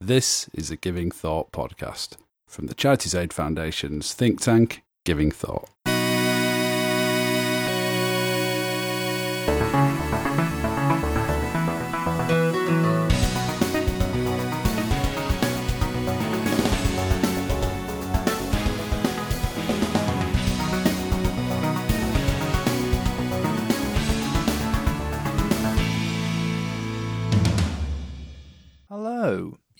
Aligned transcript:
This 0.00 0.50
is 0.52 0.70
a 0.70 0.76
Giving 0.76 1.10
Thought 1.10 1.52
podcast 1.52 2.18
from 2.46 2.66
the 2.66 2.74
Charities 2.74 3.14
Aid 3.14 3.32
Foundation's 3.32 4.12
think 4.12 4.42
tank, 4.42 4.82
Giving 5.06 5.30
Thought. 5.30 5.70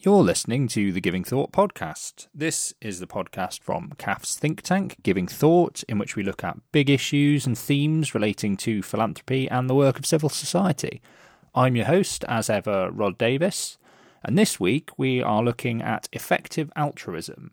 You're 0.06 0.22
listening 0.22 0.68
to 0.68 0.92
the 0.92 1.00
Giving 1.00 1.24
Thought 1.24 1.50
podcast. 1.50 2.28
This 2.32 2.72
is 2.80 3.00
the 3.00 3.08
podcast 3.08 3.60
from 3.60 3.92
CAF's 3.98 4.36
think 4.36 4.62
tank, 4.62 4.98
Giving 5.02 5.26
Thought, 5.26 5.82
in 5.88 5.98
which 5.98 6.14
we 6.14 6.22
look 6.22 6.44
at 6.44 6.60
big 6.70 6.88
issues 6.88 7.44
and 7.44 7.58
themes 7.58 8.14
relating 8.14 8.56
to 8.58 8.84
philanthropy 8.84 9.50
and 9.50 9.68
the 9.68 9.74
work 9.74 9.98
of 9.98 10.06
civil 10.06 10.28
society. 10.28 11.02
I'm 11.56 11.74
your 11.74 11.86
host, 11.86 12.24
as 12.28 12.48
ever, 12.48 12.88
Rod 12.92 13.18
Davis, 13.18 13.78
and 14.22 14.38
this 14.38 14.60
week 14.60 14.96
we 14.96 15.20
are 15.20 15.42
looking 15.42 15.82
at 15.82 16.08
effective 16.12 16.70
altruism. 16.76 17.50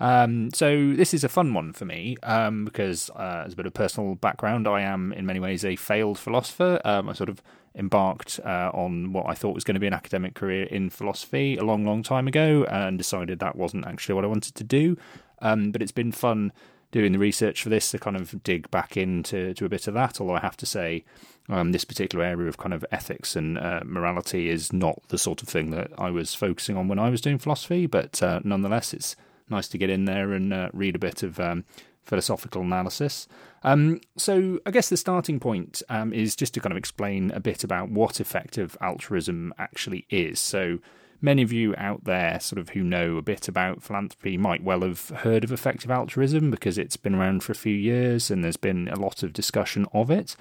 Um, 0.00 0.50
so 0.52 0.92
this 0.92 1.14
is 1.14 1.24
a 1.24 1.28
fun 1.28 1.54
one 1.54 1.72
for 1.72 1.84
me 1.84 2.16
um, 2.22 2.64
because, 2.64 3.10
uh, 3.10 3.44
as 3.46 3.52
a 3.52 3.56
bit 3.56 3.66
of 3.66 3.74
personal 3.74 4.14
background, 4.16 4.66
I 4.66 4.82
am 4.82 5.12
in 5.12 5.26
many 5.26 5.40
ways 5.40 5.64
a 5.64 5.76
failed 5.76 6.18
philosopher. 6.18 6.80
Um, 6.84 7.08
I 7.08 7.12
sort 7.12 7.28
of 7.28 7.42
embarked 7.76 8.40
uh, 8.44 8.70
on 8.72 9.12
what 9.12 9.26
I 9.26 9.34
thought 9.34 9.54
was 9.54 9.64
going 9.64 9.74
to 9.74 9.80
be 9.80 9.86
an 9.86 9.94
academic 9.94 10.34
career 10.34 10.64
in 10.64 10.90
philosophy 10.90 11.56
a 11.56 11.64
long, 11.64 11.84
long 11.84 12.02
time 12.02 12.26
ago, 12.26 12.64
and 12.64 12.98
decided 12.98 13.38
that 13.38 13.56
wasn't 13.56 13.86
actually 13.86 14.14
what 14.14 14.24
I 14.24 14.28
wanted 14.28 14.54
to 14.56 14.64
do. 14.64 14.96
Um, 15.40 15.70
but 15.70 15.82
it's 15.82 15.92
been 15.92 16.12
fun 16.12 16.52
doing 16.90 17.12
the 17.12 17.18
research 17.18 17.60
for 17.62 17.70
this 17.70 17.90
to 17.90 17.98
kind 17.98 18.16
of 18.16 18.40
dig 18.44 18.70
back 18.70 18.96
into 18.96 19.52
to 19.54 19.64
a 19.64 19.68
bit 19.68 19.88
of 19.88 19.94
that. 19.94 20.20
Although 20.20 20.36
I 20.36 20.40
have 20.40 20.56
to 20.58 20.66
say, 20.66 21.04
um, 21.48 21.72
this 21.72 21.84
particular 21.84 22.24
area 22.24 22.48
of 22.48 22.56
kind 22.56 22.72
of 22.72 22.84
ethics 22.92 23.36
and 23.36 23.58
uh, 23.58 23.80
morality 23.84 24.48
is 24.48 24.72
not 24.72 25.02
the 25.08 25.18
sort 25.18 25.42
of 25.42 25.48
thing 25.48 25.70
that 25.70 25.90
I 25.98 26.10
was 26.10 26.34
focusing 26.34 26.76
on 26.76 26.88
when 26.88 26.98
I 26.98 27.10
was 27.10 27.20
doing 27.20 27.38
philosophy. 27.38 27.86
But 27.86 28.22
uh, 28.22 28.40
nonetheless, 28.44 28.94
it's 28.94 29.16
nice 29.48 29.68
to 29.68 29.78
get 29.78 29.90
in 29.90 30.04
there 30.04 30.32
and 30.32 30.52
uh, 30.52 30.70
read 30.72 30.96
a 30.96 30.98
bit 30.98 31.22
of 31.22 31.38
um, 31.40 31.64
philosophical 32.02 32.62
analysis. 32.62 33.26
Um, 33.62 34.00
so, 34.16 34.60
I 34.66 34.70
guess 34.70 34.88
the 34.88 34.96
starting 34.96 35.40
point 35.40 35.82
um, 35.88 36.12
is 36.12 36.36
just 36.36 36.54
to 36.54 36.60
kind 36.60 36.72
of 36.72 36.76
explain 36.76 37.30
a 37.30 37.40
bit 37.40 37.64
about 37.64 37.90
what 37.90 38.20
effective 38.20 38.76
altruism 38.80 39.54
actually 39.58 40.06
is. 40.10 40.38
So, 40.38 40.78
many 41.20 41.42
of 41.42 41.50
you 41.52 41.74
out 41.78 42.04
there, 42.04 42.38
sort 42.40 42.60
of 42.60 42.70
who 42.70 42.82
know 42.82 43.16
a 43.16 43.22
bit 43.22 43.48
about 43.48 43.82
philanthropy, 43.82 44.36
might 44.36 44.62
well 44.62 44.82
have 44.82 45.08
heard 45.08 45.44
of 45.44 45.52
effective 45.52 45.90
altruism 45.90 46.50
because 46.50 46.76
it's 46.76 46.98
been 46.98 47.14
around 47.14 47.42
for 47.42 47.52
a 47.52 47.56
few 47.56 47.74
years 47.74 48.30
and 48.30 48.44
there's 48.44 48.58
been 48.58 48.88
a 48.88 49.00
lot 49.00 49.22
of 49.22 49.32
discussion 49.32 49.86
of 49.94 50.10
it. 50.10 50.36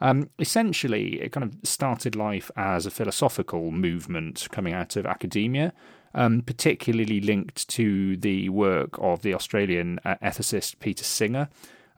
Um, 0.00 0.28
essentially, 0.38 1.22
it 1.22 1.32
kind 1.32 1.44
of 1.44 1.56
started 1.66 2.14
life 2.14 2.50
as 2.54 2.84
a 2.84 2.90
philosophical 2.90 3.70
movement 3.70 4.46
coming 4.52 4.74
out 4.74 4.96
of 4.96 5.06
academia 5.06 5.72
um, 6.16 6.40
particularly 6.40 7.20
linked 7.20 7.68
to 7.68 8.16
the 8.16 8.48
work 8.48 8.98
of 8.98 9.22
the 9.22 9.34
Australian 9.34 10.00
uh, 10.04 10.16
ethicist 10.22 10.80
Peter 10.80 11.04
Singer. 11.04 11.48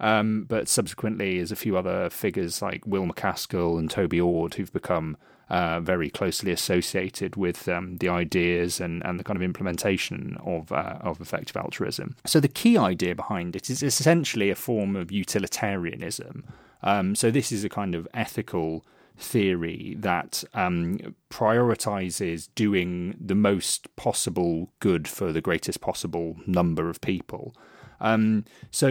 Um, 0.01 0.45
but 0.49 0.69
subsequently, 0.69 1.39
there's 1.39 1.53
a 1.53 1.57
few 1.57 1.77
other 1.77 2.11
figures 2.11 2.61
like 2.61 2.87
Will 2.87 3.07
MacAskill 3.07 3.79
and 3.79 3.91
Toby 3.91 4.21
Ord 4.21 4.55
who've 4.55 4.73
become 4.73 5.17
uh, 5.49 5.81
very 5.81 6.11
closely 6.11 6.53
associated 6.53 7.37
with 7.37 7.69
um, 7.69 7.97
the 7.97 8.09
ideas 8.09 8.81
and, 8.81 9.05
and 9.05 9.19
the 9.19 9.25
kind 9.25 9.37
of 9.37 9.43
implementation 9.43 10.37
of 10.45 10.71
uh, 10.71 10.99
of 11.01 11.21
effective 11.21 11.57
altruism. 11.57 12.17
So 12.27 12.39
the 12.39 12.49
key 12.49 12.77
idea 12.77 13.15
behind 13.15 13.57
it 13.57 13.71
is 13.71 13.83
essentially 13.83 14.51
a 14.51 14.55
form 14.55 14.95
of 14.95 15.11
utilitarianism. 15.11 16.45
Um, 16.83 17.15
so 17.15 17.31
this 17.31 17.51
is 17.51 17.65
a 17.65 17.69
kind 17.69 17.95
of 17.95 18.07
ethical 18.15 18.85
theory 19.19 19.97
that 19.99 20.45
um, 20.55 21.15
prioritizes 21.31 22.49
doing 22.55 23.17
the 23.21 23.35
most 23.35 23.95
possible 23.97 24.71
good 24.81 25.09
for 25.09 25.33
the 25.33 25.41
greatest 25.41 25.81
possible 25.81 26.37
number 26.47 26.89
of 26.89 27.01
people. 27.01 27.55
Um, 28.01 28.45
so 28.71 28.89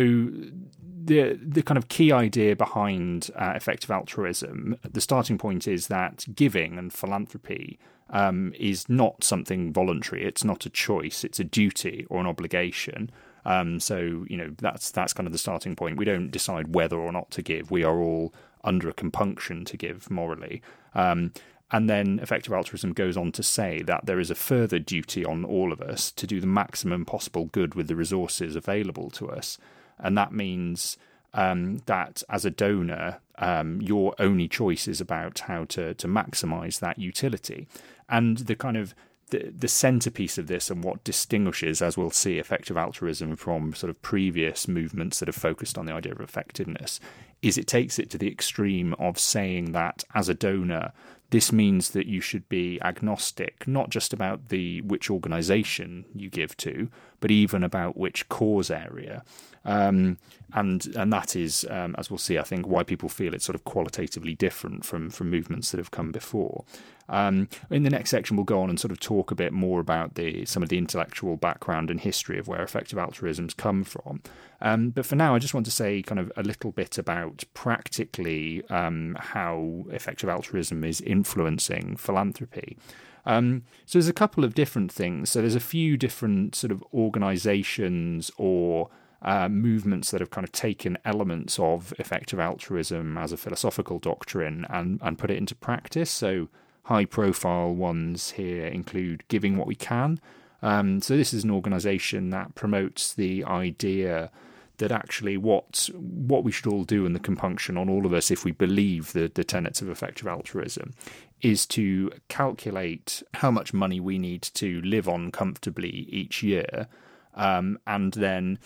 the 1.07 1.39
the 1.41 1.63
kind 1.63 1.77
of 1.77 1.87
key 1.87 2.11
idea 2.11 2.55
behind 2.55 3.31
uh, 3.35 3.53
effective 3.55 3.89
altruism, 3.89 4.77
the 4.83 5.01
starting 5.01 5.37
point 5.37 5.67
is 5.67 5.87
that 5.87 6.25
giving 6.35 6.77
and 6.77 6.91
philanthropy 6.91 7.79
um, 8.09 8.53
is 8.57 8.89
not 8.89 9.23
something 9.23 9.71
voluntary. 9.71 10.25
It's 10.25 10.43
not 10.43 10.65
a 10.65 10.69
choice. 10.69 11.23
It's 11.23 11.39
a 11.39 11.43
duty 11.45 12.05
or 12.09 12.19
an 12.19 12.27
obligation. 12.27 13.11
Um, 13.45 13.79
so 13.79 14.25
you 14.27 14.35
know 14.35 14.53
that's 14.57 14.91
that's 14.91 15.13
kind 15.13 15.25
of 15.25 15.31
the 15.31 15.39
starting 15.39 15.75
point. 15.75 15.97
We 15.97 16.05
don't 16.05 16.31
decide 16.31 16.75
whether 16.75 16.97
or 16.97 17.13
not 17.13 17.31
to 17.31 17.41
give. 17.41 17.71
We 17.71 17.85
are 17.85 17.97
all 17.97 18.33
under 18.67 18.89
a 18.89 18.93
compunction 18.93 19.65
to 19.65 19.77
give 19.77 20.11
morally. 20.11 20.61
Um, 20.93 21.31
and 21.71 21.89
then 21.89 22.19
effective 22.21 22.53
altruism 22.53 22.93
goes 22.93 23.17
on 23.17 23.31
to 23.33 23.43
say 23.43 23.81
that 23.83 24.05
there 24.05 24.19
is 24.19 24.29
a 24.29 24.35
further 24.35 24.79
duty 24.79 25.25
on 25.25 25.43
all 25.43 25.73
of 25.73 25.81
us 25.81 26.11
to 26.11 26.27
do 26.27 26.39
the 26.39 26.47
maximum 26.47 27.05
possible 27.05 27.45
good 27.45 27.75
with 27.75 27.87
the 27.87 27.95
resources 27.95 28.55
available 28.55 29.09
to 29.11 29.29
us. 29.29 29.57
And 29.97 30.17
that 30.17 30.31
means 30.31 30.97
um, 31.33 31.79
that 31.85 32.23
as 32.29 32.45
a 32.45 32.51
donor, 32.51 33.19
um, 33.37 33.81
your 33.81 34.15
only 34.17 34.47
choice 34.47 34.87
is 34.87 35.01
about 35.01 35.39
how 35.39 35.65
to, 35.65 35.93
to 35.95 36.07
maximize 36.07 36.79
that 36.79 36.99
utility. 36.99 37.67
And 38.07 38.37
the 38.37 38.55
kind 38.55 38.77
of 38.77 38.95
the, 39.29 39.67
centerpiece 39.67 40.37
of 40.37 40.47
this 40.47 40.69
and 40.69 40.83
what 40.83 41.03
distinguishes, 41.03 41.81
as 41.81 41.97
we'll 41.97 42.11
see, 42.11 42.39
effective 42.39 42.77
altruism 42.77 43.35
from 43.35 43.73
sort 43.73 43.89
of 43.89 44.01
previous 44.01 44.67
movements 44.67 45.19
that 45.19 45.27
have 45.27 45.35
focused 45.35 45.77
on 45.77 45.85
the 45.85 45.93
idea 45.93 46.13
of 46.13 46.21
effectiveness 46.21 46.99
is 47.41 47.57
it 47.57 47.67
takes 47.67 47.99
it 47.99 48.09
to 48.09 48.17
the 48.17 48.31
extreme 48.31 48.95
of 48.95 49.19
saying 49.19 49.71
that 49.71 50.03
as 50.15 50.27
a 50.27 50.33
donor, 50.33 50.91
this 51.29 51.51
means 51.51 51.89
that 51.89 52.07
you 52.07 52.21
should 52.21 52.47
be 52.49 52.81
agnostic, 52.81 53.67
not 53.67 53.89
just 53.89 54.13
about 54.13 54.49
the 54.49 54.81
which 54.81 55.09
organization 55.09 56.05
you 56.15 56.29
give 56.29 56.55
to, 56.57 56.89
but 57.19 57.31
even 57.31 57.63
about 57.63 57.97
which 57.97 58.27
cause 58.29 58.69
area. 58.69 59.23
Um, 59.65 60.17
and 60.53 60.95
and 60.95 61.11
that 61.11 61.35
is, 61.35 61.65
um, 61.69 61.93
as 61.97 62.09
we'll 62.09 62.17
see, 62.17 62.37
I 62.37 62.43
think 62.43 62.65
why 62.67 62.83
people 62.83 63.09
feel 63.09 63.33
it's 63.33 63.45
sort 63.45 63.55
of 63.55 63.65
qualitatively 63.65 64.33
different 64.33 64.85
from 64.85 65.09
from 65.09 65.29
movements 65.29 65.71
that 65.71 65.77
have 65.77 65.91
come 65.91 66.11
before. 66.11 66.63
Um, 67.09 67.49
in 67.69 67.83
the 67.83 67.89
next 67.89 68.09
section, 68.09 68.37
we'll 68.37 68.45
go 68.45 68.61
on 68.61 68.69
and 68.69 68.79
sort 68.79 68.91
of 68.91 68.99
talk 68.99 69.29
a 69.29 69.35
bit 69.35 69.51
more 69.51 69.81
about 69.81 70.15
the 70.15 70.45
some 70.45 70.63
of 70.63 70.69
the 70.69 70.77
intellectual 70.77 71.35
background 71.35 71.91
and 71.91 71.99
history 71.99 72.39
of 72.39 72.47
where 72.47 72.63
effective 72.63 72.97
altruism's 72.97 73.53
come 73.53 73.83
from. 73.83 74.21
Um, 74.61 74.89
but 74.91 75.05
for 75.05 75.17
now, 75.17 75.35
I 75.35 75.39
just 75.39 75.53
want 75.53 75.65
to 75.65 75.71
say 75.71 76.01
kind 76.01 76.19
of 76.19 76.31
a 76.37 76.43
little 76.43 76.71
bit 76.71 76.97
about 76.97 77.43
practically 77.53 78.63
um, 78.69 79.17
how 79.19 79.85
effective 79.89 80.29
altruism 80.29 80.83
is 80.85 81.01
influencing 81.01 81.97
philanthropy. 81.97 82.77
Um, 83.27 83.63
so 83.85 83.99
there's 83.99 84.07
a 84.07 84.13
couple 84.13 84.43
of 84.45 84.55
different 84.55 84.91
things. 84.91 85.29
So 85.29 85.41
there's 85.41 85.53
a 85.53 85.59
few 85.59 85.97
different 85.97 86.55
sort 86.55 86.71
of 86.71 86.81
organizations 86.93 88.31
or 88.37 88.89
uh, 89.21 89.49
movements 89.49 90.11
that 90.11 90.21
have 90.21 90.29
kind 90.29 90.45
of 90.45 90.53
taken 90.53 90.97
elements 91.03 91.59
of 91.59 91.93
effective 91.99 92.39
altruism 92.39 93.17
as 93.17 93.33
a 93.33 93.37
philosophical 93.37 93.99
doctrine 93.99 94.65
and, 94.69 94.99
and 95.03 95.17
put 95.17 95.29
it 95.29 95.37
into 95.37 95.55
practice. 95.55 96.09
So, 96.09 96.47
high 96.83 97.03
profile 97.03 97.73
ones 97.73 98.31
here 98.31 98.65
include 98.67 99.27
Giving 99.27 99.57
What 99.57 99.67
We 99.67 99.75
Can. 99.75 100.21
Um, 100.61 101.01
so, 101.01 101.17
this 101.17 101.33
is 101.33 101.43
an 101.43 101.51
organization 101.51 102.29
that 102.29 102.55
promotes 102.55 103.13
the 103.13 103.43
idea 103.43 104.31
that 104.77 104.91
actually 104.91 105.37
what 105.37 105.89
what 105.93 106.43
we 106.43 106.51
should 106.51 106.67
all 106.67 106.83
do 106.83 107.05
and 107.05 107.15
the 107.15 107.19
compunction 107.19 107.77
on 107.77 107.89
all 107.89 108.05
of 108.05 108.13
us 108.13 108.29
if 108.29 108.45
we 108.45 108.51
believe 108.51 109.13
the, 109.13 109.31
the 109.33 109.43
tenets 109.43 109.81
of 109.81 109.89
effective 109.89 110.27
altruism 110.27 110.93
is 111.41 111.65
to 111.65 112.11
calculate 112.29 113.23
how 113.35 113.51
much 113.51 113.73
money 113.73 113.99
we 113.99 114.17
need 114.17 114.41
to 114.41 114.81
live 114.81 115.07
on 115.07 115.31
comfortably 115.31 115.89
each 116.09 116.41
year 116.41 116.87
um, 117.35 117.77
and 117.85 118.13
then 118.13 118.59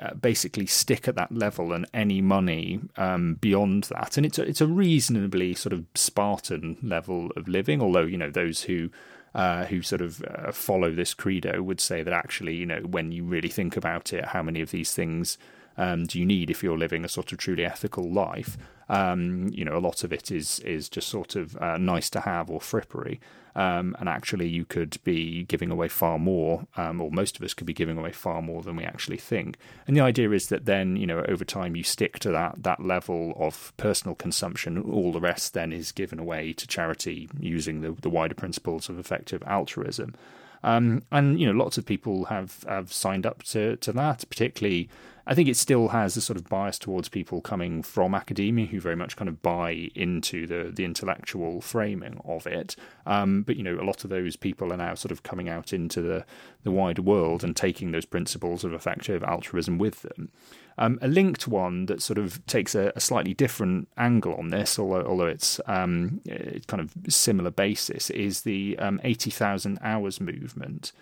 uh, 0.00 0.14
basically 0.14 0.66
stick 0.66 1.08
at 1.08 1.14
that 1.14 1.32
level 1.32 1.72
and 1.72 1.86
any 1.94 2.20
money 2.20 2.80
um, 2.96 3.34
beyond 3.34 3.84
that. 3.84 4.16
And 4.16 4.26
it's 4.26 4.38
a, 4.38 4.42
it's 4.42 4.60
a 4.60 4.66
reasonably 4.66 5.54
sort 5.54 5.72
of 5.72 5.84
Spartan 5.94 6.76
level 6.82 7.30
of 7.36 7.48
living, 7.48 7.80
although, 7.80 8.02
you 8.02 8.18
know, 8.18 8.30
those 8.30 8.62
who 8.62 8.90
uh, 9.34 9.66
who 9.66 9.82
sort 9.82 10.00
of 10.00 10.22
uh, 10.22 10.50
follow 10.50 10.90
this 10.90 11.12
credo 11.12 11.62
would 11.62 11.80
say 11.80 12.02
that 12.02 12.12
actually, 12.12 12.54
you 12.54 12.64
know, 12.64 12.80
when 12.80 13.12
you 13.12 13.22
really 13.22 13.50
think 13.50 13.76
about 13.76 14.12
it, 14.12 14.24
how 14.24 14.42
many 14.42 14.62
of 14.62 14.70
these 14.70 14.92
things 14.94 15.36
um, 15.76 16.04
do 16.04 16.18
you 16.18 16.26
need 16.26 16.50
if 16.50 16.62
you're 16.62 16.78
living 16.78 17.04
a 17.04 17.08
sort 17.08 17.32
of 17.32 17.38
truly 17.38 17.64
ethical 17.64 18.10
life? 18.10 18.56
Um, 18.88 19.48
you 19.52 19.64
know, 19.64 19.76
a 19.76 19.80
lot 19.80 20.04
of 20.04 20.12
it 20.12 20.30
is 20.30 20.60
is 20.60 20.88
just 20.88 21.08
sort 21.08 21.36
of 21.36 21.56
uh, 21.56 21.76
nice 21.76 22.08
to 22.10 22.20
have 22.20 22.50
or 22.50 22.60
frippery. 22.60 23.18
Um, 23.56 23.96
and 23.98 24.06
actually, 24.06 24.48
you 24.48 24.66
could 24.66 24.98
be 25.02 25.44
giving 25.44 25.70
away 25.70 25.88
far 25.88 26.18
more, 26.18 26.66
um, 26.76 27.00
or 27.00 27.10
most 27.10 27.38
of 27.38 27.42
us 27.42 27.54
could 27.54 27.66
be 27.66 27.72
giving 27.72 27.96
away 27.96 28.12
far 28.12 28.42
more 28.42 28.62
than 28.62 28.76
we 28.76 28.84
actually 28.84 29.16
think. 29.16 29.56
And 29.86 29.96
the 29.96 30.02
idea 30.02 30.30
is 30.32 30.48
that 30.48 30.66
then, 30.66 30.96
you 30.96 31.06
know, 31.06 31.24
over 31.26 31.42
time, 31.42 31.74
you 31.74 31.82
stick 31.82 32.18
to 32.20 32.30
that 32.32 32.62
that 32.62 32.84
level 32.84 33.32
of 33.36 33.72
personal 33.78 34.14
consumption. 34.14 34.78
All 34.78 35.10
the 35.10 35.20
rest 35.20 35.54
then 35.54 35.72
is 35.72 35.90
given 35.90 36.18
away 36.18 36.52
to 36.52 36.66
charity 36.66 37.30
using 37.40 37.80
the, 37.80 37.92
the 37.92 38.10
wider 38.10 38.34
principles 38.34 38.90
of 38.90 38.98
effective 38.98 39.42
altruism. 39.46 40.14
Um, 40.62 41.04
and 41.10 41.40
you 41.40 41.46
know, 41.46 41.58
lots 41.58 41.78
of 41.78 41.86
people 41.86 42.26
have 42.26 42.62
have 42.68 42.92
signed 42.92 43.24
up 43.24 43.42
to 43.44 43.76
to 43.76 43.92
that. 43.92 44.24
Particularly, 44.28 44.90
I 45.26 45.34
think 45.34 45.48
it 45.48 45.56
still 45.56 45.88
has 45.88 46.16
a 46.16 46.20
sort 46.20 46.36
of 46.36 46.48
bias 46.48 46.78
towards 46.78 47.08
people 47.08 47.40
coming 47.40 47.82
from 47.82 48.14
academia 48.14 48.66
who 48.66 48.80
very 48.80 48.94
much 48.94 49.16
kind 49.16 49.28
of 49.28 49.42
buy 49.42 49.90
into 49.94 50.46
the 50.46 50.70
the 50.72 50.84
intellectual 50.84 51.60
framing 51.60 52.20
of 52.24 52.46
it. 52.46 52.76
Um, 53.06 53.42
but 53.42 53.56
you 53.56 53.62
know, 53.62 53.74
a 53.74 53.84
lot 53.84 54.04
of 54.04 54.10
those 54.10 54.36
people 54.36 54.72
are 54.72 54.76
now 54.76 54.94
sort 54.94 55.12
of 55.12 55.22
coming 55.22 55.48
out 55.48 55.72
into 55.72 56.00
the 56.00 56.24
the 56.62 56.70
wider 56.70 57.02
world 57.02 57.42
and 57.42 57.56
taking 57.56 57.90
those 57.90 58.04
principles 58.04 58.64
of 58.64 58.72
effective 58.72 59.24
altruism 59.24 59.78
with 59.78 60.02
them. 60.02 60.30
Um, 60.78 60.98
a 61.00 61.08
linked 61.08 61.48
one 61.48 61.86
that 61.86 62.02
sort 62.02 62.18
of 62.18 62.44
takes 62.46 62.74
a, 62.74 62.92
a 62.94 63.00
slightly 63.00 63.32
different 63.32 63.88
angle 63.96 64.34
on 64.34 64.50
this, 64.50 64.78
although, 64.78 65.06
although 65.06 65.26
it's, 65.26 65.58
um, 65.66 66.20
kind 66.66 66.82
of 66.82 66.92
similar 67.08 67.50
basis, 67.50 68.10
is 68.10 68.42
the 68.42 68.78
um, 68.78 69.00
80,000 69.02 69.78
hours 69.80 70.20
movement. 70.20 70.92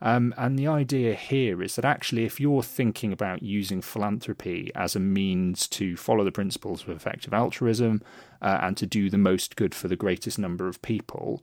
Um, 0.00 0.34
and 0.36 0.58
the 0.58 0.66
idea 0.66 1.14
here 1.14 1.62
is 1.62 1.76
that 1.76 1.84
actually, 1.84 2.24
if 2.24 2.40
you're 2.40 2.62
thinking 2.62 3.12
about 3.12 3.42
using 3.42 3.80
philanthropy 3.80 4.70
as 4.74 4.94
a 4.94 5.00
means 5.00 5.66
to 5.68 5.96
follow 5.96 6.24
the 6.24 6.32
principles 6.32 6.82
of 6.82 6.90
effective 6.90 7.32
altruism 7.32 8.02
uh, 8.42 8.58
and 8.62 8.76
to 8.76 8.86
do 8.86 9.08
the 9.08 9.18
most 9.18 9.56
good 9.56 9.74
for 9.74 9.88
the 9.88 9.96
greatest 9.96 10.38
number 10.38 10.68
of 10.68 10.82
people, 10.82 11.42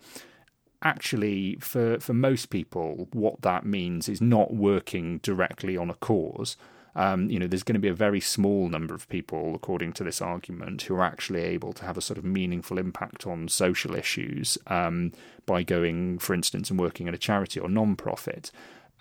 actually, 0.84 1.58
for, 1.60 2.00
for 2.00 2.14
most 2.14 2.50
people, 2.50 3.08
what 3.14 3.42
that 3.42 3.66
means 3.66 4.08
is 4.08 4.22
not 4.22 4.54
working 4.54 5.20
directly 5.20 5.78
on 5.78 5.90
a 5.90 5.96
cause 5.96 6.58
um, 6.96 7.30
you 7.30 7.40
know, 7.40 7.48
there's 7.48 7.64
going 7.64 7.76
to 7.76 7.80
be 7.80 7.88
a 7.88 7.94
very 7.94 8.20
small 8.20 8.68
number 8.68 8.94
of 8.94 9.08
people, 9.08 9.56
according 9.56 9.94
to 9.94 10.04
this 10.04 10.22
argument, 10.22 10.84
who 10.84 10.96
are 10.96 11.04
actually 11.04 11.42
able 11.42 11.74
to 11.74 11.86
have 11.86 11.98
a 11.98 12.02
sort 12.02 12.18
of 12.18 12.26
meaningful 12.26 12.78
impact 12.78 13.26
on 13.26 13.48
social 13.48 13.96
issues 13.96 14.58
um, 14.68 15.14
by 15.46 15.64
going, 15.64 16.20
for 16.20 16.34
instance, 16.34 16.70
and 16.70 16.80
working 16.80 17.08
at 17.08 17.14
a 17.14 17.18
charity 17.18 17.60
or 17.60 17.70
non-profit. 17.70 18.52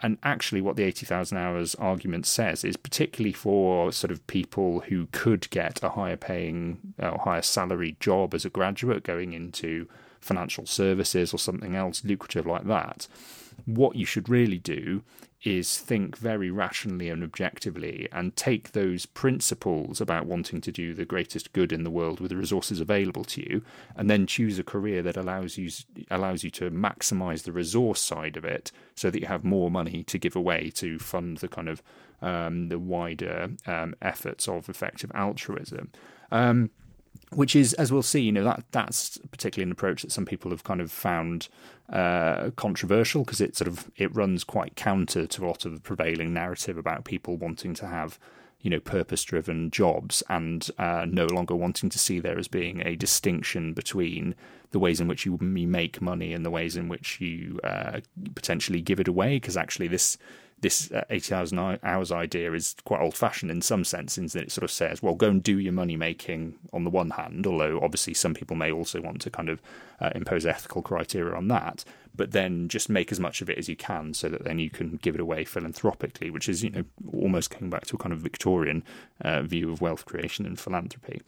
And 0.02 0.18
actually, 0.22 0.62
what 0.62 0.76
the 0.76 0.84
80,000 0.84 1.36
hours 1.36 1.74
argument 1.74 2.26
says 2.26 2.64
is 2.64 2.76
particularly 2.76 3.32
for 3.32 3.92
sort 3.92 4.10
of 4.10 4.26
people 4.28 4.80
who 4.80 5.08
could 5.12 5.50
get 5.50 5.82
a 5.82 5.90
higher 5.90 6.16
paying 6.16 6.78
or 6.98 7.08
uh, 7.08 7.18
higher 7.18 7.42
salaried 7.42 8.00
job 8.00 8.34
as 8.34 8.44
a 8.44 8.50
graduate 8.50 9.02
going 9.02 9.34
into 9.34 9.88
financial 10.20 10.66
services 10.66 11.32
or 11.32 11.38
something 11.38 11.74
else 11.74 12.04
lucrative 12.04 12.46
like 12.46 12.64
that. 12.66 13.08
What 13.64 13.96
you 13.96 14.06
should 14.06 14.28
really 14.28 14.58
do 14.58 15.02
is 15.42 15.78
think 15.78 16.18
very 16.18 16.50
rationally 16.50 17.08
and 17.08 17.22
objectively 17.22 18.06
and 18.12 18.36
take 18.36 18.72
those 18.72 19.06
principles 19.06 20.00
about 20.00 20.26
wanting 20.26 20.60
to 20.60 20.70
do 20.70 20.92
the 20.92 21.04
greatest 21.04 21.52
good 21.54 21.72
in 21.72 21.82
the 21.82 21.90
world 21.90 22.20
with 22.20 22.30
the 22.30 22.36
resources 22.36 22.80
available 22.80 23.24
to 23.24 23.40
you 23.40 23.62
and 23.96 24.10
then 24.10 24.26
choose 24.26 24.58
a 24.58 24.62
career 24.62 25.02
that 25.02 25.16
allows 25.16 25.56
you 25.56 25.70
allows 26.10 26.44
you 26.44 26.50
to 26.50 26.70
maximize 26.70 27.44
the 27.44 27.52
resource 27.52 28.02
side 28.02 28.36
of 28.36 28.44
it 28.44 28.70
so 28.94 29.10
that 29.10 29.20
you 29.20 29.26
have 29.26 29.42
more 29.42 29.70
money 29.70 30.02
to 30.02 30.18
give 30.18 30.36
away 30.36 30.70
to 30.70 30.98
fund 30.98 31.38
the 31.38 31.48
kind 31.48 31.68
of 31.68 31.82
um, 32.20 32.68
the 32.68 32.78
wider 32.78 33.50
um, 33.66 33.94
efforts 34.02 34.46
of 34.46 34.68
effective 34.68 35.10
altruism 35.14 35.90
um, 36.30 36.70
which 37.32 37.54
is, 37.54 37.74
as 37.74 37.92
we'll 37.92 38.02
see, 38.02 38.20
you 38.20 38.32
know 38.32 38.44
that 38.44 38.64
that's 38.72 39.18
particularly 39.30 39.68
an 39.68 39.72
approach 39.72 40.02
that 40.02 40.12
some 40.12 40.26
people 40.26 40.50
have 40.50 40.64
kind 40.64 40.80
of 40.80 40.90
found 40.90 41.48
uh, 41.90 42.50
controversial 42.56 43.24
because 43.24 43.40
it 43.40 43.56
sort 43.56 43.68
of 43.68 43.90
it 43.96 44.14
runs 44.14 44.44
quite 44.44 44.76
counter 44.76 45.26
to 45.26 45.44
a 45.44 45.46
lot 45.46 45.64
of 45.64 45.74
the 45.74 45.80
prevailing 45.80 46.32
narrative 46.32 46.76
about 46.76 47.04
people 47.04 47.36
wanting 47.36 47.74
to 47.74 47.86
have 47.86 48.18
you 48.60 48.70
know 48.70 48.80
purpose-driven 48.80 49.70
jobs 49.70 50.22
and 50.28 50.70
uh, 50.78 51.06
no 51.08 51.26
longer 51.26 51.56
wanting 51.56 51.88
to 51.88 51.98
see 51.98 52.20
there 52.20 52.38
as 52.38 52.48
being 52.48 52.84
a 52.86 52.94
distinction 52.96 53.72
between 53.72 54.34
the 54.72 54.78
ways 54.78 55.00
in 55.00 55.08
which 55.08 55.24
you 55.24 55.38
make 55.40 56.00
money 56.00 56.32
and 56.32 56.44
the 56.44 56.50
ways 56.50 56.76
in 56.76 56.88
which 56.88 57.20
you 57.20 57.58
uh, 57.64 58.00
potentially 58.34 58.80
give 58.80 59.00
it 59.00 59.08
away 59.08 59.36
because 59.36 59.56
actually 59.56 59.88
this 59.88 60.18
this 60.60 60.90
uh, 60.92 61.04
80,000 61.08 61.78
hours 61.82 62.12
idea 62.12 62.52
is 62.52 62.76
quite 62.84 63.00
old 63.00 63.16
fashioned 63.16 63.50
in 63.50 63.62
some 63.62 63.84
sense, 63.84 64.18
in 64.18 64.26
that 64.26 64.42
it 64.42 64.52
sort 64.52 64.64
of 64.64 64.70
says, 64.70 65.02
well, 65.02 65.14
go 65.14 65.28
and 65.28 65.42
do 65.42 65.58
your 65.58 65.72
money 65.72 65.96
making 65.96 66.54
on 66.72 66.84
the 66.84 66.90
one 66.90 67.10
hand, 67.10 67.46
although 67.46 67.80
obviously 67.80 68.14
some 68.14 68.34
people 68.34 68.56
may 68.56 68.70
also 68.70 69.00
want 69.00 69.20
to 69.22 69.30
kind 69.30 69.48
of 69.48 69.62
uh, 70.00 70.10
impose 70.14 70.44
ethical 70.44 70.82
criteria 70.82 71.34
on 71.34 71.48
that, 71.48 71.84
but 72.14 72.32
then 72.32 72.68
just 72.68 72.90
make 72.90 73.10
as 73.10 73.20
much 73.20 73.40
of 73.40 73.48
it 73.48 73.56
as 73.56 73.68
you 73.68 73.76
can 73.76 74.12
so 74.12 74.28
that 74.28 74.44
then 74.44 74.58
you 74.58 74.68
can 74.68 74.96
give 74.96 75.14
it 75.14 75.20
away 75.20 75.44
philanthropically, 75.44 76.30
which 76.30 76.48
is, 76.48 76.62
you 76.62 76.70
know, 76.70 76.84
almost 77.12 77.50
going 77.50 77.70
back 77.70 77.86
to 77.86 77.96
a 77.96 77.98
kind 77.98 78.12
of 78.12 78.18
Victorian 78.18 78.82
uh, 79.22 79.42
view 79.42 79.72
of 79.72 79.80
wealth 79.80 80.04
creation 80.04 80.44
and 80.44 80.58
philanthropy. 80.58 81.22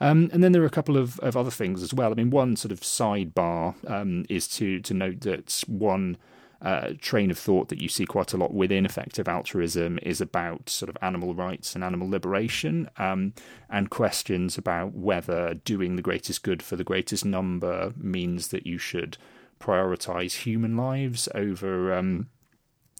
Um, 0.00 0.30
and 0.32 0.44
then 0.44 0.52
there 0.52 0.62
are 0.62 0.66
a 0.66 0.70
couple 0.70 0.96
of, 0.96 1.18
of 1.20 1.36
other 1.36 1.50
things 1.50 1.82
as 1.82 1.92
well. 1.92 2.12
I 2.12 2.14
mean, 2.14 2.30
one 2.30 2.54
sort 2.54 2.72
of 2.72 2.80
sidebar 2.80 3.74
um, 3.90 4.24
is 4.28 4.46
to, 4.48 4.78
to 4.80 4.94
note 4.94 5.22
that 5.22 5.64
one 5.66 6.16
uh, 6.62 6.92
train 7.00 7.30
of 7.30 7.38
thought 7.38 7.68
that 7.68 7.80
you 7.80 7.88
see 7.88 8.06
quite 8.06 8.32
a 8.32 8.36
lot 8.36 8.54
within 8.54 8.86
effective 8.86 9.28
altruism 9.28 9.98
is 10.02 10.20
about 10.20 10.68
sort 10.70 10.88
of 10.88 10.96
animal 11.02 11.34
rights 11.34 11.74
and 11.74 11.84
animal 11.84 12.08
liberation, 12.08 12.88
um, 12.96 13.34
and 13.68 13.90
questions 13.90 14.56
about 14.56 14.94
whether 14.94 15.54
doing 15.54 15.96
the 15.96 16.02
greatest 16.02 16.42
good 16.42 16.62
for 16.62 16.76
the 16.76 16.84
greatest 16.84 17.24
number 17.24 17.92
means 17.96 18.48
that 18.48 18.66
you 18.66 18.78
should 18.78 19.18
prioritize 19.60 20.42
human 20.42 20.76
lives 20.76 21.28
over 21.34 21.94
um, 21.94 22.28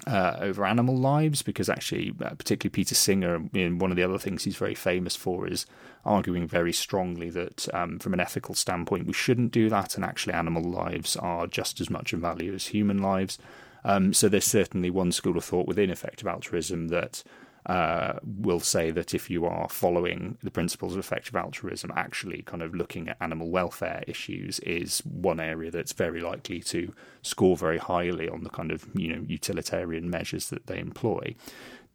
uh, 0.07 0.37
over 0.41 0.65
animal 0.65 0.97
lives 0.97 1.43
because 1.43 1.69
actually, 1.69 2.13
uh, 2.23 2.31
particularly 2.31 2.73
Peter 2.73 2.95
Singer, 2.95 3.41
know, 3.71 3.77
one 3.77 3.91
of 3.91 3.97
the 3.97 4.03
other 4.03 4.19
things 4.19 4.45
he's 4.45 4.57
very 4.57 4.75
famous 4.75 5.17
for 5.17 5.49
is 5.49 5.67
arguing 6.05 6.47
very 6.47 6.73
strongly 6.73 7.31
that 7.31 7.67
um, 7.75 7.99
from 7.99 8.13
an 8.13 8.21
ethical 8.21 8.55
standpoint 8.55 9.07
we 9.07 9.13
shouldn't 9.13 9.53
do 9.53 9.69
that, 9.71 9.97
and 9.97 10.05
actually 10.05 10.35
animal 10.35 10.63
lives 10.63 11.17
are 11.17 11.47
just 11.47 11.81
as 11.81 11.89
much 11.89 12.13
of 12.13 12.21
value 12.21 12.55
as 12.55 12.67
human 12.67 12.99
lives. 12.99 13.39
Um, 13.85 14.13
so 14.13 14.29
there's 14.29 14.45
certainly 14.45 14.91
one 14.91 15.13
school 15.13 15.37
of 15.37 15.45
thought 15.45 15.69
within 15.69 15.91
effective 15.91 16.27
altruism 16.27 16.89
that 16.89 17.23
uh, 17.67 18.21
will 18.25 18.61
say 18.61 18.93
that 18.93 19.13
if 19.13 19.29
you 19.29 19.45
are 19.45 19.69
following 19.69 20.39
the 20.43 20.51
principles 20.51 20.93
of 20.93 21.01
effective 21.01 21.35
altruism, 21.35 21.93
actually 21.97 22.43
kind 22.43 22.63
of 22.63 22.75
looking 22.75 23.09
at 23.09 23.17
animal 23.21 23.51
welfare 23.51 24.05
issues 24.07 24.61
is 24.61 25.01
one 25.01 25.41
area 25.41 25.71
that's 25.71 25.93
very 25.93 26.21
likely 26.21 26.61
to 26.61 26.93
score 27.23 27.57
very 27.57 27.79
highly 27.79 28.29
on 28.29 28.45
the 28.45 28.51
kind 28.51 28.71
of 28.71 28.87
you 28.95 29.15
know 29.15 29.25
utilitarian 29.27 30.09
measures 30.09 30.49
that 30.51 30.69
they 30.69 30.79
employ. 30.79 31.35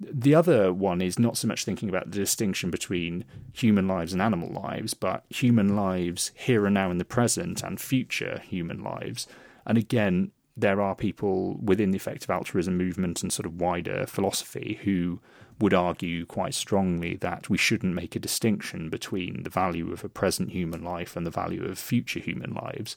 The 0.01 0.35
other 0.35 0.73
one 0.73 1.01
is 1.01 1.19
not 1.19 1.37
so 1.37 1.47
much 1.47 1.63
thinking 1.63 1.87
about 1.87 2.11
the 2.11 2.17
distinction 2.17 2.69
between 2.69 3.23
human 3.53 3.87
lives 3.87 4.13
and 4.13 4.21
animal 4.21 4.49
lives, 4.49 4.93
but 4.93 5.23
human 5.29 5.75
lives 5.75 6.31
here 6.35 6.65
and 6.65 6.73
now 6.73 6.91
in 6.91 6.97
the 6.97 7.05
present 7.05 7.61
and 7.61 7.79
future 7.79 8.41
human 8.43 8.83
lives. 8.83 9.27
And 9.65 9.77
again, 9.77 10.31
there 10.57 10.81
are 10.81 10.95
people 10.95 11.55
within 11.63 11.91
the 11.91 11.97
effective 11.97 12.29
altruism 12.29 12.77
movement 12.77 13.21
and 13.21 13.31
sort 13.31 13.45
of 13.45 13.61
wider 13.61 14.05
philosophy 14.05 14.79
who 14.83 15.19
would 15.61 15.73
argue 15.73 16.25
quite 16.25 16.53
strongly 16.53 17.15
that 17.17 17.49
we 17.49 17.57
shouldn't 17.57 17.93
make 17.93 18.15
a 18.15 18.19
distinction 18.19 18.89
between 18.89 19.43
the 19.43 19.49
value 19.49 19.91
of 19.91 20.03
a 20.03 20.09
present 20.09 20.51
human 20.51 20.83
life 20.83 21.15
and 21.15 21.25
the 21.25 21.31
value 21.31 21.63
of 21.63 21.77
future 21.77 22.19
human 22.19 22.53
lives. 22.53 22.95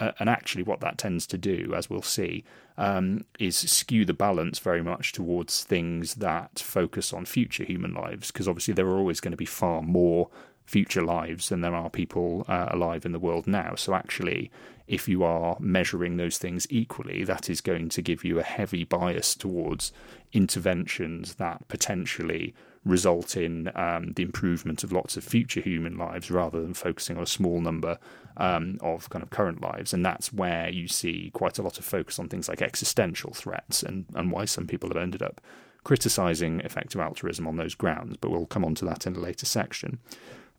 Uh, 0.00 0.12
and 0.18 0.28
actually, 0.28 0.62
what 0.62 0.80
that 0.80 0.98
tends 0.98 1.26
to 1.26 1.38
do, 1.38 1.72
as 1.76 1.88
we'll 1.88 2.02
see, 2.02 2.44
um, 2.76 3.24
is 3.38 3.56
skew 3.56 4.04
the 4.04 4.14
balance 4.14 4.58
very 4.58 4.82
much 4.82 5.12
towards 5.12 5.64
things 5.64 6.16
that 6.16 6.58
focus 6.58 7.12
on 7.12 7.24
future 7.24 7.64
human 7.64 7.94
lives, 7.94 8.30
because 8.30 8.48
obviously 8.48 8.74
there 8.74 8.86
are 8.86 8.98
always 8.98 9.20
going 9.20 9.32
to 9.32 9.36
be 9.36 9.44
far 9.44 9.82
more 9.82 10.28
future 10.64 11.02
lives 11.02 11.48
than 11.48 11.60
there 11.60 11.74
are 11.74 11.90
people 11.90 12.44
uh, 12.48 12.68
alive 12.70 13.04
in 13.04 13.12
the 13.12 13.18
world 13.18 13.46
now. 13.46 13.74
So, 13.74 13.94
actually, 13.94 14.50
if 14.86 15.08
you 15.08 15.22
are 15.24 15.56
measuring 15.60 16.16
those 16.16 16.38
things 16.38 16.66
equally, 16.70 17.24
that 17.24 17.48
is 17.48 17.60
going 17.60 17.88
to 17.90 18.02
give 18.02 18.24
you 18.24 18.38
a 18.38 18.42
heavy 18.42 18.84
bias 18.84 19.34
towards 19.34 19.92
interventions 20.32 21.36
that 21.36 21.66
potentially 21.68 22.54
result 22.84 23.36
in 23.36 23.70
um, 23.76 24.12
the 24.14 24.22
improvement 24.22 24.82
of 24.82 24.92
lots 24.92 25.16
of 25.16 25.22
future 25.22 25.60
human 25.60 25.96
lives 25.96 26.30
rather 26.30 26.60
than 26.60 26.74
focusing 26.74 27.16
on 27.16 27.22
a 27.22 27.26
small 27.26 27.60
number 27.60 27.98
um, 28.36 28.76
of 28.80 29.08
kind 29.10 29.22
of 29.22 29.30
current 29.30 29.60
lives. 29.60 29.92
And 29.92 30.04
that's 30.04 30.32
where 30.32 30.68
you 30.68 30.88
see 30.88 31.30
quite 31.32 31.58
a 31.58 31.62
lot 31.62 31.78
of 31.78 31.84
focus 31.84 32.18
on 32.18 32.28
things 32.28 32.48
like 32.48 32.60
existential 32.60 33.32
threats 33.32 33.82
and, 33.82 34.06
and 34.14 34.32
why 34.32 34.46
some 34.46 34.66
people 34.66 34.88
have 34.88 34.96
ended 34.96 35.22
up 35.22 35.40
criticizing 35.84 36.60
effective 36.60 37.00
altruism 37.00 37.46
on 37.46 37.56
those 37.56 37.74
grounds. 37.74 38.16
But 38.16 38.30
we'll 38.30 38.46
come 38.46 38.64
on 38.64 38.74
to 38.76 38.84
that 38.86 39.06
in 39.06 39.14
a 39.14 39.20
later 39.20 39.46
section. 39.46 39.98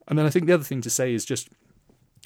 And 0.08 0.18
then 0.18 0.26
I 0.26 0.30
think 0.30 0.48
the 0.48 0.54
other 0.54 0.64
thing 0.64 0.82
to 0.82 0.90
say 0.90 1.14
is 1.14 1.26
just 1.26 1.50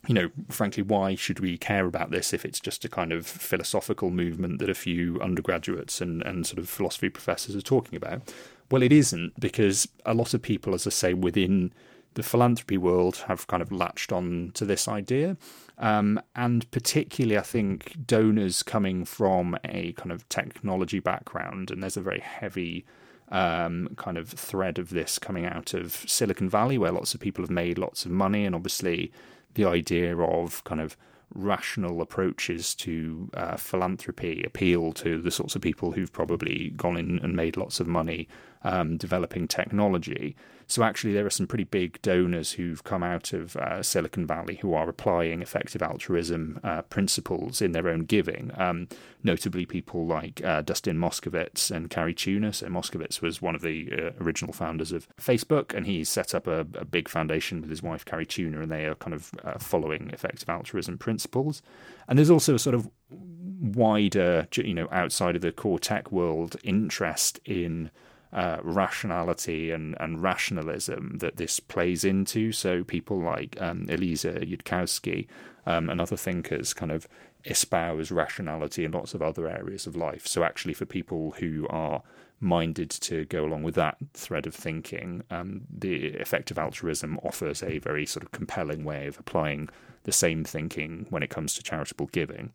you 0.05 0.13
know, 0.13 0.29
frankly, 0.49 0.83
why 0.83 1.15
should 1.15 1.39
we 1.39 1.57
care 1.57 1.85
about 1.85 2.11
this 2.11 2.33
if 2.33 2.45
it's 2.45 2.59
just 2.59 2.85
a 2.85 2.89
kind 2.89 3.11
of 3.11 3.25
philosophical 3.25 4.09
movement 4.09 4.59
that 4.59 4.69
a 4.69 4.75
few 4.75 5.19
undergraduates 5.21 6.01
and, 6.01 6.21
and 6.21 6.45
sort 6.45 6.59
of 6.59 6.69
philosophy 6.69 7.09
professors 7.09 7.55
are 7.55 7.61
talking 7.61 7.95
about? 7.95 8.33
Well, 8.69 8.83
it 8.83 8.91
isn't 8.91 9.39
because 9.39 9.87
a 10.05 10.13
lot 10.13 10.33
of 10.33 10.41
people, 10.41 10.73
as 10.75 10.85
I 10.85 10.91
say, 10.91 11.13
within 11.13 11.73
the 12.13 12.23
philanthropy 12.23 12.77
world 12.77 13.17
have 13.27 13.47
kind 13.47 13.61
of 13.61 13.71
latched 13.71 14.11
on 14.11 14.51
to 14.55 14.65
this 14.65 14.87
idea. 14.87 15.37
Um, 15.77 16.19
and 16.35 16.69
particularly, 16.71 17.37
I 17.37 17.43
think 17.43 17.95
donors 18.05 18.63
coming 18.63 19.05
from 19.05 19.57
a 19.63 19.91
kind 19.93 20.11
of 20.11 20.27
technology 20.29 20.99
background, 20.99 21.69
and 21.69 21.81
there's 21.81 21.97
a 21.97 22.01
very 22.01 22.19
heavy 22.19 22.85
um, 23.29 23.89
kind 23.97 24.17
of 24.17 24.29
thread 24.29 24.79
of 24.79 24.89
this 24.89 25.19
coming 25.19 25.45
out 25.45 25.73
of 25.73 25.91
Silicon 26.07 26.49
Valley, 26.49 26.77
where 26.77 26.91
lots 26.91 27.13
of 27.13 27.19
people 27.19 27.43
have 27.43 27.51
made 27.51 27.77
lots 27.77 28.05
of 28.05 28.11
money, 28.11 28.45
and 28.45 28.55
obviously 28.55 29.11
the 29.53 29.65
idea 29.65 30.17
of 30.17 30.63
kind 30.63 30.81
of 30.81 30.97
rational 31.33 32.01
approaches 32.01 32.73
to 32.73 33.29
uh, 33.33 33.57
philanthropy 33.57 34.43
appeal 34.43 34.93
to 34.93 35.21
the 35.21 35.31
sorts 35.31 35.55
of 35.55 35.61
people 35.61 35.91
who've 35.91 36.11
probably 36.11 36.71
gone 36.75 36.97
in 36.97 37.19
and 37.19 37.35
made 37.35 37.57
lots 37.57 37.79
of 37.79 37.87
money 37.87 38.27
um, 38.63 38.97
developing 38.97 39.47
technology. 39.47 40.35
So 40.69 40.83
actually, 40.83 41.13
there 41.13 41.25
are 41.25 41.29
some 41.29 41.47
pretty 41.47 41.63
big 41.63 42.01
donors 42.01 42.51
who've 42.51 42.83
come 42.83 43.01
out 43.01 43.31
of 43.31 43.55
uh, 43.55 43.81
Silicon 43.81 44.27
Valley 44.27 44.55
who 44.57 44.73
are 44.73 44.89
applying 44.89 45.41
effective 45.41 45.81
altruism 45.81 46.59
uh, 46.61 46.81
principles 46.83 47.61
in 47.61 47.71
their 47.71 47.87
own 47.87 48.01
giving. 48.01 48.51
Um, 48.57 48.89
notably, 49.23 49.65
people 49.65 50.05
like 50.05 50.43
uh, 50.43 50.61
Dustin 50.61 50.97
Moskovitz 50.97 51.71
and 51.71 51.89
Cari 51.89 52.13
Tuna. 52.13 52.51
So 52.51 52.67
Moskovitz 52.67 53.21
was 53.21 53.41
one 53.41 53.55
of 53.55 53.61
the 53.61 53.89
uh, 53.93 54.23
original 54.23 54.51
founders 54.51 54.91
of 54.91 55.07
Facebook, 55.15 55.73
and 55.73 55.85
he 55.85 56.03
set 56.03 56.35
up 56.35 56.47
a, 56.47 56.59
a, 56.75 56.85
big 56.85 57.07
foundation 57.07 57.61
with 57.61 57.69
his 57.69 57.81
wife 57.81 58.03
Cari 58.03 58.25
Tuna, 58.25 58.59
and 58.59 58.69
they 58.69 58.85
are 58.85 58.95
kind 58.95 59.13
of 59.13 59.31
uh, 59.45 59.57
following 59.59 60.09
effective 60.11 60.49
altruism 60.49 60.97
principles. 60.97 61.61
And 62.09 62.19
there's 62.19 62.29
also 62.29 62.55
a 62.55 62.59
sort 62.59 62.75
of 62.75 62.89
wider, 63.09 64.47
you 64.53 64.73
know, 64.73 64.89
outside 64.91 65.37
of 65.37 65.41
the 65.41 65.53
core 65.53 65.79
tech 65.79 66.11
world 66.11 66.57
interest 66.63 67.39
in 67.45 67.89
uh, 68.33 68.57
rationality 68.61 69.71
and, 69.71 69.95
and 69.99 70.21
rationalism 70.21 71.17
that 71.19 71.37
this 71.37 71.59
plays 71.59 72.03
into. 72.03 72.51
So 72.51 72.83
people 72.83 73.21
like 73.21 73.59
um, 73.61 73.87
Eliezer 73.89 74.33
Yudkowsky 74.33 75.27
um, 75.65 75.89
and 75.89 76.01
other 76.01 76.17
thinkers 76.17 76.73
kind 76.73 76.91
of 76.91 77.07
espouse 77.45 78.11
rationality 78.11 78.83
in 78.83 78.91
lots 78.91 79.13
of 79.13 79.21
other 79.21 79.47
areas 79.47 79.87
of 79.87 79.95
life. 79.95 80.27
So 80.27 80.43
actually, 80.43 80.73
for 80.73 80.85
people 80.85 81.35
who 81.39 81.67
are 81.69 82.03
minded 82.39 82.89
to 82.89 83.25
go 83.25 83.45
along 83.45 83.63
with 83.63 83.75
that 83.75 83.97
thread 84.13 84.45
of 84.45 84.53
thinking, 84.53 85.23
um, 85.31 85.61
the 85.69 86.07
effective 86.07 86.57
altruism 86.57 87.19
offers 87.23 87.63
a 87.63 87.79
very 87.79 88.05
sort 88.05 88.23
of 88.23 88.31
compelling 88.31 88.83
way 88.83 89.07
of 89.07 89.19
applying 89.19 89.69
the 90.03 90.11
same 90.11 90.43
thinking 90.43 91.07
when 91.09 91.23
it 91.23 91.29
comes 91.29 91.53
to 91.55 91.63
charitable 91.63 92.07
giving. 92.07 92.51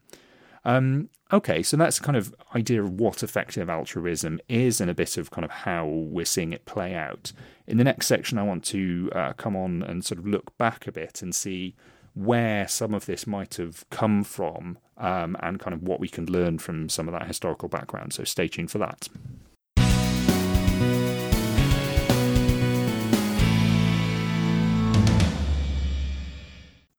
Um, 0.64 1.09
okay, 1.33 1.62
so 1.62 1.76
that's 1.76 1.99
kind 1.99 2.16
of 2.16 2.35
idea 2.54 2.83
of 2.83 2.92
what 2.92 3.23
effective 3.23 3.69
altruism 3.69 4.40
is 4.49 4.81
and 4.81 4.90
a 4.90 4.95
bit 4.95 5.16
of 5.16 5.31
kind 5.31 5.45
of 5.45 5.50
how 5.50 5.87
we're 5.87 6.25
seeing 6.25 6.52
it 6.52 6.64
play 6.66 6.95
out. 6.95 7.33
In 7.66 7.78
the 7.78 7.85
next 7.85 8.07
section, 8.07 8.38
I 8.38 8.42
want 8.42 8.64
to 8.66 9.11
uh, 9.14 9.33
come 9.35 9.57
on 9.57 9.83
and 9.83 10.04
sort 10.04 10.19
of 10.19 10.26
look 10.26 10.57
back 10.59 10.87
a 10.87 10.92
bit 10.92 11.23
and 11.23 11.35
see 11.35 11.75
where 12.14 12.69
some 12.69 12.95
of 12.95 13.07
this 13.07 13.26
might 13.26 13.54
have 13.54 13.88
come 13.90 14.23
from 14.23 14.78
um, 14.99 15.37
and 15.40 15.59
kind 15.59 15.75
of 15.75 15.83
what 15.83 15.99
we 15.99 16.09
can 16.09 16.26
learn 16.26 16.59
from 16.59 16.88
some 16.88 17.09
of 17.09 17.12
that 17.12 17.26
historical 17.26 17.69
background. 17.69 18.12
So 18.12 18.25
stay 18.25 18.49
tuned 18.49 18.71
for 18.71 18.78
that. 18.78 19.09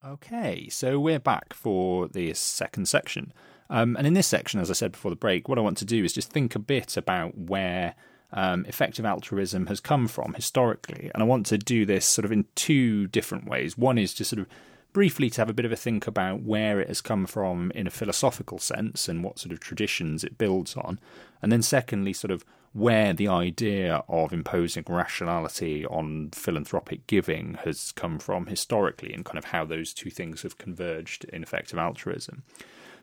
Okay, 0.05 0.69
so 0.69 0.99
we're 0.99 1.19
back 1.19 1.53
for 1.53 2.07
the 2.07 2.33
second 2.33 2.87
section. 2.87 3.33
Um, 3.69 3.95
and 3.95 4.05
in 4.05 4.13
this 4.13 4.27
section, 4.27 4.59
as 4.59 4.69
I 4.69 4.73
said 4.73 4.91
before 4.91 5.11
the 5.11 5.15
break, 5.15 5.47
what 5.47 5.57
I 5.57 5.61
want 5.61 5.77
to 5.79 5.85
do 5.85 6.03
is 6.03 6.13
just 6.13 6.31
think 6.31 6.55
a 6.55 6.59
bit 6.59 6.97
about 6.97 7.37
where 7.37 7.95
um, 8.31 8.65
effective 8.65 9.05
altruism 9.05 9.67
has 9.67 9.79
come 9.79 10.07
from 10.07 10.33
historically. 10.33 11.11
And 11.13 11.23
I 11.23 11.25
want 11.25 11.45
to 11.47 11.57
do 11.57 11.85
this 11.85 12.05
sort 12.05 12.25
of 12.25 12.31
in 12.31 12.45
two 12.55 13.07
different 13.07 13.47
ways. 13.47 13.77
One 13.77 13.97
is 13.97 14.13
to 14.15 14.25
sort 14.25 14.39
of 14.39 14.47
briefly 14.91 15.29
to 15.31 15.41
have 15.41 15.49
a 15.49 15.53
bit 15.53 15.65
of 15.65 15.71
a 15.71 15.75
think 15.75 16.07
about 16.07 16.43
where 16.43 16.79
it 16.79 16.87
has 16.87 17.01
come 17.01 17.25
from 17.25 17.71
in 17.71 17.87
a 17.87 17.91
philosophical 17.91 18.59
sense 18.59 19.09
and 19.09 19.23
what 19.23 19.39
sort 19.39 19.51
of 19.51 19.59
traditions 19.59 20.23
it 20.23 20.37
builds 20.37 20.75
on. 20.75 20.99
And 21.41 21.51
then, 21.51 21.61
secondly, 21.61 22.13
sort 22.13 22.31
of 22.31 22.45
where 22.73 23.13
the 23.13 23.27
idea 23.27 24.03
of 24.07 24.33
imposing 24.33 24.83
rationality 24.87 25.85
on 25.85 26.29
philanthropic 26.31 27.05
giving 27.05 27.55
has 27.63 27.91
come 27.91 28.17
from 28.17 28.47
historically 28.47 29.13
and 29.13 29.25
kind 29.25 29.37
of 29.37 29.45
how 29.45 29.63
those 29.63 29.93
two 29.93 30.09
things 30.09 30.41
have 30.41 30.57
converged 30.57 31.23
in 31.25 31.43
effective 31.43 31.77
altruism. 31.77 32.43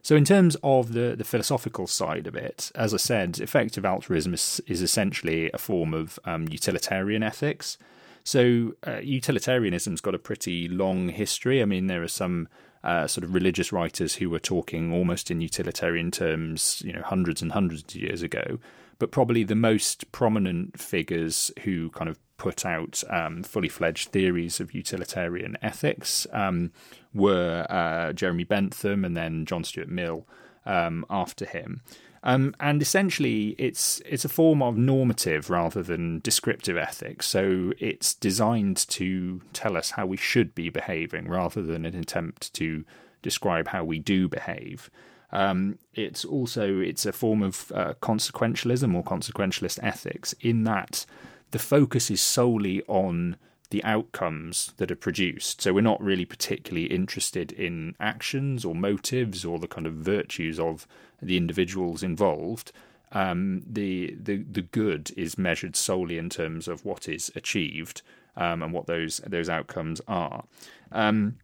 So, 0.02 0.16
in 0.16 0.24
terms 0.24 0.56
of 0.62 0.92
the, 0.92 1.14
the 1.16 1.24
philosophical 1.24 1.86
side 1.86 2.26
of 2.26 2.34
it, 2.34 2.72
as 2.74 2.94
I 2.94 2.96
said, 2.96 3.38
effective 3.38 3.84
altruism 3.84 4.34
is, 4.34 4.60
is 4.66 4.80
essentially 4.80 5.50
a 5.52 5.58
form 5.58 5.92
of 5.92 6.18
um, 6.24 6.48
utilitarian 6.48 7.22
ethics. 7.22 7.76
So, 8.24 8.74
uh, 8.86 9.00
utilitarianism's 9.02 10.00
got 10.00 10.14
a 10.14 10.18
pretty 10.18 10.68
long 10.68 11.10
history. 11.10 11.60
I 11.60 11.66
mean, 11.66 11.86
there 11.86 12.02
are 12.02 12.08
some 12.08 12.48
uh, 12.82 13.06
sort 13.06 13.24
of 13.24 13.34
religious 13.34 13.72
writers 13.72 14.14
who 14.14 14.30
were 14.30 14.38
talking 14.38 14.92
almost 14.92 15.30
in 15.30 15.40
utilitarian 15.40 16.10
terms, 16.10 16.82
you 16.84 16.92
know, 16.92 17.02
hundreds 17.02 17.42
and 17.42 17.52
hundreds 17.52 17.94
of 17.94 18.00
years 18.00 18.22
ago. 18.22 18.58
But 18.98 19.10
probably 19.10 19.44
the 19.44 19.54
most 19.54 20.10
prominent 20.12 20.78
figures 20.78 21.50
who 21.64 21.90
kind 21.90 22.08
of 22.08 22.18
put 22.40 22.64
out 22.64 23.04
um, 23.10 23.42
fully 23.42 23.68
fledged 23.68 24.08
theories 24.12 24.60
of 24.60 24.72
utilitarian 24.72 25.58
ethics 25.60 26.26
um, 26.32 26.72
were 27.12 27.66
uh, 27.68 28.14
Jeremy 28.14 28.44
Bentham 28.44 29.04
and 29.04 29.14
then 29.14 29.44
John 29.44 29.62
Stuart 29.62 29.90
Mill 29.90 30.26
um, 30.64 31.04
after 31.10 31.44
him. 31.44 31.82
Um, 32.22 32.54
and 32.58 32.80
essentially, 32.80 33.54
it's 33.58 34.00
it's 34.06 34.24
a 34.24 34.28
form 34.30 34.62
of 34.62 34.78
normative 34.78 35.50
rather 35.50 35.82
than 35.82 36.20
descriptive 36.20 36.78
ethics. 36.78 37.26
So 37.26 37.74
it's 37.78 38.14
designed 38.14 38.88
to 38.88 39.42
tell 39.52 39.76
us 39.76 39.90
how 39.90 40.06
we 40.06 40.16
should 40.16 40.54
be 40.54 40.70
behaving 40.70 41.28
rather 41.28 41.60
than 41.60 41.84
an 41.84 41.94
attempt 41.94 42.54
to 42.54 42.84
describe 43.20 43.68
how 43.68 43.84
we 43.84 43.98
do 43.98 44.28
behave. 44.28 44.90
Um, 45.30 45.78
it's 45.94 46.24
also 46.24 46.78
it's 46.78 47.04
a 47.04 47.12
form 47.12 47.42
of 47.42 47.70
uh, 47.74 47.94
consequentialism 48.00 48.94
or 48.94 49.04
consequentialist 49.04 49.78
ethics 49.82 50.34
in 50.40 50.64
that 50.64 51.04
the 51.50 51.58
focus 51.58 52.10
is 52.10 52.20
solely 52.20 52.82
on 52.86 53.36
the 53.70 53.82
outcomes 53.84 54.72
that 54.78 54.90
are 54.90 54.96
produced. 54.96 55.60
So 55.60 55.72
we're 55.72 55.80
not 55.80 56.02
really 56.02 56.24
particularly 56.24 56.86
interested 56.86 57.52
in 57.52 57.94
actions 58.00 58.64
or 58.64 58.74
motives 58.74 59.44
or 59.44 59.58
the 59.58 59.68
kind 59.68 59.86
of 59.86 59.94
virtues 59.94 60.58
of 60.58 60.86
the 61.22 61.36
individuals 61.36 62.02
involved. 62.02 62.72
Um, 63.12 63.62
the 63.66 64.16
the 64.20 64.38
the 64.38 64.62
good 64.62 65.10
is 65.16 65.38
measured 65.38 65.76
solely 65.76 66.18
in 66.18 66.30
terms 66.30 66.68
of 66.68 66.84
what 66.84 67.08
is 67.08 67.30
achieved 67.34 68.02
um, 68.36 68.62
and 68.62 68.72
what 68.72 68.86
those 68.86 69.18
those 69.26 69.48
outcomes 69.48 70.00
are. 70.06 70.44
Um, 70.92 71.36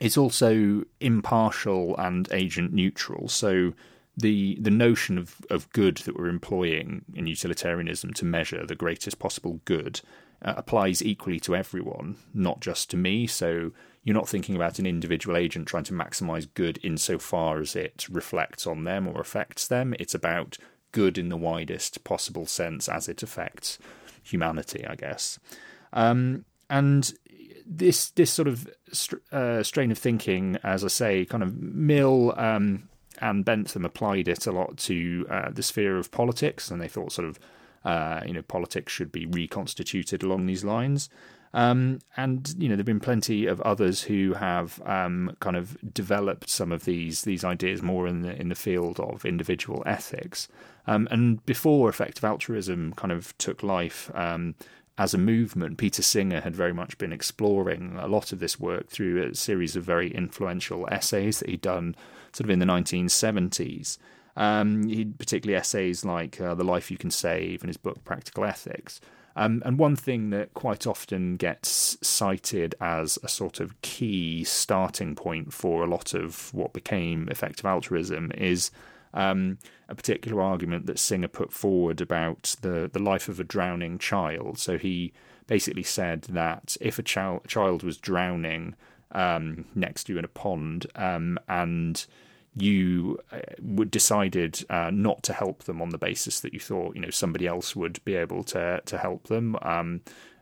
it's 0.00 0.16
also 0.16 0.82
impartial 1.00 1.96
and 1.98 2.28
agent 2.32 2.72
neutral. 2.72 3.28
So 3.28 3.74
the 4.16 4.56
the 4.60 4.70
notion 4.70 5.18
of, 5.18 5.36
of 5.50 5.70
good 5.70 5.98
that 5.98 6.16
we're 6.16 6.28
employing 6.28 7.04
in 7.14 7.26
utilitarianism 7.26 8.12
to 8.14 8.24
measure 8.24 8.64
the 8.64 8.74
greatest 8.74 9.18
possible 9.18 9.60
good 9.64 10.00
uh, 10.42 10.54
applies 10.56 11.02
equally 11.02 11.40
to 11.40 11.56
everyone, 11.56 12.16
not 12.32 12.60
just 12.60 12.90
to 12.90 12.96
me. 12.96 13.26
So 13.26 13.72
you're 14.02 14.14
not 14.14 14.28
thinking 14.28 14.54
about 14.54 14.78
an 14.78 14.86
individual 14.86 15.36
agent 15.36 15.66
trying 15.66 15.84
to 15.84 15.94
maximize 15.94 16.46
good 16.52 16.78
insofar 16.82 17.58
as 17.60 17.74
it 17.74 18.06
reflects 18.10 18.66
on 18.66 18.84
them 18.84 19.08
or 19.08 19.20
affects 19.20 19.66
them. 19.66 19.94
It's 19.98 20.14
about 20.14 20.58
good 20.92 21.18
in 21.18 21.28
the 21.28 21.36
widest 21.36 22.04
possible 22.04 22.46
sense 22.46 22.88
as 22.88 23.08
it 23.08 23.22
affects 23.22 23.78
humanity, 24.22 24.86
I 24.86 24.94
guess. 24.94 25.38
Um, 25.92 26.44
and 26.70 27.12
this 27.66 28.10
this 28.10 28.30
sort 28.30 28.48
of 28.48 28.68
uh, 29.32 29.62
strain 29.62 29.90
of 29.90 29.98
thinking, 29.98 30.58
as 30.62 30.84
I 30.84 30.88
say, 30.88 31.24
kind 31.24 31.42
of 31.42 31.56
Mill 31.56 32.34
um, 32.36 32.88
and 33.20 33.44
Bentham 33.44 33.84
applied 33.84 34.28
it 34.28 34.46
a 34.46 34.52
lot 34.52 34.76
to 34.78 35.26
uh, 35.30 35.50
the 35.50 35.62
sphere 35.62 35.96
of 35.96 36.10
politics, 36.10 36.70
and 36.70 36.80
they 36.80 36.88
thought 36.88 37.12
sort 37.12 37.28
of 37.28 37.38
uh, 37.84 38.22
you 38.26 38.32
know 38.32 38.42
politics 38.42 38.92
should 38.92 39.12
be 39.12 39.26
reconstituted 39.26 40.22
along 40.22 40.46
these 40.46 40.64
lines. 40.64 41.08
Um, 41.54 42.00
and 42.16 42.52
you 42.58 42.68
know, 42.68 42.74
there've 42.74 42.84
been 42.84 42.98
plenty 42.98 43.46
of 43.46 43.60
others 43.60 44.02
who 44.02 44.34
have 44.34 44.82
um, 44.84 45.36
kind 45.38 45.56
of 45.56 45.76
developed 45.94 46.50
some 46.50 46.72
of 46.72 46.84
these 46.84 47.22
these 47.22 47.44
ideas 47.44 47.80
more 47.80 48.08
in 48.08 48.22
the 48.22 48.38
in 48.38 48.48
the 48.48 48.56
field 48.56 48.98
of 48.98 49.24
individual 49.24 49.82
ethics. 49.86 50.48
Um, 50.86 51.06
and 51.12 51.44
before 51.46 51.88
effective 51.88 52.24
altruism 52.24 52.92
kind 52.94 53.12
of 53.12 53.38
took 53.38 53.62
life 53.62 54.10
um, 54.14 54.56
as 54.98 55.14
a 55.14 55.18
movement, 55.18 55.78
Peter 55.78 56.02
Singer 56.02 56.40
had 56.40 56.56
very 56.56 56.72
much 56.72 56.98
been 56.98 57.12
exploring 57.12 57.96
a 58.00 58.08
lot 58.08 58.32
of 58.32 58.40
this 58.40 58.58
work 58.58 58.88
through 58.88 59.24
a 59.24 59.34
series 59.34 59.76
of 59.76 59.84
very 59.84 60.12
influential 60.12 60.88
essays 60.90 61.38
that 61.38 61.48
he'd 61.48 61.60
done 61.60 61.94
sort 62.34 62.46
of 62.46 62.50
in 62.50 62.58
the 62.58 62.66
1970s. 62.66 63.98
Um, 64.36 64.88
he 64.88 65.04
particularly 65.04 65.56
essays 65.56 66.04
like 66.04 66.40
uh, 66.40 66.54
"The 66.54 66.64
Life 66.64 66.90
You 66.90 66.96
Can 66.96 67.10
Save" 67.10 67.62
and 67.62 67.68
his 67.68 67.76
book 67.76 68.04
"Practical 68.04 68.44
Ethics." 68.44 69.00
Um, 69.36 69.62
and 69.64 69.78
one 69.78 69.96
thing 69.96 70.30
that 70.30 70.54
quite 70.54 70.86
often 70.86 71.36
gets 71.36 71.96
cited 72.02 72.74
as 72.80 73.18
a 73.22 73.28
sort 73.28 73.58
of 73.58 73.80
key 73.82 74.44
starting 74.44 75.16
point 75.16 75.52
for 75.52 75.82
a 75.82 75.88
lot 75.88 76.14
of 76.14 76.54
what 76.54 76.72
became 76.72 77.28
effective 77.28 77.66
altruism 77.66 78.30
is 78.36 78.70
um, 79.12 79.58
a 79.88 79.94
particular 79.94 80.40
argument 80.40 80.86
that 80.86 80.98
Singer 80.98 81.28
put 81.28 81.52
forward 81.52 82.00
about 82.00 82.54
the, 82.60 82.88
the 82.92 83.00
life 83.00 83.28
of 83.28 83.40
a 83.40 83.44
drowning 83.44 83.98
child. 83.98 84.58
So 84.58 84.78
he 84.78 85.12
basically 85.46 85.82
said 85.82 86.22
that 86.22 86.76
if 86.80 86.98
a 86.98 87.02
child, 87.02 87.46
child 87.48 87.82
was 87.82 87.96
drowning 87.96 88.76
um, 89.12 89.64
next 89.74 90.04
to 90.04 90.12
you 90.12 90.18
in 90.18 90.24
a 90.24 90.28
pond 90.28 90.86
um, 90.94 91.38
and 91.48 92.06
you 92.56 93.18
uh, 93.32 93.38
would 93.60 93.90
decided 93.90 94.64
uh, 94.70 94.90
not 94.92 95.22
to 95.24 95.32
help 95.32 95.64
them 95.64 95.82
on 95.82 95.90
the 95.90 95.98
basis 95.98 96.40
that 96.40 96.54
you 96.54 96.60
thought 96.60 96.94
you 96.94 97.00
know 97.00 97.10
somebody 97.10 97.46
else 97.46 97.74
would 97.74 98.04
be 98.04 98.14
able 98.14 98.44
to 98.44 98.80
to 98.84 98.98
help 98.98 99.26
them 99.28 99.56
um, 99.62 100.00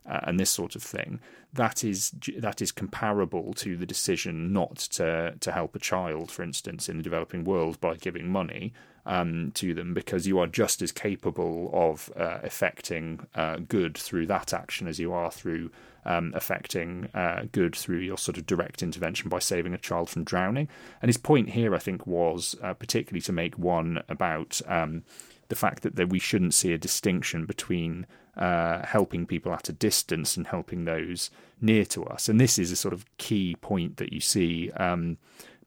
uh, 0.08 0.20
and 0.24 0.38
this 0.38 0.50
sort 0.50 0.76
of 0.76 0.82
thing. 0.82 1.20
That 1.52 1.84
is 1.84 2.12
that 2.38 2.62
is 2.62 2.72
comparable 2.72 3.52
to 3.54 3.76
the 3.76 3.86
decision 3.86 4.52
not 4.52 4.76
to 4.76 5.34
to 5.38 5.52
help 5.52 5.76
a 5.76 5.78
child 5.78 6.30
for 6.30 6.42
instance 6.42 6.88
in 6.88 6.96
the 6.96 7.02
developing 7.02 7.44
world 7.44 7.80
by 7.80 7.96
giving 7.96 8.28
money 8.28 8.72
um, 9.04 9.50
to 9.54 9.74
them 9.74 9.94
because 9.94 10.26
you 10.26 10.38
are 10.38 10.46
just 10.46 10.80
as 10.80 10.92
capable 10.92 11.70
of 11.72 12.10
uh, 12.16 12.38
affecting 12.42 13.26
uh, 13.34 13.56
good 13.68 13.96
through 13.98 14.26
that 14.26 14.54
action 14.54 14.86
as 14.86 14.98
you 14.98 15.12
are 15.12 15.30
through 15.30 15.70
um, 16.04 16.32
affecting 16.34 17.08
uh, 17.14 17.44
good 17.52 17.74
through 17.74 17.98
your 17.98 18.18
sort 18.18 18.38
of 18.38 18.46
direct 18.46 18.82
intervention 18.82 19.28
by 19.28 19.38
saving 19.38 19.74
a 19.74 19.78
child 19.78 20.10
from 20.10 20.24
drowning. 20.24 20.68
And 21.00 21.08
his 21.08 21.16
point 21.16 21.50
here, 21.50 21.74
I 21.74 21.78
think, 21.78 22.06
was 22.06 22.56
uh, 22.62 22.74
particularly 22.74 23.22
to 23.22 23.32
make 23.32 23.58
one 23.58 24.02
about 24.08 24.60
um, 24.66 25.04
the 25.48 25.56
fact 25.56 25.82
that, 25.82 25.96
that 25.96 26.08
we 26.08 26.18
shouldn't 26.18 26.54
see 26.54 26.72
a 26.72 26.78
distinction 26.78 27.44
between 27.46 28.06
uh, 28.36 28.84
helping 28.86 29.26
people 29.26 29.52
at 29.52 29.68
a 29.68 29.72
distance 29.72 30.36
and 30.36 30.46
helping 30.46 30.84
those 30.84 31.30
near 31.60 31.84
to 31.84 32.04
us. 32.04 32.28
And 32.28 32.40
this 32.40 32.58
is 32.58 32.72
a 32.72 32.76
sort 32.76 32.94
of 32.94 33.04
key 33.18 33.56
point 33.60 33.98
that 33.98 34.12
you 34.12 34.20
see 34.20 34.70
um, 34.72 35.18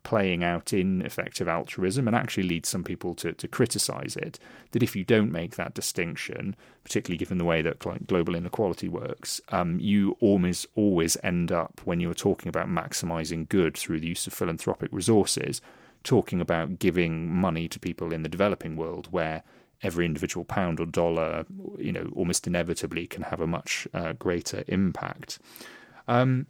playing 0.06 0.44
out 0.44 0.72
in 0.72 1.02
effective 1.02 1.50
altruism 1.50 2.08
and 2.08 2.16
actually 2.16 2.44
leads 2.44 2.70
some 2.70 2.84
people 2.84 3.14
to, 3.16 3.34
to 3.34 3.48
criticize 3.48 4.16
it. 4.16 4.40
That 4.72 4.84
if 4.84 4.96
you 4.96 5.04
don't 5.04 5.32
make 5.32 5.58
that 5.58 5.74
distinction, 5.74 6.56
particularly 6.86 7.18
given 7.18 7.38
the 7.38 7.44
way 7.44 7.62
that 7.62 7.80
global 8.08 8.36
inequality 8.36 8.88
works, 8.88 9.42
um, 9.50 9.80
you 9.82 10.16
almost 10.22 10.68
always 10.76 11.18
end 11.24 11.52
up, 11.52 11.82
when 11.84 12.00
you're 12.00 12.14
talking 12.14 12.48
about 12.48 12.70
maximizing 12.70 13.50
good 13.50 13.76
through 13.76 14.00
the 14.00 14.08
use 14.08 14.28
of 14.28 14.34
philanthropic 14.34 14.90
resources, 14.94 15.60
talking 16.04 16.40
about 16.40 16.80
giving 16.80 17.34
money 17.34 17.68
to 17.68 17.80
people 17.80 18.14
in 18.14 18.24
the 18.24 18.30
developing 18.30 18.78
world 18.78 19.08
where 19.12 19.44
every 19.82 20.06
individual 20.06 20.46
pound 20.46 20.80
or 20.80 20.86
dollar, 20.86 21.46
you 21.78 21.92
know, 21.92 22.12
almost 22.16 22.48
inevitably 22.48 23.08
can 23.08 23.24
have 23.24 23.42
a 23.42 23.48
much 23.48 23.88
uh, 23.94 24.14
greater 24.14 24.64
impact. 24.68 25.40
Um, 26.08 26.46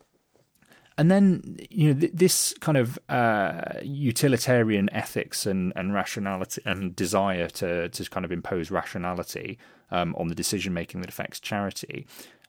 and 0.98 1.12
then 1.12 1.58
you 1.70 1.94
know 1.94 2.00
th- 2.00 2.14
this 2.14 2.54
kind 2.60 2.78
of 2.78 2.98
uh, 3.10 3.80
utilitarian 3.84 4.90
ethics 4.94 5.46
and, 5.46 5.74
and 5.76 5.94
rationality 5.94 6.62
and 6.66 6.96
desire 6.96 7.48
to 7.50 7.90
to 7.90 8.10
kind 8.10 8.26
of 8.26 8.32
impose 8.32 8.72
rationality 8.72 9.58
um, 9.92 10.16
on 10.18 10.28
the 10.28 10.36
decision 10.36 10.74
making 10.74 11.02
that 11.02 11.10
affects 11.10 11.40
charity. 11.40 12.06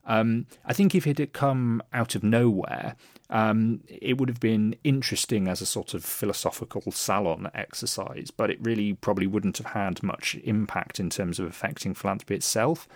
Um, 0.06 0.46
I 0.64 0.72
think 0.72 0.94
if 0.94 1.06
it 1.06 1.18
had 1.18 1.32
come 1.32 1.82
out 1.92 2.14
of 2.14 2.22
nowhere, 2.22 2.94
um, 3.28 3.80
it 3.88 4.18
would 4.18 4.28
have 4.28 4.38
been 4.38 4.76
interesting 4.84 5.48
as 5.48 5.60
a 5.60 5.66
sort 5.66 5.94
of 5.94 6.04
philosophical 6.04 6.92
salon 6.92 7.50
exercise, 7.54 8.30
but 8.30 8.48
it 8.48 8.58
really 8.62 8.92
probably 8.92 9.26
wouldn't 9.26 9.58
have 9.58 9.66
had 9.66 10.02
much 10.04 10.36
impact 10.44 11.00
in 11.00 11.10
terms 11.10 11.40
of 11.40 11.46
affecting 11.46 11.92
philanthropy 11.92 12.36
itself. 12.36 12.86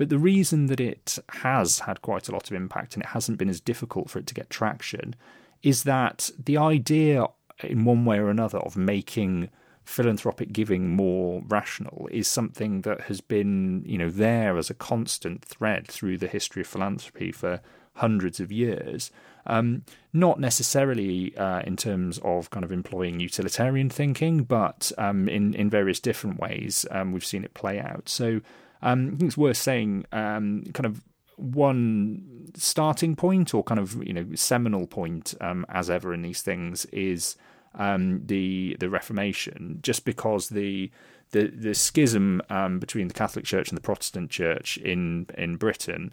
But 0.00 0.08
the 0.08 0.18
reason 0.18 0.64
that 0.68 0.80
it 0.80 1.18
has 1.28 1.80
had 1.80 2.00
quite 2.00 2.26
a 2.26 2.32
lot 2.32 2.50
of 2.50 2.56
impact 2.56 2.94
and 2.94 3.02
it 3.02 3.10
hasn't 3.10 3.36
been 3.36 3.50
as 3.50 3.60
difficult 3.60 4.08
for 4.08 4.18
it 4.18 4.26
to 4.28 4.32
get 4.32 4.48
traction 4.48 5.14
is 5.62 5.82
that 5.82 6.30
the 6.42 6.56
idea, 6.56 7.26
in 7.62 7.84
one 7.84 8.06
way 8.06 8.18
or 8.18 8.30
another, 8.30 8.56
of 8.60 8.78
making 8.78 9.50
philanthropic 9.84 10.54
giving 10.54 10.88
more 10.88 11.42
rational 11.46 12.08
is 12.10 12.26
something 12.26 12.80
that 12.80 13.02
has 13.02 13.20
been, 13.20 13.82
you 13.84 13.98
know, 13.98 14.08
there 14.08 14.56
as 14.56 14.70
a 14.70 14.74
constant 14.74 15.44
thread 15.44 15.86
through 15.86 16.16
the 16.16 16.28
history 16.28 16.62
of 16.62 16.66
philanthropy 16.66 17.30
for 17.30 17.60
hundreds 17.96 18.40
of 18.40 18.50
years. 18.50 19.10
Um, 19.44 19.84
not 20.14 20.40
necessarily 20.40 21.36
uh, 21.36 21.60
in 21.66 21.76
terms 21.76 22.18
of 22.24 22.48
kind 22.48 22.64
of 22.64 22.72
employing 22.72 23.20
utilitarian 23.20 23.90
thinking, 23.90 24.44
but 24.44 24.92
um, 24.96 25.28
in 25.28 25.52
in 25.52 25.68
various 25.68 26.00
different 26.00 26.40
ways 26.40 26.86
um, 26.90 27.12
we've 27.12 27.22
seen 27.22 27.44
it 27.44 27.52
play 27.52 27.78
out. 27.78 28.08
So 28.08 28.40
um, 28.82 29.06
I 29.06 29.10
think 29.10 29.22
it's 29.22 29.36
worth 29.36 29.56
saying, 29.56 30.06
um, 30.12 30.64
kind 30.72 30.86
of 30.86 31.02
one 31.36 32.50
starting 32.54 33.16
point 33.16 33.54
or 33.54 33.62
kind 33.62 33.80
of 33.80 34.02
you 34.06 34.12
know 34.12 34.26
seminal 34.34 34.86
point, 34.86 35.34
um, 35.40 35.66
as 35.68 35.90
ever 35.90 36.12
in 36.12 36.22
these 36.22 36.42
things, 36.42 36.84
is 36.86 37.36
um, 37.74 38.22
the 38.26 38.76
the 38.80 38.90
Reformation. 38.90 39.80
Just 39.82 40.04
because 40.04 40.48
the 40.48 40.90
the 41.30 41.48
the 41.48 41.74
schism 41.74 42.42
um, 42.50 42.78
between 42.78 43.08
the 43.08 43.14
Catholic 43.14 43.44
Church 43.44 43.68
and 43.68 43.76
the 43.76 43.82
Protestant 43.82 44.30
Church 44.30 44.76
in 44.78 45.26
in 45.36 45.56
Britain. 45.56 46.12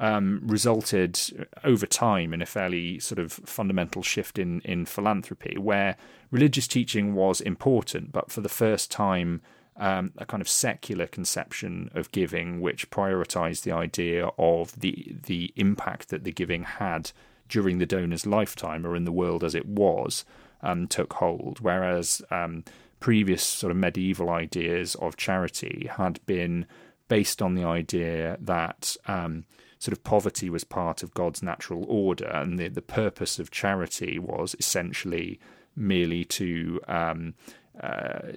Um, 0.00 0.42
resulted 0.44 1.48
over 1.64 1.84
time 1.84 2.32
in 2.32 2.40
a 2.40 2.46
fairly 2.46 3.00
sort 3.00 3.18
of 3.18 3.32
fundamental 3.32 4.00
shift 4.00 4.38
in, 4.38 4.60
in 4.60 4.86
philanthropy, 4.86 5.58
where 5.58 5.96
religious 6.30 6.68
teaching 6.68 7.16
was 7.16 7.40
important, 7.40 8.12
but 8.12 8.30
for 8.30 8.40
the 8.40 8.48
first 8.48 8.92
time, 8.92 9.42
um, 9.78 10.12
a 10.18 10.26
kind 10.26 10.40
of 10.40 10.48
secular 10.48 11.06
conception 11.06 11.90
of 11.94 12.12
giving, 12.12 12.60
which 12.60 12.90
prioritized 12.90 13.62
the 13.62 13.72
idea 13.72 14.26
of 14.38 14.78
the 14.78 15.14
the 15.24 15.52
impact 15.56 16.08
that 16.08 16.24
the 16.24 16.32
giving 16.32 16.64
had 16.64 17.12
during 17.48 17.78
the 17.78 17.86
donor's 17.86 18.26
lifetime 18.26 18.86
or 18.86 18.94
in 18.94 19.04
the 19.04 19.12
world 19.12 19.42
as 19.42 19.54
it 19.54 19.66
was, 19.66 20.24
um, 20.62 20.86
took 20.86 21.14
hold. 21.14 21.60
Whereas 21.60 22.20
um, 22.30 22.64
previous 23.00 23.42
sort 23.42 23.70
of 23.70 23.76
medieval 23.76 24.28
ideas 24.28 24.94
of 24.96 25.16
charity 25.16 25.88
had 25.96 26.20
been 26.26 26.66
based 27.06 27.40
on 27.40 27.54
the 27.54 27.64
idea 27.64 28.36
that 28.40 28.96
um, 29.06 29.44
sort 29.78 29.96
of 29.96 30.04
poverty 30.04 30.50
was 30.50 30.64
part 30.64 31.02
of 31.02 31.14
God's 31.14 31.42
natural 31.42 31.84
order, 31.88 32.26
and 32.26 32.58
the 32.58 32.68
the 32.68 32.82
purpose 32.82 33.38
of 33.38 33.52
charity 33.52 34.18
was 34.18 34.56
essentially 34.58 35.38
merely 35.76 36.24
to 36.24 36.80
um, 36.88 37.34
uh, 37.80 38.32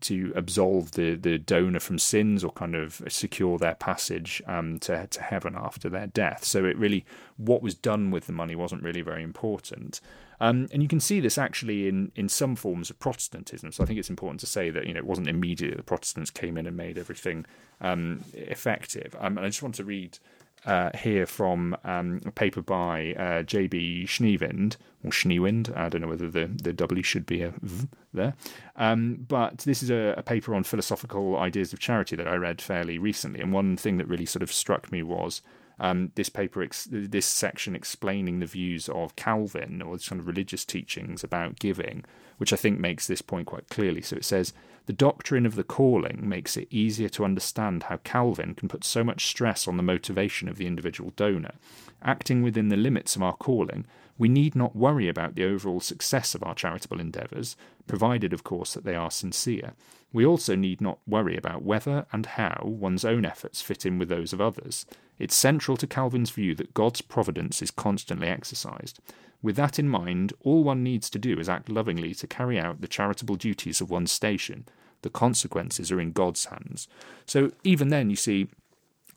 to 0.00 0.32
absolve 0.34 0.92
the, 0.92 1.14
the 1.14 1.38
donor 1.38 1.80
from 1.80 1.98
sins 1.98 2.42
or 2.42 2.50
kind 2.52 2.74
of 2.74 3.00
secure 3.08 3.58
their 3.58 3.74
passage 3.74 4.42
um, 4.46 4.78
to 4.80 5.06
to 5.06 5.22
heaven 5.22 5.54
after 5.56 5.88
their 5.88 6.06
death. 6.08 6.44
So 6.44 6.64
it 6.64 6.76
really 6.76 7.04
what 7.36 7.62
was 7.62 7.74
done 7.74 8.10
with 8.10 8.26
the 8.26 8.32
money 8.32 8.54
wasn't 8.54 8.82
really 8.82 9.02
very 9.02 9.22
important. 9.22 10.00
Um, 10.40 10.68
and 10.72 10.82
you 10.82 10.88
can 10.88 11.00
see 11.00 11.20
this 11.20 11.38
actually 11.38 11.86
in, 11.86 12.10
in 12.16 12.28
some 12.28 12.56
forms 12.56 12.90
of 12.90 12.98
Protestantism. 12.98 13.70
So 13.70 13.82
I 13.82 13.86
think 13.86 13.98
it's 13.98 14.10
important 14.10 14.40
to 14.40 14.46
say 14.46 14.68
that 14.70 14.86
you 14.86 14.92
know 14.92 14.98
it 14.98 15.06
wasn't 15.06 15.28
immediately 15.28 15.76
the 15.76 15.82
Protestants 15.82 16.30
came 16.30 16.56
in 16.56 16.66
and 16.66 16.76
made 16.76 16.98
everything 16.98 17.46
um, 17.80 18.24
effective. 18.32 19.14
Um, 19.20 19.38
and 19.38 19.46
I 19.46 19.48
just 19.48 19.62
want 19.62 19.76
to 19.76 19.84
read 19.84 20.18
uh, 20.66 20.90
here 20.96 21.26
from 21.26 21.76
um, 21.84 22.20
a 22.24 22.30
paper 22.30 22.62
by 22.62 23.14
uh, 23.14 23.42
J.B. 23.42 24.04
Schneewind, 24.06 24.76
or 25.04 25.10
Schneewind, 25.10 25.76
I 25.76 25.88
don't 25.88 26.00
know 26.00 26.08
whether 26.08 26.30
the, 26.30 26.46
the 26.46 26.72
W 26.72 27.02
should 27.02 27.26
be 27.26 27.42
a 27.42 27.52
V 27.60 27.88
there. 28.12 28.34
Um, 28.76 29.26
but 29.28 29.58
this 29.58 29.82
is 29.82 29.90
a, 29.90 30.14
a, 30.16 30.22
paper 30.22 30.54
on 30.54 30.64
philosophical 30.64 31.36
ideas 31.36 31.72
of 31.72 31.80
charity 31.80 32.16
that 32.16 32.28
I 32.28 32.36
read 32.36 32.62
fairly 32.62 32.98
recently. 32.98 33.40
And 33.40 33.52
one 33.52 33.76
thing 33.76 33.98
that 33.98 34.08
really 34.08 34.26
sort 34.26 34.42
of 34.42 34.52
struck 34.52 34.90
me 34.90 35.02
was 35.02 35.42
um, 35.78 36.12
this 36.14 36.28
paper, 36.28 36.62
ex- 36.62 36.88
this 36.90 37.26
section 37.26 37.74
explaining 37.74 38.40
the 38.40 38.46
views 38.46 38.88
of 38.88 39.16
Calvin 39.16 39.82
or 39.82 39.98
some 39.98 40.20
of 40.20 40.26
religious 40.26 40.64
teachings 40.64 41.24
about 41.24 41.58
giving, 41.58 42.04
which 42.38 42.52
I 42.52 42.56
think 42.56 42.78
makes 42.78 43.06
this 43.06 43.22
point 43.22 43.46
quite 43.46 43.68
clearly. 43.68 44.02
So 44.02 44.16
it 44.16 44.24
says, 44.24 44.52
the 44.86 44.92
doctrine 44.92 45.46
of 45.46 45.56
the 45.56 45.64
calling 45.64 46.28
makes 46.28 46.56
it 46.56 46.68
easier 46.70 47.08
to 47.10 47.24
understand 47.24 47.84
how 47.84 47.96
Calvin 47.98 48.54
can 48.54 48.68
put 48.68 48.84
so 48.84 49.02
much 49.02 49.26
stress 49.26 49.66
on 49.66 49.78
the 49.78 49.82
motivation 49.82 50.48
of 50.48 50.58
the 50.58 50.66
individual 50.66 51.12
donor. 51.16 51.54
Acting 52.02 52.42
within 52.42 52.68
the 52.68 52.76
limits 52.76 53.16
of 53.16 53.22
our 53.22 53.34
calling, 53.34 53.86
we 54.18 54.28
need 54.28 54.54
not 54.54 54.76
worry 54.76 55.08
about 55.08 55.34
the 55.34 55.44
overall 55.44 55.80
success 55.80 56.34
of 56.34 56.42
our 56.42 56.54
charitable 56.54 57.00
endeavours, 57.00 57.56
provided, 57.86 58.32
of 58.32 58.44
course, 58.44 58.74
that 58.74 58.84
they 58.84 58.94
are 58.94 59.10
sincere. 59.10 59.72
We 60.14 60.24
also 60.24 60.54
need 60.54 60.80
not 60.80 61.00
worry 61.08 61.36
about 61.36 61.64
whether 61.64 62.06
and 62.12 62.24
how 62.24 62.62
one's 62.62 63.04
own 63.04 63.24
efforts 63.24 63.60
fit 63.60 63.84
in 63.84 63.98
with 63.98 64.08
those 64.08 64.32
of 64.32 64.40
others. 64.40 64.86
It's 65.18 65.34
central 65.34 65.76
to 65.76 65.88
Calvin's 65.88 66.30
view 66.30 66.54
that 66.54 66.72
God's 66.72 67.00
providence 67.00 67.60
is 67.60 67.72
constantly 67.72 68.28
exercised. 68.28 69.00
With 69.42 69.56
that 69.56 69.76
in 69.76 69.88
mind, 69.88 70.32
all 70.40 70.62
one 70.62 70.84
needs 70.84 71.10
to 71.10 71.18
do 71.18 71.40
is 71.40 71.48
act 71.48 71.68
lovingly 71.68 72.14
to 72.14 72.28
carry 72.28 72.60
out 72.60 72.80
the 72.80 72.86
charitable 72.86 73.34
duties 73.34 73.80
of 73.80 73.90
one's 73.90 74.12
station. 74.12 74.66
The 75.02 75.10
consequences 75.10 75.90
are 75.90 76.00
in 76.00 76.12
God's 76.12 76.44
hands. 76.44 76.86
So 77.26 77.50
even 77.64 77.88
then, 77.88 78.08
you 78.08 78.16
see, 78.16 78.46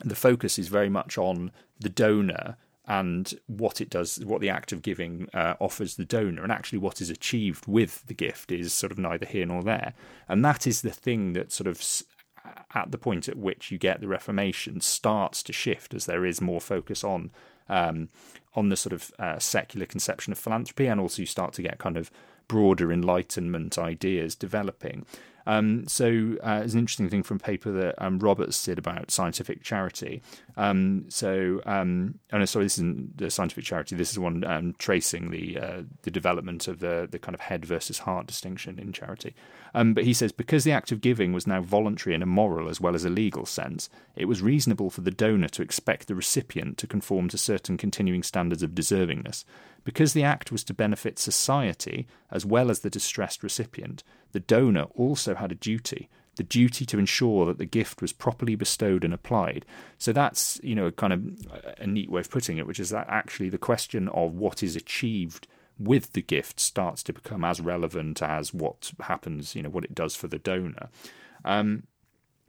the 0.00 0.16
focus 0.16 0.58
is 0.58 0.66
very 0.66 0.88
much 0.90 1.16
on 1.16 1.52
the 1.78 1.88
donor 1.88 2.56
and 2.88 3.38
what 3.46 3.82
it 3.82 3.90
does, 3.90 4.18
what 4.24 4.40
the 4.40 4.48
act 4.48 4.72
of 4.72 4.80
giving 4.80 5.28
uh, 5.34 5.54
offers 5.60 5.96
the 5.96 6.06
donor, 6.06 6.42
and 6.42 6.50
actually 6.50 6.78
what 6.78 7.02
is 7.02 7.10
achieved 7.10 7.66
with 7.66 8.04
the 8.06 8.14
gift 8.14 8.50
is 8.50 8.72
sort 8.72 8.90
of 8.90 8.98
neither 8.98 9.26
here 9.26 9.44
nor 9.44 9.62
there. 9.62 9.92
And 10.26 10.42
that 10.44 10.66
is 10.66 10.80
the 10.80 10.90
thing 10.90 11.34
that 11.34 11.52
sort 11.52 11.68
of 11.68 11.82
at 12.74 12.90
the 12.90 12.98
point 12.98 13.28
at 13.28 13.36
which 13.36 13.70
you 13.70 13.76
get 13.76 14.00
the 14.00 14.08
Reformation 14.08 14.80
starts 14.80 15.42
to 15.42 15.52
shift 15.52 15.92
as 15.92 16.06
there 16.06 16.24
is 16.24 16.40
more 16.40 16.62
focus 16.62 17.04
on 17.04 17.30
um, 17.68 18.08
on 18.54 18.70
the 18.70 18.76
sort 18.76 18.94
of 18.94 19.12
uh, 19.18 19.38
secular 19.38 19.84
conception 19.84 20.32
of 20.32 20.38
philanthropy, 20.38 20.86
and 20.86 20.98
also 20.98 21.20
you 21.20 21.26
start 21.26 21.52
to 21.52 21.62
get 21.62 21.78
kind 21.78 21.98
of 21.98 22.10
broader 22.48 22.90
Enlightenment 22.90 23.76
ideas 23.76 24.34
developing. 24.34 25.04
Um, 25.48 25.88
so 25.88 26.36
uh, 26.42 26.60
it's 26.62 26.74
an 26.74 26.80
interesting 26.80 27.08
thing 27.08 27.22
from 27.22 27.38
a 27.38 27.40
paper 27.40 27.72
that 27.72 27.94
um, 28.04 28.18
Roberts 28.18 28.62
did 28.62 28.78
about 28.78 29.10
scientific 29.10 29.62
charity. 29.62 30.20
Um, 30.58 31.06
so, 31.08 31.62
um, 31.64 32.18
oh 32.34 32.38
no, 32.38 32.44
sorry, 32.44 32.66
this 32.66 32.74
isn't 32.74 33.16
the 33.16 33.30
scientific 33.30 33.64
charity. 33.64 33.96
This 33.96 34.12
is 34.12 34.18
one 34.18 34.44
um, 34.44 34.74
tracing 34.78 35.30
the 35.30 35.58
uh, 35.58 35.82
the 36.02 36.10
development 36.10 36.68
of 36.68 36.80
the 36.80 37.08
the 37.10 37.18
kind 37.18 37.34
of 37.34 37.40
head 37.40 37.64
versus 37.64 38.00
heart 38.00 38.26
distinction 38.26 38.78
in 38.78 38.92
charity. 38.92 39.34
Um, 39.74 39.94
but 39.94 40.04
he 40.04 40.12
says 40.12 40.32
because 40.32 40.64
the 40.64 40.72
act 40.72 40.92
of 40.92 41.00
giving 41.00 41.32
was 41.32 41.46
now 41.46 41.62
voluntary 41.62 42.14
in 42.14 42.22
a 42.22 42.26
moral 42.26 42.68
as 42.68 42.78
well 42.78 42.94
as 42.94 43.06
a 43.06 43.10
legal 43.10 43.46
sense, 43.46 43.88
it 44.16 44.26
was 44.26 44.42
reasonable 44.42 44.90
for 44.90 45.00
the 45.00 45.10
donor 45.10 45.48
to 45.48 45.62
expect 45.62 46.08
the 46.08 46.14
recipient 46.14 46.76
to 46.76 46.86
conform 46.86 47.28
to 47.28 47.38
certain 47.38 47.78
continuing 47.78 48.22
standards 48.22 48.62
of 48.62 48.72
deservingness. 48.72 49.44
Because 49.84 50.12
the 50.12 50.24
act 50.24 50.52
was 50.52 50.64
to 50.64 50.74
benefit 50.74 51.18
society 51.18 52.06
as 52.30 52.44
well 52.44 52.70
as 52.70 52.80
the 52.80 52.90
distressed 52.90 53.42
recipient, 53.42 54.04
the 54.32 54.40
donor 54.40 54.84
also 54.94 55.34
had 55.34 55.52
a 55.52 55.56
duty 55.56 56.08
the 56.38 56.44
duty 56.44 56.86
to 56.86 56.98
ensure 56.98 57.44
that 57.44 57.58
the 57.58 57.66
gift 57.66 58.00
was 58.00 58.12
properly 58.12 58.54
bestowed 58.54 59.04
and 59.04 59.12
applied. 59.12 59.66
So 59.98 60.12
that's, 60.12 60.58
you 60.62 60.74
know, 60.74 60.90
kind 60.92 61.12
of 61.12 61.22
a 61.78 61.86
neat 61.86 62.08
way 62.10 62.20
of 62.20 62.30
putting 62.30 62.58
it, 62.58 62.66
which 62.66 62.80
is 62.80 62.90
that 62.90 63.08
actually 63.10 63.50
the 63.50 63.58
question 63.58 64.08
of 64.08 64.34
what 64.34 64.62
is 64.62 64.76
achieved 64.76 65.48
with 65.78 66.12
the 66.12 66.22
gift 66.22 66.60
starts 66.60 67.02
to 67.04 67.12
become 67.12 67.44
as 67.44 67.60
relevant 67.60 68.22
as 68.22 68.54
what 68.54 68.92
happens, 69.00 69.54
you 69.54 69.62
know, 69.62 69.68
what 69.68 69.84
it 69.84 69.94
does 69.94 70.14
for 70.14 70.28
the 70.28 70.38
donor. 70.38 70.88
Um, 71.44 71.84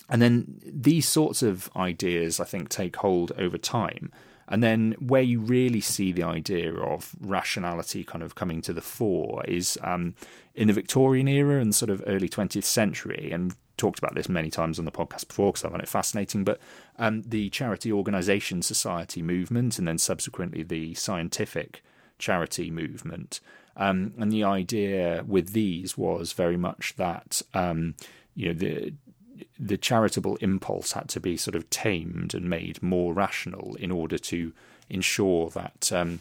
and 0.08 0.22
then 0.22 0.60
these 0.64 1.08
sorts 1.08 1.42
of 1.42 1.70
ideas, 1.76 2.40
I 2.40 2.46
think, 2.46 2.70
take 2.70 2.96
hold 2.96 3.32
over 3.38 3.58
time. 3.58 4.12
And 4.50 4.64
then 4.64 4.96
where 5.00 5.22
you 5.22 5.40
really 5.40 5.80
see 5.80 6.12
the 6.12 6.24
idea 6.24 6.74
of 6.74 7.16
rationality 7.22 8.04
kind 8.04 8.24
of 8.24 8.36
coming 8.36 8.62
to 8.64 8.74
the 8.74 8.82
fore 8.82 9.46
is 9.46 9.78
um, 9.84 10.16
in 10.56 10.68
the 10.68 10.74
Victorian 10.74 11.28
era 11.28 11.62
and 11.62 11.74
sort 11.74 11.92
of 11.92 12.04
early 12.08 12.28
20th 12.28 12.64
century. 12.64 13.30
And 13.32 13.56
talked 13.80 13.98
about 13.98 14.14
this 14.14 14.30
many 14.30 14.52
times 14.52 14.78
on 14.78 14.86
the 14.86 14.92
podcast 14.92 15.28
before 15.28 15.52
because 15.52 15.66
I 15.66 15.70
find 15.70 15.82
it 15.82 15.90
fascinating. 15.90 16.44
But 16.44 16.60
um, 17.00 17.24
the 17.24 17.50
charity 17.50 17.92
organisation 17.92 18.62
society 18.62 19.24
movement 19.24 19.80
and 19.80 19.88
then 19.88 19.98
subsequently 19.98 20.62
the 20.62 20.94
scientific 20.94 21.82
charity 22.20 22.70
movement. 22.70 23.40
Um, 23.76 24.14
and 24.20 24.32
the 24.32 24.44
idea 24.44 25.24
with 25.26 25.54
these 25.54 25.98
was 25.98 26.34
very 26.34 26.58
much 26.58 26.96
that 26.98 27.42
um, 27.54 27.96
you 28.36 28.50
know 28.50 28.54
the 28.54 28.94
the 29.60 29.78
charitable 29.78 30.38
impulse 30.38 30.94
had 30.94 31.10
to 31.10 31.20
be 31.20 31.38
sort 31.38 31.56
of 31.56 31.70
tamed 31.70 32.34
and 32.34 32.50
made 32.50 32.82
more 32.82 33.14
rational 33.14 33.76
in 33.80 33.92
order 33.92 34.18
to 34.18 34.54
ensure 34.90 35.50
that 35.50 35.92
um, 35.94 36.20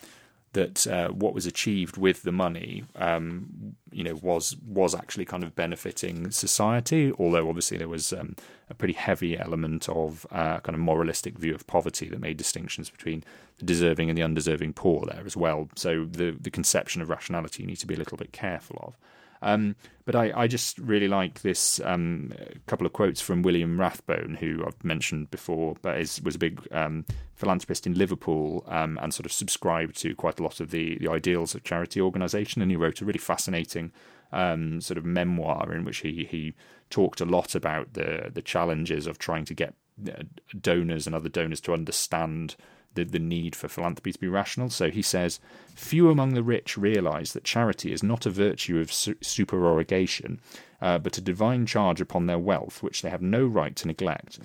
that 0.52 0.86
uh, 0.86 1.08
what 1.08 1.34
was 1.34 1.46
achieved 1.46 1.96
with 1.96 2.22
the 2.22 2.32
money, 2.32 2.84
um, 2.96 3.74
you 3.92 4.02
know, 4.02 4.14
was 4.14 4.56
was 4.66 4.94
actually 4.94 5.24
kind 5.24 5.44
of 5.44 5.54
benefiting 5.54 6.30
society. 6.30 7.12
Although 7.18 7.48
obviously 7.48 7.76
there 7.76 7.88
was 7.88 8.12
um, 8.12 8.34
a 8.70 8.74
pretty 8.74 8.94
heavy 8.94 9.38
element 9.38 9.88
of 9.88 10.26
uh, 10.30 10.58
kind 10.60 10.74
of 10.74 10.80
moralistic 10.80 11.38
view 11.38 11.54
of 11.54 11.66
poverty 11.66 12.08
that 12.08 12.20
made 12.20 12.36
distinctions 12.36 12.88
between 12.90 13.24
the 13.58 13.64
deserving 13.64 14.08
and 14.08 14.16
the 14.16 14.22
undeserving 14.22 14.72
poor 14.72 15.04
there 15.06 15.22
as 15.26 15.36
well. 15.36 15.68
So 15.74 16.04
the 16.04 16.36
the 16.40 16.50
conception 16.50 17.02
of 17.02 17.10
rationality 17.10 17.62
you 17.62 17.66
need 17.66 17.76
to 17.76 17.86
be 17.86 17.94
a 17.94 17.98
little 17.98 18.18
bit 18.18 18.32
careful 18.32 18.78
of. 18.82 18.96
Um, 19.42 19.76
but 20.04 20.16
I, 20.16 20.32
I, 20.34 20.46
just 20.46 20.78
really 20.78 21.06
like 21.06 21.42
this 21.42 21.80
um, 21.84 22.32
couple 22.66 22.86
of 22.86 22.92
quotes 22.92 23.20
from 23.20 23.42
William 23.42 23.78
Rathbone, 23.78 24.36
who 24.40 24.64
I've 24.66 24.82
mentioned 24.82 25.30
before, 25.30 25.76
but 25.82 26.00
is, 26.00 26.20
was 26.22 26.34
a 26.34 26.38
big 26.38 26.66
um, 26.72 27.04
philanthropist 27.34 27.86
in 27.86 27.94
Liverpool 27.94 28.64
um, 28.66 28.98
and 29.00 29.12
sort 29.12 29.26
of 29.26 29.32
subscribed 29.32 29.96
to 29.98 30.14
quite 30.14 30.40
a 30.40 30.42
lot 30.42 30.60
of 30.60 30.70
the, 30.70 30.98
the 30.98 31.08
ideals 31.08 31.54
of 31.54 31.62
charity 31.62 32.00
organisation. 32.00 32.62
And 32.62 32.70
he 32.70 32.76
wrote 32.76 33.00
a 33.00 33.04
really 33.04 33.18
fascinating 33.18 33.92
um, 34.32 34.80
sort 34.80 34.98
of 34.98 35.04
memoir 35.04 35.72
in 35.72 35.84
which 35.84 35.98
he, 35.98 36.26
he 36.30 36.54
talked 36.90 37.20
a 37.20 37.24
lot 37.24 37.54
about 37.54 37.94
the 37.94 38.30
the 38.32 38.42
challenges 38.42 39.06
of 39.06 39.18
trying 39.18 39.44
to 39.46 39.54
get 39.54 39.74
uh, 40.08 40.22
donors 40.60 41.06
and 41.06 41.14
other 41.14 41.28
donors 41.28 41.60
to 41.62 41.72
understand 41.72 42.56
the, 42.98 43.04
the 43.04 43.18
need 43.18 43.54
for 43.54 43.68
philanthropy 43.68 44.12
to 44.12 44.18
be 44.18 44.28
rational. 44.28 44.70
So 44.70 44.90
he 44.90 45.02
says, 45.02 45.40
Few 45.74 46.10
among 46.10 46.34
the 46.34 46.42
rich 46.42 46.76
realize 46.76 47.32
that 47.32 47.44
charity 47.44 47.92
is 47.92 48.02
not 48.02 48.26
a 48.26 48.30
virtue 48.30 48.80
of 48.80 48.92
su- 48.92 49.16
supererogation, 49.20 50.40
uh, 50.82 50.98
but 50.98 51.18
a 51.18 51.22
divine 51.22 51.66
charge 51.66 52.00
upon 52.00 52.26
their 52.26 52.38
wealth, 52.38 52.82
which 52.82 53.02
they 53.02 53.10
have 53.10 53.22
no 53.22 53.46
right 53.46 53.74
to 53.76 53.86
neglect. 53.86 54.38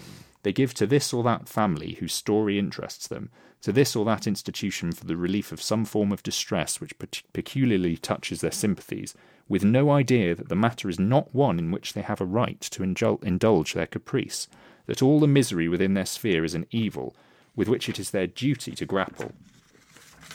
They 0.43 0.53
give 0.53 0.73
to 0.75 0.85
this 0.85 1.13
or 1.13 1.23
that 1.23 1.49
family 1.49 1.93
whose 1.93 2.13
story 2.13 2.59
interests 2.59 3.07
them, 3.07 3.29
to 3.61 3.71
this 3.71 3.95
or 3.95 4.03
that 4.05 4.27
institution 4.27 4.91
for 4.91 5.05
the 5.05 5.15
relief 5.15 5.51
of 5.51 5.61
some 5.61 5.85
form 5.85 6.11
of 6.11 6.21
distress 6.21 6.81
which 6.81 6.97
pe- 6.99 7.21
peculiarly 7.31 7.95
touches 7.95 8.41
their 8.41 8.51
sympathies, 8.51 9.15
with 9.47 9.63
no 9.63 9.89
idea 9.89 10.35
that 10.35 10.49
the 10.49 10.55
matter 10.55 10.89
is 10.89 10.99
not 10.99 11.33
one 11.33 11.59
in 11.59 11.71
which 11.71 11.93
they 11.93 12.01
have 12.01 12.21
a 12.21 12.25
right 12.25 12.59
to 12.59 12.83
indulge 12.83 13.73
their 13.73 13.87
caprice, 13.87 14.47
that 14.85 15.01
all 15.01 15.19
the 15.19 15.27
misery 15.27 15.67
within 15.67 15.93
their 15.93 16.05
sphere 16.05 16.43
is 16.43 16.55
an 16.55 16.65
evil, 16.71 17.15
with 17.55 17.67
which 17.67 17.89
it 17.89 17.99
is 17.99 18.11
their 18.11 18.27
duty 18.27 18.71
to 18.71 18.85
grapple, 18.85 19.31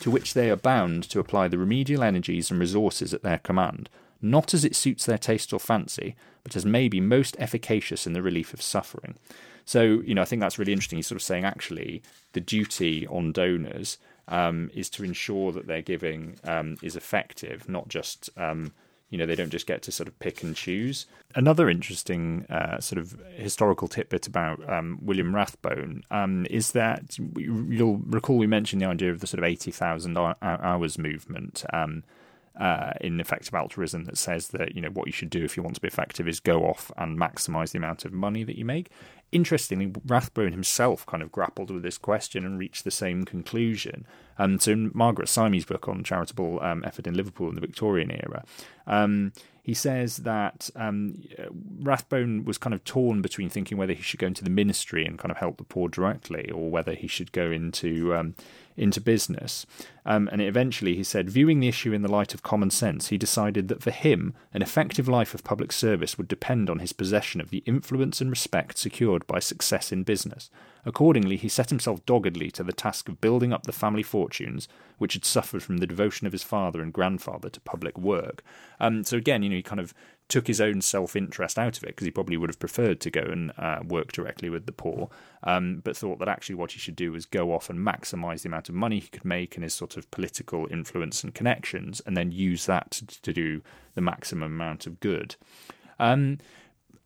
to 0.00 0.11
which 0.11 0.35
they 0.35 0.50
are 0.50 0.57
bound 0.57 1.02
to 1.11 1.18
apply 1.18 1.48
the 1.48 1.59
remedial 1.59 2.02
energies 2.02 2.50
and 2.50 2.61
resources 2.61 3.12
at 3.12 3.22
their 3.22 3.38
command, 3.38 3.88
not 4.20 4.54
as 4.54 4.64
it 4.64 4.76
suits 4.76 5.04
their 5.07 5.18
taste 5.18 5.52
or 5.52 5.59
fancy, 5.59 6.16
but 6.42 6.57
as 6.57 6.64
may 6.64 6.88
be 6.88 7.00
most 7.00 7.37
efficacious 7.38 8.07
in 8.07 8.12
the 8.12 8.22
relief 8.22 8.52
of 8.54 8.62
suffering. 8.62 9.16
So, 9.64 9.83
you 9.83 10.14
know, 10.14 10.22
I 10.22 10.24
think 10.24 10.40
that's 10.40 10.59
really 10.59 10.72
interesting. 10.72 10.96
He's 10.96 11.07
sort 11.07 11.20
of 11.20 11.22
saying 11.22 11.44
actually 11.44 12.02
the 12.33 12.40
duty 12.40 13.07
on 13.07 13.33
donors 13.33 13.98
um, 14.28 14.70
is 14.74 14.88
to 14.90 15.04
ensure 15.04 15.52
that 15.52 15.66
their 15.66 15.83
giving 15.83 16.38
um, 16.44 16.76
is 16.83 16.96
effective, 16.96 17.68
not 17.68 17.88
just 17.88 18.31
um, 18.37 18.72
you 19.11 19.18
know 19.18 19.27
they 19.27 19.35
don't 19.35 19.51
just 19.51 19.66
get 19.66 19.83
to 19.83 19.92
sort 19.92 20.09
of 20.09 20.18
pick 20.18 20.42
and 20.42 20.55
choose. 20.55 21.07
Another 21.35 21.68
interesting 21.68 22.44
uh, 22.51 22.79
sort 22.81 22.99
of 22.99 23.21
historical 23.35 23.88
tidbit 23.88 24.27
about 24.27 24.66
um, 24.68 24.99
William 25.03 25.35
Rathbone 25.35 26.03
um, 26.11 26.47
is 26.51 26.73
that 26.73 27.18
you'll 27.37 27.99
recall 27.99 28.37
we 28.37 28.47
mentioned 28.47 28.83
the 28.83 28.87
idea 28.87 29.11
of 29.11 29.21
the 29.21 29.27
sort 29.27 29.38
of 29.38 29.44
eighty 29.44 29.71
thousand 29.71 30.16
hours 30.16 30.99
movement. 30.99 31.64
Um, 31.73 32.05
uh, 32.59 32.92
in 33.01 33.21
effective 33.21 33.55
altruism 33.55 34.05
that 34.05 34.18
says 34.18 34.49
that 34.49 34.75
you 34.75 34.83
know 34.83 34.88
what 34.88 35.07
you 35.07 35.12
should 35.12 35.31
do 35.31 35.44
if 35.44 35.57
you 35.57 35.62
want 35.62 35.77
to 35.77 35.81
be 35.81 35.87
effective 35.87 36.27
is 36.27 36.40
go 36.40 36.64
off 36.64 36.90
and 36.97 37.16
maximize 37.16 37.71
the 37.71 37.79
amount 37.79 38.05
of 38.05 38.12
money 38.12 38.42
that 38.42 38.59
you 38.59 38.64
make. 38.64 38.90
Interestingly, 39.31 39.93
Rathbone 40.07 40.53
himself 40.53 41.05
kind 41.05 41.23
of 41.23 41.31
grappled 41.31 41.71
with 41.71 41.83
this 41.83 41.99
question 41.99 42.47
and 42.47 42.59
reached 42.59 42.85
the 42.85 42.91
same 42.91 43.25
conclusion. 43.25 44.07
Um, 44.38 44.59
so, 44.59 44.73
in 44.73 44.91
Margaret 44.95 45.29
Simey's 45.29 45.67
book 45.67 45.87
on 45.87 46.03
charitable 46.03 46.62
um, 46.62 46.83
effort 46.85 47.07
in 47.07 47.14
Liverpool 47.14 47.51
in 47.51 47.55
the 47.55 47.61
Victorian 47.61 48.11
era, 48.11 48.45
um, 48.87 49.33
he 49.62 49.75
says 49.75 50.19
that 50.19 50.71
um, 50.77 51.23
Rathbone 51.81 52.47
was 52.47 52.57
kind 52.57 52.73
of 52.73 52.85
torn 52.85 53.21
between 53.21 53.51
thinking 53.51 53.77
whether 53.77 53.93
he 53.93 54.01
should 54.01 54.19
go 54.19 54.27
into 54.27 54.43
the 54.43 54.49
ministry 54.49 55.05
and 55.05 55.19
kind 55.19 55.31
of 55.31 55.37
help 55.37 55.59
the 55.59 55.64
poor 55.64 55.91
directly, 55.91 56.51
or 56.51 56.71
whether 56.71 56.95
he 56.95 57.07
should 57.07 57.31
go 57.33 57.51
into 57.51 58.14
um, 58.14 58.35
into 58.79 59.01
business. 59.01 59.67
Um, 60.07 60.29
and 60.33 60.41
eventually, 60.41 60.97
he 60.97 61.05
said, 61.05 61.29
viewing 61.29 61.61
the 61.61 61.69
issue 61.69 61.93
in 61.93 62.03
the 62.03 62.11
light 62.11 62.33
of 62.33 62.43
common 62.43 62.71
sense, 62.71 63.09
he 63.09 63.19
decided 63.19 63.69
that 63.69 63.83
for 63.83 63.91
him, 63.91 64.35
an 64.55 64.62
effective 64.62 65.09
life 65.09 65.35
of 65.35 65.45
public 65.45 65.73
service 65.73 66.17
would 66.17 66.29
depend 66.29 66.71
on 66.71 66.79
his 66.79 66.93
possession 66.93 67.41
of 67.41 67.51
the 67.51 67.62
influence 67.67 68.21
and 68.21 68.31
respect 68.31 68.79
secured 68.79 69.27
by 69.27 69.38
success 69.38 69.93
in 69.93 70.03
business. 70.03 70.51
Accordingly, 70.87 71.37
he 71.37 71.49
set 71.49 71.69
himself 71.69 72.05
doggedly 72.07 72.51
to 72.53 72.64
the 72.64 72.73
task 72.73 73.09
of 73.09 73.21
building 73.21 73.53
up 73.53 73.64
the 73.64 73.73
family 73.73 74.03
fortunes, 74.03 74.69
which 74.97 75.12
had 75.12 75.25
suffered 75.25 75.62
from 75.62 75.79
the 75.79 75.87
devotion 75.87 76.27
of 76.27 76.33
his 76.33 76.43
father 76.43 76.81
and 76.81 76.93
grandfather 76.93 77.51
to 77.51 77.61
public 77.61 77.99
work. 77.99 78.43
Um, 78.81 79.05
so 79.05 79.17
again, 79.17 79.43
you 79.43 79.51
know, 79.51 79.57
he 79.57 79.62
kind 79.62 79.81
of 79.81 79.93
took 80.29 80.47
his 80.47 80.61
own 80.61 80.81
self 80.81 81.17
interest 81.17 81.59
out 81.59 81.77
of 81.79 81.85
it 81.85 81.88
because 81.88 82.05
he 82.05 82.11
probably 82.11 82.37
would 82.37 82.51
have 82.51 82.59
preferred 82.59 83.01
to 83.01 83.11
go 83.11 83.23
and 83.23 83.53
uh, 83.59 83.81
work 83.87 84.12
directly 84.12 84.51
with 84.51 84.67
the 84.67 84.73
poor, 84.73 85.09
um, 85.43 85.81
but 85.83 85.97
thought 85.97 86.19
that 86.19 86.29
actually 86.29 86.55
what 86.55 86.73
he 86.73 86.79
should 86.79 86.97
do 86.97 87.12
was 87.12 87.27
go 87.27 87.53
off 87.53 87.71
and 87.71 87.79
maximize 87.79 88.43
the 88.43 88.49
amount 88.49 88.69
of 88.69 88.75
money 88.75 88.99
he 88.99 89.09
could 89.09 89.25
make 89.25 89.57
and 89.57 89.64
his 89.64 89.75
sort 89.75 89.97
of 89.97 90.11
political 90.11 90.67
influence 90.71 91.25
and 91.25 91.35
connections, 91.35 92.03
and 92.07 92.17
then 92.17 92.31
use 92.31 92.67
that 92.67 92.91
to, 93.23 93.33
do 93.33 93.62
the 93.95 94.01
maximum 94.01 94.53
amount 94.53 94.87
of 94.87 95.01
good. 95.01 95.37
Um, 95.99 96.38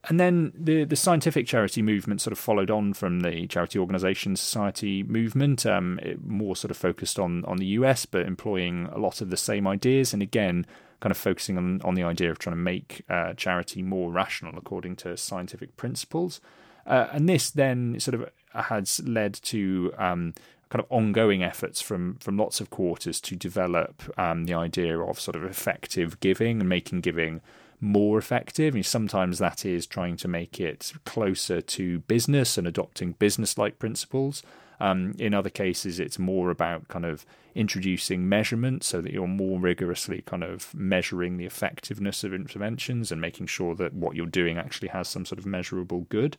and 0.08 0.18
then 0.18 0.52
the 0.56 0.84
the 0.84 0.96
scientific 0.96 1.46
charity 1.46 1.80
movement 1.80 2.20
sort 2.20 2.32
of 2.32 2.38
followed 2.38 2.70
on 2.70 2.92
from 2.92 3.20
the 3.20 3.46
charity 3.46 3.78
organisation 3.78 4.34
society 4.34 5.04
movement, 5.04 5.64
um, 5.64 6.00
more 6.24 6.56
sort 6.56 6.72
of 6.72 6.76
focused 6.76 7.20
on 7.20 7.44
on 7.44 7.58
the 7.58 7.66
US, 7.66 8.04
but 8.04 8.26
employing 8.26 8.88
a 8.92 8.98
lot 8.98 9.20
of 9.20 9.30
the 9.30 9.36
same 9.36 9.66
ideas. 9.66 10.12
And 10.12 10.20
again, 10.20 10.66
kind 11.02 11.10
of 11.10 11.18
focusing 11.18 11.58
on, 11.58 11.82
on 11.82 11.94
the 11.94 12.04
idea 12.04 12.30
of 12.30 12.38
trying 12.38 12.54
to 12.54 12.62
make 12.62 13.02
uh, 13.10 13.34
charity 13.34 13.82
more 13.82 14.12
rational 14.12 14.56
according 14.56 14.94
to 14.94 15.16
scientific 15.16 15.76
principles. 15.76 16.40
Uh, 16.86 17.08
and 17.12 17.28
this 17.28 17.50
then 17.50 17.98
sort 17.98 18.14
of 18.14 18.30
has 18.54 19.00
led 19.04 19.34
to 19.34 19.92
um, 19.98 20.32
kind 20.70 20.80
of 20.80 20.86
ongoing 20.90 21.42
efforts 21.42 21.82
from 21.82 22.16
from 22.16 22.36
lots 22.36 22.60
of 22.60 22.70
quarters 22.70 23.20
to 23.20 23.36
develop 23.36 24.02
um, 24.16 24.44
the 24.44 24.54
idea 24.54 24.98
of 24.98 25.20
sort 25.20 25.36
of 25.36 25.44
effective 25.44 26.18
giving 26.20 26.60
and 26.60 26.68
making 26.68 27.00
giving 27.00 27.40
more 27.80 28.16
effective. 28.16 28.74
And 28.74 28.86
sometimes 28.86 29.38
that 29.38 29.66
is 29.66 29.86
trying 29.86 30.16
to 30.18 30.28
make 30.28 30.60
it 30.60 30.92
closer 31.04 31.60
to 31.60 31.98
business 32.00 32.56
and 32.56 32.66
adopting 32.66 33.12
business 33.18 33.58
like 33.58 33.80
principles. 33.80 34.42
Um, 34.82 35.14
in 35.20 35.32
other 35.32 35.48
cases, 35.48 36.00
it's 36.00 36.18
more 36.18 36.50
about 36.50 36.88
kind 36.88 37.04
of 37.04 37.24
introducing 37.54 38.28
measurement 38.28 38.82
so 38.82 39.00
that 39.00 39.12
you're 39.12 39.28
more 39.28 39.60
rigorously 39.60 40.22
kind 40.22 40.42
of 40.42 40.74
measuring 40.74 41.36
the 41.36 41.46
effectiveness 41.46 42.24
of 42.24 42.34
interventions 42.34 43.12
and 43.12 43.20
making 43.20 43.46
sure 43.46 43.76
that 43.76 43.94
what 43.94 44.16
you're 44.16 44.26
doing 44.26 44.58
actually 44.58 44.88
has 44.88 45.06
some 45.06 45.24
sort 45.24 45.38
of 45.38 45.46
measurable 45.46 46.00
good. 46.08 46.36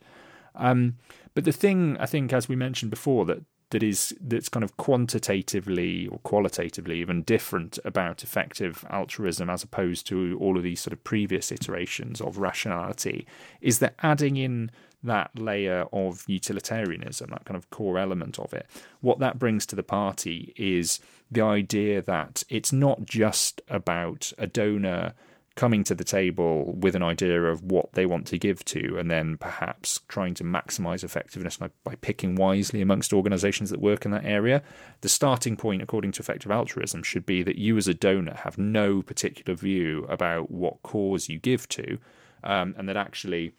Um, 0.56 0.96
but 1.32 1.44
the 1.44 1.52
thing 1.52 1.96
I 1.98 2.04
think, 2.04 2.34
as 2.34 2.46
we 2.46 2.54
mentioned 2.54 2.90
before, 2.90 3.24
that 3.24 3.44
that 3.70 3.82
is 3.82 4.14
that's 4.20 4.50
kind 4.50 4.62
of 4.62 4.76
quantitatively 4.76 6.06
or 6.08 6.18
qualitatively 6.18 7.00
even 7.00 7.22
different 7.22 7.78
about 7.82 8.22
effective 8.22 8.84
altruism 8.90 9.48
as 9.48 9.62
opposed 9.62 10.06
to 10.06 10.38
all 10.38 10.58
of 10.58 10.62
these 10.62 10.80
sort 10.80 10.92
of 10.92 11.02
previous 11.02 11.50
iterations 11.50 12.20
of 12.20 12.36
rationality 12.36 13.26
is 13.62 13.78
that 13.78 13.94
adding 14.02 14.36
in 14.36 14.70
that 15.04 15.30
layer 15.38 15.86
of 15.92 16.24
utilitarianism, 16.26 17.30
that 17.30 17.44
kind 17.44 17.56
of 17.56 17.70
core 17.70 17.98
element 17.98 18.38
of 18.38 18.52
it, 18.52 18.66
what 19.00 19.18
that 19.20 19.38
brings 19.38 19.66
to 19.66 19.76
the 19.76 19.82
party 19.82 20.52
is 20.56 21.00
the 21.30 21.42
idea 21.42 22.02
that 22.02 22.42
it's 22.48 22.72
not 22.72 23.04
just 23.04 23.60
about 23.68 24.32
a 24.38 24.46
donor 24.46 25.14
coming 25.56 25.84
to 25.84 25.94
the 25.94 26.04
table 26.04 26.72
with 26.72 26.96
an 26.96 27.02
idea 27.02 27.44
of 27.44 27.62
what 27.62 27.92
they 27.92 28.06
want 28.06 28.26
to 28.26 28.38
give 28.38 28.64
to, 28.64 28.98
and 28.98 29.08
then 29.10 29.36
perhaps 29.36 30.00
trying 30.08 30.34
to 30.34 30.42
maximize 30.42 31.04
effectiveness 31.04 31.56
by, 31.56 31.94
picking 32.00 32.34
wisely 32.34 32.80
amongst 32.80 33.12
organizations 33.12 33.70
that 33.70 33.80
work 33.80 34.04
in 34.04 34.10
that 34.10 34.24
area. 34.24 34.62
The 35.02 35.08
starting 35.08 35.56
point, 35.56 35.80
according 35.80 36.12
to 36.12 36.22
effective 36.22 36.50
altruism, 36.50 37.04
should 37.04 37.24
be 37.24 37.44
that 37.44 37.56
you 37.56 37.76
as 37.76 37.86
a 37.86 37.94
donor 37.94 38.34
have 38.42 38.58
no 38.58 39.00
particular 39.00 39.54
view 39.56 40.04
about 40.08 40.50
what 40.50 40.82
cause 40.82 41.28
you 41.28 41.38
give 41.38 41.68
to, 41.68 41.98
um, 42.42 42.74
and 42.76 42.88
that 42.88 42.96
actually 42.96 43.52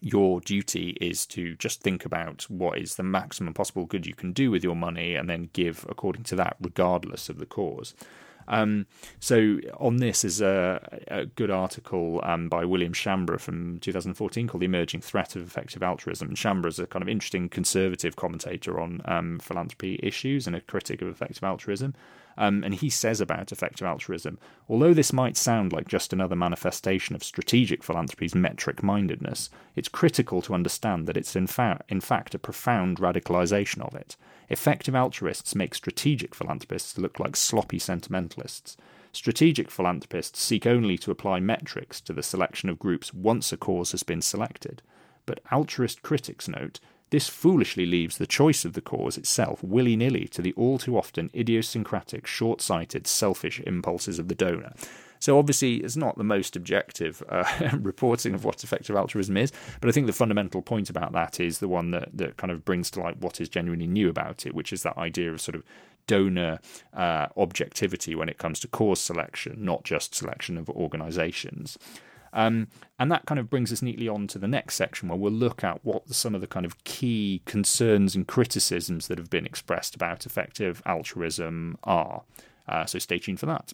your 0.00 0.40
duty 0.40 0.96
is 1.00 1.26
to 1.26 1.54
just 1.56 1.82
think 1.82 2.04
about 2.04 2.42
what 2.48 2.78
is 2.78 2.96
the 2.96 3.02
maximum 3.02 3.54
possible 3.54 3.86
good 3.86 4.06
you 4.06 4.14
can 4.14 4.32
do 4.32 4.50
with 4.50 4.62
your 4.62 4.76
money 4.76 5.14
and 5.14 5.28
then 5.28 5.50
give 5.52 5.86
according 5.88 6.24
to 6.24 6.36
that, 6.36 6.56
regardless 6.60 7.28
of 7.28 7.38
the 7.38 7.46
cause. 7.46 7.94
Um, 8.48 8.86
so 9.18 9.58
on 9.78 9.96
this 9.96 10.24
is 10.24 10.40
a, 10.40 11.00
a 11.08 11.26
good 11.26 11.50
article 11.50 12.20
um, 12.22 12.48
by 12.48 12.64
William 12.64 12.92
Schambra 12.92 13.40
from 13.40 13.78
2014 13.80 14.48
called 14.48 14.62
"The 14.62 14.66
Emerging 14.66 15.00
Threat 15.00 15.36
of 15.36 15.42
Effective 15.42 15.82
Altruism." 15.82 16.28
And 16.28 16.36
Schambra 16.36 16.68
is 16.68 16.78
a 16.78 16.86
kind 16.86 17.02
of 17.02 17.08
interesting 17.08 17.48
conservative 17.48 18.16
commentator 18.16 18.80
on 18.80 19.02
um, 19.04 19.38
philanthropy 19.40 19.98
issues 20.02 20.46
and 20.46 20.54
a 20.54 20.60
critic 20.60 21.02
of 21.02 21.08
effective 21.08 21.44
altruism. 21.44 21.94
Um, 22.38 22.62
and 22.64 22.74
he 22.74 22.90
says 22.90 23.20
about 23.20 23.50
effective 23.50 23.86
altruism 23.86 24.38
although 24.68 24.94
this 24.94 25.12
might 25.12 25.36
sound 25.36 25.72
like 25.72 25.88
just 25.88 26.12
another 26.12 26.36
manifestation 26.36 27.14
of 27.14 27.22
strategic 27.22 27.82
philanthropy's 27.82 28.34
metric 28.34 28.82
mindedness, 28.82 29.48
it's 29.74 29.88
critical 29.88 30.42
to 30.42 30.54
understand 30.54 31.06
that 31.06 31.16
it's 31.16 31.36
in, 31.36 31.46
fa- 31.46 31.80
in 31.88 32.00
fact 32.00 32.34
a 32.34 32.38
profound 32.38 32.98
radicalization 32.98 33.80
of 33.80 33.94
it. 33.94 34.16
Effective 34.48 34.94
altruists 34.94 35.54
make 35.54 35.74
strategic 35.74 36.34
philanthropists 36.34 36.98
look 36.98 37.18
like 37.18 37.36
sloppy 37.36 37.78
sentimentalists. 37.78 38.76
Strategic 39.12 39.70
philanthropists 39.70 40.40
seek 40.42 40.66
only 40.66 40.98
to 40.98 41.10
apply 41.10 41.40
metrics 41.40 42.00
to 42.00 42.12
the 42.12 42.22
selection 42.22 42.68
of 42.68 42.78
groups 42.78 43.14
once 43.14 43.52
a 43.52 43.56
cause 43.56 43.92
has 43.92 44.02
been 44.02 44.20
selected. 44.22 44.82
But 45.24 45.40
altruist 45.50 46.02
critics 46.02 46.48
note 46.48 46.80
this 47.10 47.28
foolishly 47.28 47.86
leaves 47.86 48.18
the 48.18 48.26
choice 48.26 48.64
of 48.64 48.72
the 48.72 48.80
cause 48.80 49.16
itself 49.16 49.62
willy 49.62 49.96
nilly 49.96 50.26
to 50.28 50.42
the 50.42 50.52
all 50.54 50.78
too 50.78 50.98
often 50.98 51.30
idiosyncratic, 51.34 52.26
short 52.26 52.60
sighted, 52.60 53.06
selfish 53.06 53.60
impulses 53.60 54.18
of 54.18 54.28
the 54.28 54.34
donor. 54.34 54.72
So 55.18 55.38
obviously, 55.38 55.76
it's 55.76 55.96
not 55.96 56.18
the 56.18 56.24
most 56.24 56.56
objective 56.56 57.22
uh, 57.28 57.70
reporting 57.80 58.34
of 58.34 58.44
what 58.44 58.62
effective 58.62 58.96
altruism 58.96 59.36
is, 59.36 59.52
but 59.80 59.88
I 59.88 59.92
think 59.92 60.06
the 60.06 60.12
fundamental 60.12 60.62
point 60.62 60.90
about 60.90 61.12
that 61.12 61.40
is 61.40 61.58
the 61.58 61.68
one 61.68 61.90
that, 61.92 62.10
that 62.14 62.36
kind 62.36 62.50
of 62.50 62.64
brings 62.64 62.90
to 62.92 63.00
light 63.00 63.18
what 63.18 63.40
is 63.40 63.48
genuinely 63.48 63.86
new 63.86 64.08
about 64.08 64.46
it, 64.46 64.54
which 64.54 64.72
is 64.72 64.82
that 64.82 64.98
idea 64.98 65.32
of 65.32 65.40
sort 65.40 65.54
of 65.54 65.62
donor 66.06 66.60
uh, 66.92 67.26
objectivity 67.36 68.14
when 68.14 68.28
it 68.28 68.38
comes 68.38 68.60
to 68.60 68.68
cause 68.68 69.00
selection, 69.00 69.64
not 69.64 69.84
just 69.84 70.14
selection 70.14 70.56
of 70.56 70.68
organizations. 70.70 71.78
Um, 72.36 72.68
and 72.98 73.10
that 73.10 73.24
kind 73.24 73.40
of 73.40 73.48
brings 73.48 73.72
us 73.72 73.80
neatly 73.80 74.08
on 74.08 74.26
to 74.28 74.38
the 74.38 74.46
next 74.46 74.74
section 74.74 75.08
where 75.08 75.16
we'll 75.16 75.32
look 75.32 75.64
at 75.64 75.82
what 75.84 76.06
some 76.14 76.34
of 76.34 76.42
the 76.42 76.46
kind 76.46 76.66
of 76.66 76.84
key 76.84 77.40
concerns 77.46 78.14
and 78.14 78.28
criticisms 78.28 79.08
that 79.08 79.16
have 79.16 79.30
been 79.30 79.46
expressed 79.46 79.94
about 79.94 80.26
effective 80.26 80.82
altruism 80.84 81.78
are. 81.82 82.24
Uh, 82.68 82.84
so 82.84 82.98
stay 82.98 83.18
tuned 83.18 83.40
for 83.40 83.46
that. 83.46 83.72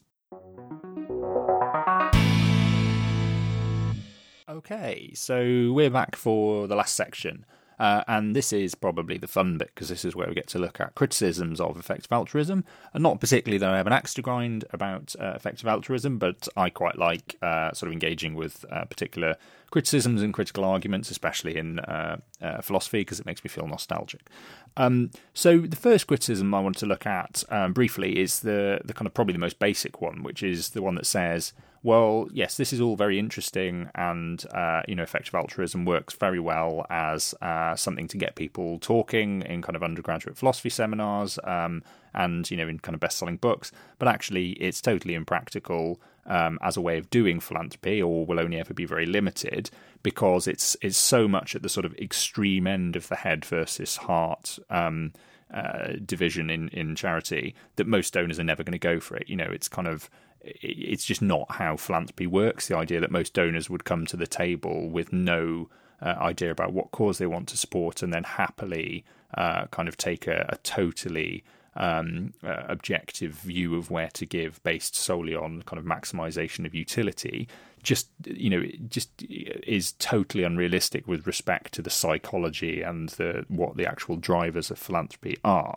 Okay, 4.49 5.11
so 5.15 5.73
we're 5.73 5.91
back 5.91 6.15
for 6.15 6.69
the 6.69 6.77
last 6.77 6.95
section. 6.95 7.45
Uh, 7.83 8.05
and 8.07 8.37
this 8.37 8.53
is 8.53 8.77
probably 8.77 9.19
the 9.19 9.27
fun 9.27 9.59
bit 9.59 9.73
because 9.75 9.89
this 9.89 10.05
is 10.05 10.15
where 10.15 10.29
we 10.29 10.35
get 10.35 10.47
to 10.47 10.57
look 10.57 10.81
at 10.81 10.95
criticisms 10.95 11.61
of 11.61 11.77
effective 11.77 12.13
altruism. 12.13 12.65
And 12.95 13.03
not 13.03 13.19
particularly 13.19 13.59
that 13.59 13.75
I 13.75 13.77
have 13.77 13.89
an 13.89 13.93
axe 13.93 14.15
to 14.15 14.23
grind 14.23 14.65
about 14.71 15.17
uh, 15.19 15.33
effective 15.35 15.67
altruism, 15.67 16.17
but 16.17 16.47
I 16.57 16.71
quite 16.71 16.97
like 16.97 17.37
uh, 17.43 17.73
sort 17.73 17.89
of 17.89 17.95
engaging 17.95 18.35
with 18.35 18.65
uh, 18.71 18.85
particular 18.85 19.35
criticisms 19.73 20.23
and 20.23 20.33
critical 20.33 20.65
arguments, 20.65 21.11
especially 21.11 21.57
in 21.57 21.81
uh, 21.81 22.19
uh, 22.41 22.61
philosophy, 22.61 23.01
because 23.01 23.19
it 23.19 23.27
makes 23.27 23.43
me 23.43 23.49
feel 23.49 23.67
nostalgic. 23.67 24.29
Um, 24.77 25.11
so 25.35 25.59
the 25.59 25.77
first 25.77 26.07
criticism 26.07 26.55
I 26.55 26.61
want 26.61 26.77
to 26.79 26.87
look 26.87 27.07
at 27.07 27.43
um, 27.49 27.73
briefly 27.73 28.21
is 28.21 28.41
the 28.41 28.81
the 28.85 28.95
kind 28.95 29.07
of 29.07 29.15
probably 29.15 29.33
the 29.33 29.41
most 29.41 29.59
basic 29.59 30.01
one, 30.01 30.23
which 30.23 30.43
is 30.43 30.71
the 30.71 30.83
one 30.83 30.95
that 30.95 31.07
says 31.07 31.53
well, 31.85 32.29
yes, 32.33 32.57
this 32.57 32.73
is 32.73 32.81
all 32.81 32.95
very 32.95 33.19
interesting, 33.19 33.91
and 33.97 34.45
uh, 34.55 34.83
you 34.87 34.95
know, 34.95 35.03
effective 35.03 35.35
altruism 35.35 35.85
works 35.85 36.15
very 36.15 36.39
well 36.39 36.87
as 36.89 37.35
uh, 37.43 37.75
something 37.75 38.07
to 38.09 38.17
get 38.17 38.37
people 38.37 38.79
talking 38.79 39.43
in 39.43 39.63
kind 39.63 39.75
of 39.75 39.83
undergraduate 39.83 40.37
philosophy 40.37 40.71
seminars, 40.71 41.41
um, 41.43 41.83
and 42.15 42.51
you 42.51 42.57
know, 42.57 42.69
in 42.69 42.79
kind 42.79 42.95
of 42.95 43.01
best-selling 43.01 43.37
books. 43.37 43.73
But 43.99 44.09
actually, 44.09 44.53
it's 44.53 44.81
totally 44.81 45.15
impractical 45.15 46.01
um, 46.27 46.59
as 46.63 46.77
a 46.77 46.81
way 46.81 46.99
of 46.99 47.11
doing 47.11 47.41
philanthropy, 47.41 48.01
or 48.03 48.27
will 48.27 48.41
only 48.41 48.59
ever 48.59 48.75
be 48.75 48.85
very 48.85 49.07
limited 49.07 49.71
because 50.03 50.47
it's 50.47 50.77
it's 50.81 50.99
so 50.99 51.29
much 51.29 51.55
at 51.55 51.63
the 51.63 51.69
sort 51.69 51.87
of 51.87 51.95
extreme 51.97 52.67
end 52.67 52.97
of 52.97 53.09
the 53.09 53.17
head 53.17 53.45
versus 53.45 53.97
heart. 53.97 54.59
Um, 54.71 55.13
uh, 55.53 55.97
division 56.07 56.49
in, 56.49 56.69
in 56.71 56.97
charity 56.97 57.55
that 57.77 57.87
most 57.87 58.15
donors 58.15 58.41
are 58.41 58.45
never 58.45 58.65
going 58.65 58.73
to 58.73 58.79
go 58.79 58.99
for 58.99 59.19
it. 59.19 59.29
You 59.29 59.37
know, 59.37 59.51
it's 59.51 59.69
kind 59.69 59.87
of 59.87 60.09
it's 60.41 61.05
just 61.05 61.23
not 61.23 61.51
how 61.51 61.77
philanthropy 61.77 62.27
works. 62.27 62.69
The 62.69 62.77
idea 62.77 63.01
that 63.01 63.11
most 63.11 63.35
donors 63.35 63.71
would 63.71 63.85
come 63.85 64.07
to 64.07 64.17
the 64.17 64.27
table 64.27 64.89
with 64.89 65.13
no 65.13 65.69
uh, 66.01 66.15
idea 66.19 66.51
about 66.51 66.73
what 66.73 66.91
cause 66.91 67.19
they 67.19 67.27
want 67.27 67.49
to 67.49 67.57
support 67.57 68.03
and 68.03 68.13
then 68.13 68.25
happily 68.25 69.05
uh, 69.35 69.67
kind 69.67 69.89
of 69.89 69.97
take 69.97 70.27
a, 70.27 70.47
a 70.49 70.57
totally 70.59 71.45
um, 71.75 72.35
uh, 72.45 72.63
objective 72.69 73.33
view 73.33 73.77
of 73.77 73.91
where 73.91 74.11
to 74.15 74.27
give 74.27 74.63
based 74.63 74.95
solely 74.95 75.35
on 75.35 75.63
kind 75.63 75.79
of 75.79 75.85
maximization 75.85 76.67
of 76.67 76.75
utility 76.75 77.49
just 77.83 78.09
you 78.25 78.49
know 78.49 78.65
just 78.89 79.11
is 79.29 79.93
totally 79.93 80.45
unrealistic 80.45 81.07
with 81.07 81.27
respect 81.27 81.75
to 81.75 81.83
the 81.83 81.91
psychology 81.91 82.83
and 82.83 83.11
the 83.11 83.45
what 83.49 83.77
the 83.77 83.87
actual 83.87 84.17
drivers 84.17 84.71
of 84.71 84.79
philanthropy 84.79 85.37
are. 85.45 85.77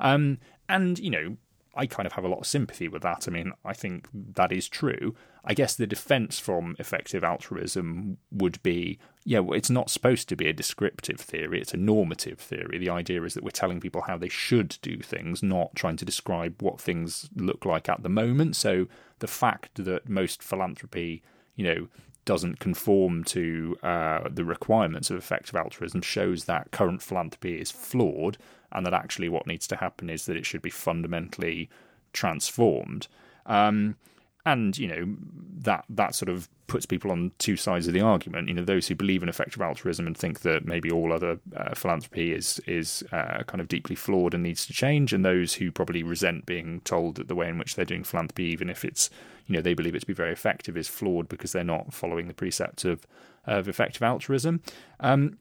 Um, 0.00 0.38
and 0.68 0.98
you 0.98 1.10
know 1.10 1.36
I 1.76 1.86
kind 1.86 2.06
of 2.06 2.12
have 2.12 2.24
a 2.24 2.28
lot 2.28 2.40
of 2.40 2.46
sympathy 2.46 2.88
with 2.88 3.02
that. 3.02 3.28
I 3.28 3.30
mean, 3.30 3.52
I 3.64 3.74
think 3.74 4.08
that 4.12 4.52
is 4.52 4.68
true. 4.68 5.14
I 5.44 5.54
guess 5.54 5.76
the 5.76 5.86
defense 5.86 6.38
from 6.38 6.74
effective 6.78 7.22
altruism 7.22 8.18
would 8.32 8.62
be 8.62 8.98
yeah, 9.28 9.40
well, 9.40 9.58
it's 9.58 9.70
not 9.70 9.90
supposed 9.90 10.28
to 10.28 10.36
be 10.36 10.46
a 10.46 10.52
descriptive 10.52 11.18
theory, 11.18 11.60
it's 11.60 11.74
a 11.74 11.76
normative 11.76 12.38
theory. 12.38 12.78
The 12.78 12.90
idea 12.90 13.24
is 13.24 13.34
that 13.34 13.42
we're 13.42 13.50
telling 13.50 13.80
people 13.80 14.02
how 14.02 14.16
they 14.16 14.28
should 14.28 14.78
do 14.82 14.98
things, 14.98 15.42
not 15.42 15.74
trying 15.74 15.96
to 15.96 16.04
describe 16.04 16.62
what 16.62 16.80
things 16.80 17.28
look 17.34 17.64
like 17.64 17.88
at 17.88 18.04
the 18.04 18.08
moment. 18.08 18.54
So 18.54 18.86
the 19.18 19.26
fact 19.26 19.84
that 19.84 20.08
most 20.08 20.44
philanthropy, 20.44 21.24
you 21.56 21.64
know, 21.64 21.88
doesn't 22.26 22.58
conform 22.58 23.24
to 23.24 23.78
uh, 23.82 24.28
the 24.30 24.44
requirements 24.44 25.10
of 25.10 25.16
effective 25.16 25.54
altruism 25.54 26.02
shows 26.02 26.44
that 26.44 26.70
current 26.72 27.00
philanthropy 27.00 27.58
is 27.58 27.70
flawed 27.70 28.36
and 28.72 28.84
that 28.84 28.92
actually 28.92 29.30
what 29.30 29.46
needs 29.46 29.66
to 29.68 29.76
happen 29.76 30.10
is 30.10 30.26
that 30.26 30.36
it 30.36 30.44
should 30.44 30.60
be 30.60 30.68
fundamentally 30.68 31.70
transformed. 32.12 33.08
Um, 33.46 33.96
and 34.46 34.78
you 34.78 34.88
know 34.88 35.14
that 35.64 35.84
that 35.90 36.14
sort 36.14 36.28
of 36.28 36.48
puts 36.68 36.86
people 36.86 37.10
on 37.10 37.32
two 37.38 37.56
sides 37.56 37.86
of 37.86 37.94
the 37.94 38.00
argument. 38.00 38.48
You 38.48 38.54
know, 38.54 38.64
those 38.64 38.88
who 38.88 38.94
believe 38.94 39.22
in 39.22 39.28
effective 39.28 39.60
altruism 39.60 40.06
and 40.06 40.16
think 40.16 40.40
that 40.40 40.64
maybe 40.64 40.90
all 40.90 41.12
other 41.12 41.38
uh, 41.54 41.74
philanthropy 41.74 42.32
is 42.32 42.60
is 42.66 43.04
uh, 43.12 43.42
kind 43.46 43.60
of 43.60 43.68
deeply 43.68 43.96
flawed 43.96 44.32
and 44.32 44.42
needs 44.42 44.64
to 44.66 44.72
change, 44.72 45.12
and 45.12 45.24
those 45.24 45.54
who 45.54 45.70
probably 45.70 46.02
resent 46.02 46.46
being 46.46 46.80
told 46.82 47.16
that 47.16 47.28
the 47.28 47.34
way 47.34 47.48
in 47.48 47.58
which 47.58 47.74
they're 47.74 47.84
doing 47.84 48.04
philanthropy, 48.04 48.44
even 48.44 48.70
if 48.70 48.84
it's 48.84 49.10
you 49.46 49.54
know 49.54 49.60
they 49.60 49.74
believe 49.74 49.94
it 49.94 50.00
to 50.00 50.06
be 50.06 50.14
very 50.14 50.32
effective, 50.32 50.76
is 50.76 50.88
flawed 50.88 51.28
because 51.28 51.52
they're 51.52 51.64
not 51.64 51.92
following 51.92 52.28
the 52.28 52.34
precepts 52.34 52.84
of 52.84 53.06
of 53.44 53.68
effective 53.68 54.02
altruism. 54.02 54.62
Um, 55.00 55.38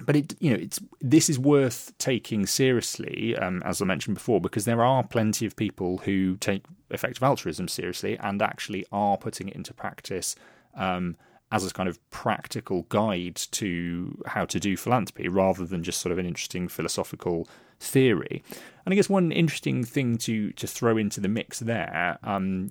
but 0.00 0.16
it 0.16 0.34
you 0.40 0.50
know 0.50 0.56
it's 0.56 0.80
this 1.00 1.28
is 1.28 1.38
worth 1.38 1.92
taking 1.98 2.46
seriously 2.46 3.36
um, 3.36 3.62
as 3.64 3.80
i 3.80 3.84
mentioned 3.84 4.14
before 4.14 4.40
because 4.40 4.64
there 4.64 4.84
are 4.84 5.02
plenty 5.02 5.46
of 5.46 5.56
people 5.56 5.98
who 5.98 6.36
take 6.38 6.64
effective 6.90 7.22
altruism 7.22 7.68
seriously 7.68 8.18
and 8.18 8.42
actually 8.42 8.84
are 8.92 9.16
putting 9.16 9.48
it 9.48 9.54
into 9.54 9.72
practice 9.72 10.34
um, 10.74 11.16
as 11.52 11.64
a 11.64 11.72
kind 11.72 11.88
of 11.88 11.98
practical 12.10 12.82
guide 12.88 13.36
to 13.36 14.20
how 14.26 14.44
to 14.44 14.58
do 14.58 14.76
philanthropy 14.76 15.28
rather 15.28 15.64
than 15.64 15.84
just 15.84 16.00
sort 16.00 16.12
of 16.12 16.18
an 16.18 16.26
interesting 16.26 16.66
philosophical 16.68 17.48
theory. 17.84 18.42
And 18.84 18.92
I 18.92 18.96
guess 18.96 19.08
one 19.08 19.32
interesting 19.32 19.84
thing 19.84 20.18
to 20.18 20.52
to 20.52 20.66
throw 20.66 20.96
into 20.96 21.20
the 21.20 21.28
mix 21.28 21.60
there, 21.60 22.18
um, 22.22 22.68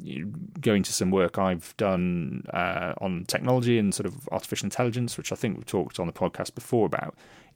going 0.62 0.84
to 0.84 0.94
some 0.94 1.10
work 1.10 1.38
I've 1.38 1.76
done 1.78 2.46
uh, 2.54 2.94
on 3.00 3.26
technology 3.26 3.80
and 3.80 3.94
sort 3.94 4.06
of 4.06 4.30
artificial 4.32 4.68
intelligence, 4.68 5.18
which 5.18 5.32
I 5.32 5.36
think 5.36 5.58
we've 5.58 5.66
talked 5.66 6.00
on 6.00 6.08
the 6.08 6.14
podcast 6.14 6.54
before 6.54 6.86
about, 6.86 7.16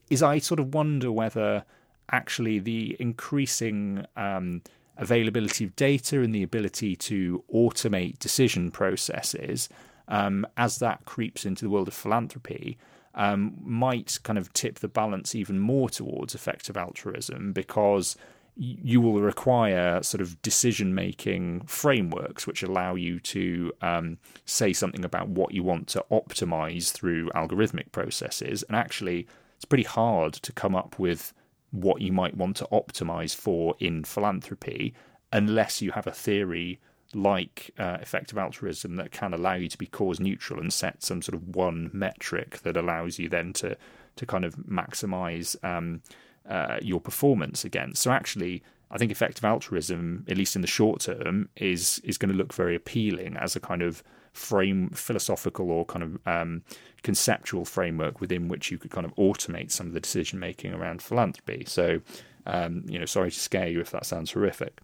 is 0.09 0.23
I 0.23 0.39
sort 0.39 0.59
of 0.59 0.73
wonder 0.73 1.11
whether 1.11 1.65
actually 2.11 2.57
the 2.59 2.95
increasing 2.99 4.05
um, 4.15 4.61
availability 4.97 5.65
of 5.65 5.75
data 5.75 6.21
and 6.21 6.33
the 6.33 6.43
ability 6.43 6.95
to 6.95 7.43
automate 7.53 8.17
decision 8.17 8.71
processes 8.71 9.69
um, 10.07 10.47
as 10.55 10.79
that 10.79 11.05
creeps 11.05 11.45
into 11.45 11.63
the 11.63 11.69
world 11.69 11.87
of 11.87 11.93
philanthropy 11.93 12.77
um, 13.15 13.55
might 13.61 14.19
kind 14.23 14.37
of 14.37 14.51
tip 14.53 14.79
the 14.79 14.87
balance 14.87 15.33
even 15.35 15.59
more 15.59 15.89
towards 15.89 16.35
effective 16.35 16.77
altruism 16.77 17.51
because 17.53 18.15
you 18.59 18.99
will 18.99 19.19
require 19.21 20.01
sort 20.01 20.19
of 20.19 20.41
decision 20.41 20.95
making 20.95 21.61
frameworks 21.67 22.47
which 22.47 22.63
allow 22.63 22.95
you 22.95 23.19
to 23.19 23.71
um, 23.81 24.17
say 24.45 24.73
something 24.73 25.05
about 25.05 25.29
what 25.29 25.53
you 25.53 25.63
want 25.63 25.87
to 25.87 26.03
optimize 26.11 26.91
through 26.91 27.29
algorithmic 27.31 27.91
processes. 27.91 28.63
And 28.63 28.75
actually, 28.75 29.27
it's 29.55 29.65
pretty 29.65 29.83
hard 29.83 30.33
to 30.33 30.51
come 30.51 30.75
up 30.75 30.97
with 30.97 31.33
what 31.71 32.01
you 32.01 32.11
might 32.11 32.35
want 32.35 32.55
to 32.57 32.67
optimize 32.71 33.35
for 33.35 33.75
in 33.79 34.03
philanthropy 34.03 34.95
unless 35.31 35.81
you 35.81 35.91
have 35.91 36.07
a 36.07 36.11
theory 36.11 36.79
like 37.13 37.71
uh, 37.77 37.97
effective 38.01 38.37
altruism 38.37 38.95
that 38.97 39.11
can 39.11 39.33
allow 39.33 39.53
you 39.53 39.69
to 39.69 39.77
be 39.77 39.85
cause 39.85 40.19
neutral 40.19 40.59
and 40.59 40.73
set 40.73 41.03
some 41.03 41.21
sort 41.21 41.35
of 41.35 41.55
one 41.55 41.89
metric 41.93 42.59
that 42.63 42.75
allows 42.75 43.17
you 43.19 43.29
then 43.29 43.53
to 43.53 43.77
to 44.15 44.25
kind 44.25 44.43
of 44.43 44.55
maximize 44.57 45.55
um, 45.63 46.01
uh, 46.49 46.79
your 46.81 46.99
performance 46.99 47.63
against. 47.63 48.01
So 48.01 48.11
actually, 48.11 48.63
I 48.89 48.97
think 48.97 49.11
effective 49.11 49.45
altruism, 49.45 50.25
at 50.27 50.37
least 50.37 50.55
in 50.55 50.61
the 50.61 50.67
short 50.67 51.01
term, 51.01 51.49
is 51.55 51.99
is 52.03 52.17
going 52.17 52.31
to 52.31 52.37
look 52.37 52.53
very 52.53 52.75
appealing 52.75 53.37
as 53.37 53.55
a 53.55 53.59
kind 53.59 53.81
of 53.81 54.03
frame, 54.33 54.89
philosophical 54.89 55.71
or 55.71 55.85
kind 55.85 56.03
of 56.03 56.19
um, 56.27 56.61
conceptual 57.01 57.65
framework 57.65 58.21
within 58.21 58.47
which 58.47 58.71
you 58.71 58.77
could 58.77 58.91
kind 58.91 59.05
of 59.05 59.15
automate 59.15 59.71
some 59.71 59.87
of 59.87 59.93
the 59.93 59.99
decision 59.99 60.39
making 60.39 60.73
around 60.73 61.01
philanthropy. 61.01 61.63
So, 61.65 62.01
um, 62.45 62.83
you 62.87 62.99
know, 62.99 63.05
sorry 63.05 63.31
to 63.31 63.39
scare 63.39 63.67
you 63.67 63.81
if 63.81 63.91
that 63.91 64.05
sounds 64.05 64.31
horrific. 64.31 64.79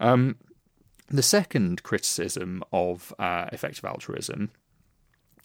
Um, 0.00 0.36
the 1.12 1.22
second 1.22 1.82
criticism 1.82 2.62
of 2.72 3.14
uh, 3.18 3.46
effective 3.52 3.84
altruism 3.84 4.50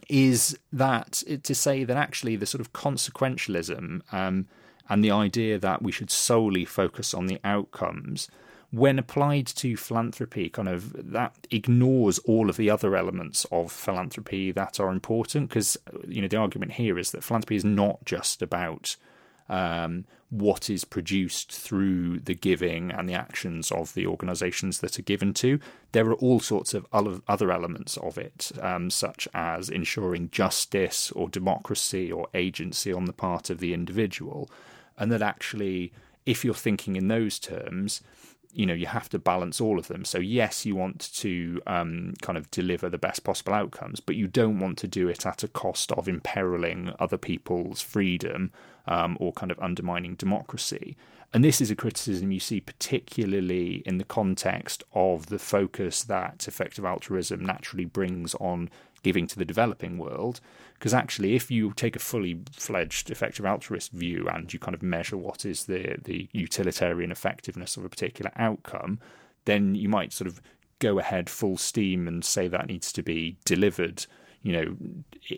is 0.09 0.57
that 0.71 1.23
to 1.43 1.53
say 1.53 1.83
that 1.83 1.97
actually 1.97 2.35
the 2.35 2.45
sort 2.45 2.61
of 2.61 2.71
consequentialism 2.71 4.01
um, 4.13 4.47
and 4.89 5.03
the 5.03 5.11
idea 5.11 5.59
that 5.59 5.81
we 5.81 5.91
should 5.91 6.09
solely 6.09 6.63
focus 6.63 7.13
on 7.13 7.27
the 7.27 7.39
outcomes 7.43 8.29
when 8.71 8.99
applied 8.99 9.47
to 9.47 9.77
philanthropy 9.77 10.49
kind 10.49 10.67
of 10.67 11.11
that 11.11 11.33
ignores 11.51 12.19
all 12.19 12.49
of 12.49 12.57
the 12.57 12.69
other 12.69 12.95
elements 12.95 13.45
of 13.51 13.71
philanthropy 13.71 14.51
that 14.51 14.79
are 14.79 14.91
important 14.91 15.49
because 15.49 15.77
you 16.07 16.21
know 16.21 16.27
the 16.27 16.37
argument 16.37 16.73
here 16.73 16.97
is 16.97 17.11
that 17.11 17.23
philanthropy 17.23 17.55
is 17.55 17.65
not 17.65 18.03
just 18.05 18.41
about 18.41 18.95
um, 19.49 20.05
what 20.29 20.69
is 20.69 20.83
produced 20.83 21.51
through 21.51 22.19
the 22.19 22.35
giving 22.35 22.91
and 22.91 23.07
the 23.07 23.13
actions 23.13 23.71
of 23.71 23.93
the 23.93 24.05
organisations 24.05 24.79
that 24.79 24.99
are 24.99 25.03
given 25.03 25.33
to. 25.33 25.59
There 25.93 26.07
are 26.07 26.15
all 26.15 26.41
sorts 26.41 26.73
of 26.73 26.85
other 26.91 27.51
elements 27.51 27.95
of 27.97 28.17
it, 28.17 28.51
um, 28.61 28.89
such 28.89 29.27
as 29.33 29.69
ensuring 29.69 30.29
justice 30.29 31.11
or 31.11 31.29
democracy 31.29 32.11
or 32.11 32.27
agency 32.33 32.91
on 32.91 33.05
the 33.05 33.13
part 33.13 33.49
of 33.49 33.59
the 33.59 33.73
individual. 33.73 34.49
And 34.97 35.11
that 35.11 35.21
actually, 35.21 35.93
if 36.25 36.43
you're 36.43 36.53
thinking 36.53 36.97
in 36.97 37.07
those 37.07 37.39
terms, 37.39 38.01
you 38.53 38.65
know 38.65 38.73
you 38.73 38.87
have 38.87 39.07
to 39.09 39.19
balance 39.19 39.61
all 39.61 39.77
of 39.77 39.87
them 39.87 40.03
so 40.03 40.17
yes 40.17 40.65
you 40.65 40.75
want 40.75 41.13
to 41.13 41.61
um, 41.67 42.13
kind 42.21 42.37
of 42.37 42.49
deliver 42.49 42.89
the 42.89 42.97
best 42.97 43.23
possible 43.23 43.53
outcomes 43.53 43.99
but 43.99 44.15
you 44.15 44.27
don't 44.27 44.59
want 44.59 44.77
to 44.77 44.87
do 44.87 45.07
it 45.07 45.25
at 45.25 45.43
a 45.43 45.47
cost 45.47 45.91
of 45.91 46.07
imperiling 46.07 46.91
other 46.99 47.17
people's 47.17 47.81
freedom 47.81 48.51
um, 48.87 49.17
or 49.19 49.33
kind 49.33 49.51
of 49.51 49.59
undermining 49.59 50.15
democracy. 50.15 50.95
And 51.33 51.43
this 51.43 51.59
is 51.59 51.69
a 51.69 51.75
criticism 51.75 52.31
you 52.31 52.39
see 52.39 52.61
particularly 52.61 53.83
in 53.85 53.97
the 53.97 54.05
context 54.05 54.83
of 54.93 55.25
the 55.27 55.39
focus 55.39 56.03
that 56.03 56.47
effective 56.47 56.85
altruism 56.85 57.45
naturally 57.45 57.85
brings 57.85 58.33
on 58.35 58.69
giving 59.03 59.27
to 59.27 59.37
the 59.37 59.45
developing 59.45 59.97
world. 59.97 60.39
Because 60.73 60.93
actually, 60.93 61.35
if 61.35 61.51
you 61.51 61.73
take 61.73 61.95
a 61.95 61.99
fully 61.99 62.39
fledged 62.51 63.09
effective 63.09 63.45
altruist 63.45 63.91
view 63.91 64.27
and 64.29 64.51
you 64.53 64.59
kind 64.59 64.75
of 64.75 64.81
measure 64.81 65.17
what 65.17 65.45
is 65.45 65.65
the, 65.65 65.97
the 66.03 66.29
utilitarian 66.31 67.11
effectiveness 67.11 67.77
of 67.77 67.83
a 67.85 67.89
particular 67.89 68.31
outcome, 68.35 68.99
then 69.45 69.75
you 69.75 69.89
might 69.89 70.13
sort 70.13 70.27
of 70.27 70.41
go 70.79 70.99
ahead 70.99 71.29
full 71.29 71.57
steam 71.57 72.07
and 72.07 72.23
say 72.23 72.47
that 72.47 72.67
needs 72.67 72.91
to 72.93 73.01
be 73.01 73.37
delivered, 73.45 74.05
you 74.43 74.53
know, 74.53 74.75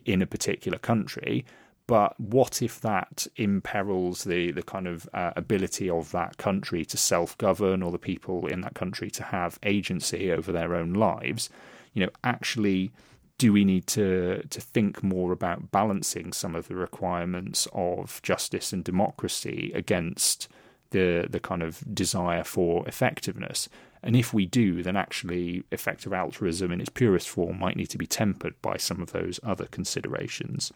in 0.05 0.21
a 0.21 0.27
particular 0.27 0.77
country. 0.77 1.45
But 1.89 2.19
what 2.19 2.61
if 2.61 2.79
that 2.81 3.25
imperils 3.35 4.23
the, 4.23 4.51
the 4.51 4.61
kind 4.61 4.87
of 4.87 5.09
uh, 5.11 5.31
ability 5.35 5.89
of 5.89 6.11
that 6.11 6.37
country 6.37 6.85
to 6.85 6.97
self 6.97 7.35
govern 7.39 7.81
or 7.81 7.91
the 7.91 7.97
people 7.97 8.45
in 8.45 8.61
that 8.61 8.75
country 8.75 9.09
to 9.09 9.23
have 9.23 9.57
agency 9.63 10.31
over 10.31 10.51
their 10.51 10.75
own 10.75 10.93
lives? 10.93 11.49
You 11.93 12.05
know, 12.05 12.11
actually, 12.23 12.91
do 13.39 13.51
we 13.51 13.65
need 13.65 13.87
to, 13.87 14.43
to 14.51 14.61
think 14.61 15.01
more 15.01 15.31
about 15.31 15.71
balancing 15.71 16.31
some 16.31 16.53
of 16.53 16.67
the 16.67 16.75
requirements 16.75 17.67
of 17.73 18.21
justice 18.21 18.71
and 18.71 18.83
democracy 18.83 19.71
against 19.73 20.47
the 20.91 21.27
the 21.27 21.39
kind 21.39 21.63
of 21.63 21.83
desire 21.91 22.43
for 22.43 22.87
effectiveness? 22.87 23.67
And 24.03 24.15
if 24.15 24.31
we 24.31 24.45
do, 24.45 24.83
then 24.83 24.95
actually 24.95 25.63
effective 25.71 26.13
altruism 26.13 26.71
in 26.71 26.81
its 26.81 26.91
purest 26.91 27.27
form 27.27 27.57
might 27.57 27.77
need 27.77 27.89
to 27.89 27.97
be 27.97 28.05
tempered 28.05 28.61
by 28.61 28.77
some 28.77 29.01
of 29.01 29.11
those 29.11 29.39
other 29.41 29.65
considerations. 29.65 30.71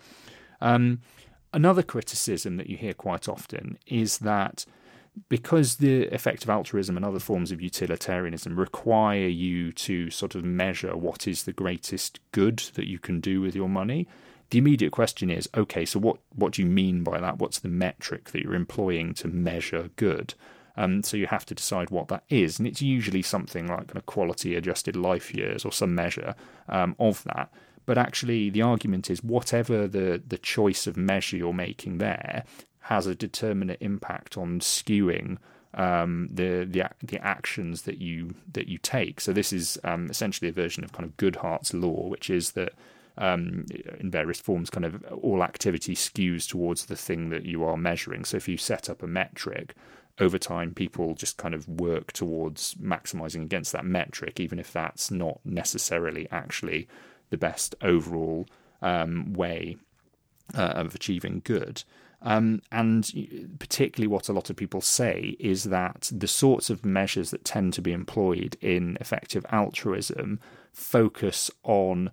Um, 0.64 1.02
another 1.52 1.84
criticism 1.84 2.58
that 2.58 2.70
you 2.70 2.78
hear 2.78 2.94
quite 2.94 3.28
often 3.28 3.78
is 3.86 4.20
that 4.20 4.66
because 5.30 5.76
the 5.76 6.04
effective 6.04 6.50
altruism 6.50 6.98
and 6.98 7.06
other 7.06 7.20
forms 7.20 7.52
of 7.52 7.62
utilitarianism 7.62 8.60
require 8.60 9.28
you 9.28 9.72
to 9.74 10.10
sort 10.10 10.34
of 10.34 10.44
measure 10.44 10.98
what 10.98 11.28
is 11.28 11.44
the 11.44 11.54
greatest 11.54 12.20
good 12.32 12.58
that 12.74 12.88
you 12.88 12.98
can 12.98 13.20
do 13.20 13.42
with 13.42 13.56
your 13.56 13.70
money, 13.70 14.08
the 14.50 14.58
immediate 14.58 14.92
question 14.92 15.30
is 15.30 15.48
okay, 15.56 15.86
so 15.86 16.00
what, 16.00 16.18
what 16.34 16.54
do 16.54 16.64
you 16.64 16.68
mean 16.68 17.04
by 17.04 17.20
that? 17.20 17.38
What's 17.38 17.60
the 17.60 17.68
metric 17.68 18.32
that 18.32 18.42
you're 18.42 18.56
employing 18.56 19.14
to 19.16 19.28
measure 19.28 19.90
good? 19.98 20.34
Um, 20.76 21.04
so 21.04 21.18
you 21.18 21.28
have 21.28 21.46
to 21.48 21.54
decide 21.56 21.92
what 21.92 22.08
that 22.08 22.24
is, 22.30 22.58
and 22.58 22.68
it's 22.68 22.82
usually 22.82 23.22
something 23.22 23.68
like 23.68 23.94
a 23.94 24.02
quality 24.02 24.56
adjusted 24.56 24.96
life 24.96 25.34
years 25.36 25.66
or 25.66 25.72
some 25.72 25.94
measure 25.94 26.34
um, 26.68 26.96
of 26.98 27.24
that. 27.26 27.52
But 27.86 27.98
actually, 27.98 28.50
the 28.50 28.62
argument 28.62 29.10
is 29.10 29.24
whatever 29.24 29.88
the, 29.88 30.22
the 30.26 30.38
choice 30.38 30.88
of 30.88 30.98
measure 30.98 31.38
you're 31.38 31.54
making 31.54 31.98
there 31.98 32.44
has 32.82 33.08
a 33.08 33.16
determinate 33.16 33.82
impact 33.82 34.38
on 34.38 34.60
skewing 34.60 35.38
um, 35.76 36.30
the 36.32 36.66
the 36.70 36.88
the 37.02 37.20
actions 37.26 37.84
that 37.84 37.98
you 37.98 38.36
that 38.52 38.68
you 38.68 38.78
take. 38.78 39.20
So 39.20 39.34
this 39.34 39.52
is 39.52 39.80
um, 39.84 40.10
essentially 40.10 40.50
a 40.50 40.54
version 40.54 40.84
of 40.84 40.92
kind 40.92 41.06
of 41.06 41.18
Goodhart's 41.18 41.74
law, 41.74 42.08
which 42.08 42.30
is 42.30 42.52
that 42.52 42.74
um, 43.18 43.66
in 44.00 44.12
various 44.12 44.40
forms, 44.40 44.70
kind 44.70 44.86
of 44.86 45.04
all 45.22 45.44
activity 45.44 45.96
skews 45.96 46.48
towards 46.48 46.86
the 46.86 46.96
thing 46.96 47.30
that 47.30 47.46
you 47.46 47.64
are 47.64 47.78
measuring. 47.78 48.26
So 48.26 48.38
if 48.38 48.48
you 48.48 48.58
set 48.58 48.90
up 48.90 49.02
a 49.02 49.08
metric, 49.08 49.76
over 50.20 50.38
time, 50.38 50.74
people 50.74 51.16
just 51.16 51.38
kind 51.38 51.54
of 51.56 51.68
work 51.68 52.12
towards 52.12 52.76
maximizing 52.76 53.44
against 53.44 53.72
that 53.72 53.86
metric, 53.86 54.40
even 54.40 54.60
if 54.60 54.72
that's 54.72 55.10
not 55.10 55.40
necessarily 55.44 56.28
actually 56.32 56.88
the 57.34 57.38
best 57.38 57.74
overall 57.82 58.46
um, 58.84 59.34
way 59.34 59.76
uh, 60.56 60.74
of 60.76 60.94
achieving 60.94 61.42
good. 61.44 61.84
Um, 62.22 62.62
and 62.72 63.10
particularly, 63.58 64.08
what 64.08 64.30
a 64.30 64.34
lot 64.34 64.52
of 64.52 64.56
people 64.56 64.82
say 64.82 65.36
is 65.40 65.66
that 65.66 66.12
the 66.14 66.28
sorts 66.28 66.70
of 66.70 66.86
measures 66.86 67.32
that 67.32 67.44
tend 67.44 67.74
to 67.74 67.82
be 67.82 67.92
employed 67.92 68.56
in 68.62 68.98
effective 69.02 69.46
altruism 69.52 70.40
focus 70.72 71.50
on 71.64 72.12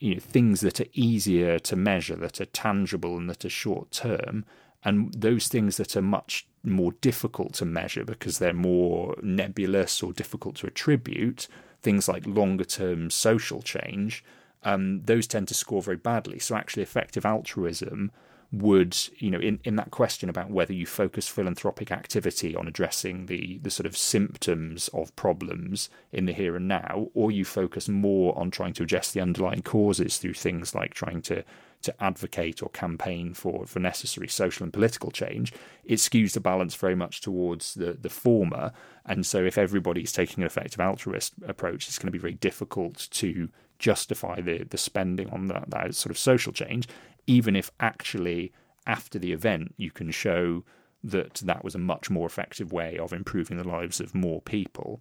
you 0.00 0.14
know, 0.14 0.20
things 0.20 0.62
that 0.62 0.80
are 0.80 0.86
easier 0.94 1.58
to 1.60 1.76
measure, 1.76 2.16
that 2.16 2.40
are 2.40 2.46
tangible, 2.46 3.18
and 3.18 3.28
that 3.28 3.44
are 3.44 3.50
short 3.50 3.92
term. 3.92 4.46
And 4.84 5.12
those 5.12 5.46
things 5.48 5.76
that 5.76 5.96
are 5.96 6.02
much 6.02 6.46
more 6.64 6.92
difficult 7.00 7.52
to 7.54 7.64
measure 7.64 8.04
because 8.04 8.38
they're 8.38 8.52
more 8.52 9.16
nebulous 9.22 10.02
or 10.02 10.12
difficult 10.12 10.56
to 10.56 10.66
attribute, 10.66 11.46
things 11.82 12.08
like 12.08 12.26
longer 12.26 12.64
term 12.64 13.10
social 13.10 13.62
change, 13.62 14.24
um, 14.64 15.02
those 15.04 15.26
tend 15.26 15.48
to 15.48 15.54
score 15.54 15.82
very 15.82 15.96
badly. 15.96 16.38
So, 16.38 16.56
actually, 16.56 16.82
effective 16.82 17.26
altruism 17.26 18.12
would, 18.52 18.96
you 19.16 19.30
know, 19.30 19.40
in, 19.40 19.58
in 19.64 19.76
that 19.76 19.90
question 19.90 20.28
about 20.28 20.50
whether 20.50 20.74
you 20.74 20.84
focus 20.84 21.26
philanthropic 21.26 21.90
activity 21.90 22.54
on 22.54 22.68
addressing 22.68 23.26
the, 23.26 23.58
the 23.62 23.70
sort 23.70 23.86
of 23.86 23.96
symptoms 23.96 24.88
of 24.88 25.14
problems 25.16 25.88
in 26.12 26.26
the 26.26 26.34
here 26.34 26.54
and 26.54 26.68
now, 26.68 27.08
or 27.14 27.30
you 27.30 27.46
focus 27.46 27.88
more 27.88 28.38
on 28.38 28.50
trying 28.50 28.74
to 28.74 28.82
address 28.82 29.10
the 29.10 29.22
underlying 29.22 29.62
causes 29.62 30.18
through 30.18 30.34
things 30.34 30.74
like 30.74 30.92
trying 30.92 31.22
to 31.22 31.42
to 31.82 32.02
advocate 32.02 32.62
or 32.62 32.68
campaign 32.70 33.34
for, 33.34 33.66
for 33.66 33.80
necessary 33.80 34.28
social 34.28 34.64
and 34.64 34.72
political 34.72 35.10
change, 35.10 35.52
it 35.84 35.96
skews 35.96 36.32
the 36.32 36.40
balance 36.40 36.74
very 36.74 36.94
much 36.94 37.20
towards 37.20 37.74
the, 37.74 37.92
the 37.92 38.08
former. 38.08 38.72
And 39.04 39.26
so, 39.26 39.44
if 39.44 39.58
everybody's 39.58 40.12
taking 40.12 40.42
an 40.42 40.46
effective 40.46 40.80
altruist 40.80 41.34
approach, 41.46 41.88
it's 41.88 41.98
going 41.98 42.06
to 42.06 42.12
be 42.12 42.18
very 42.18 42.34
difficult 42.34 43.08
to 43.12 43.48
justify 43.82 44.40
the, 44.40 44.64
the 44.70 44.78
spending 44.78 45.28
on 45.30 45.48
that, 45.48 45.68
that 45.68 45.94
sort 45.94 46.10
of 46.10 46.16
social 46.18 46.52
change 46.52 46.88
even 47.26 47.54
if 47.54 47.70
actually 47.80 48.52
after 48.86 49.18
the 49.18 49.32
event 49.32 49.74
you 49.76 49.90
can 49.90 50.10
show 50.10 50.64
that 51.04 51.34
that 51.34 51.64
was 51.64 51.74
a 51.74 51.78
much 51.78 52.10
more 52.10 52.26
effective 52.26 52.72
way 52.72 52.96
of 52.96 53.12
improving 53.12 53.56
the 53.56 53.68
lives 53.68 54.00
of 54.00 54.14
more 54.14 54.40
people. 54.40 55.00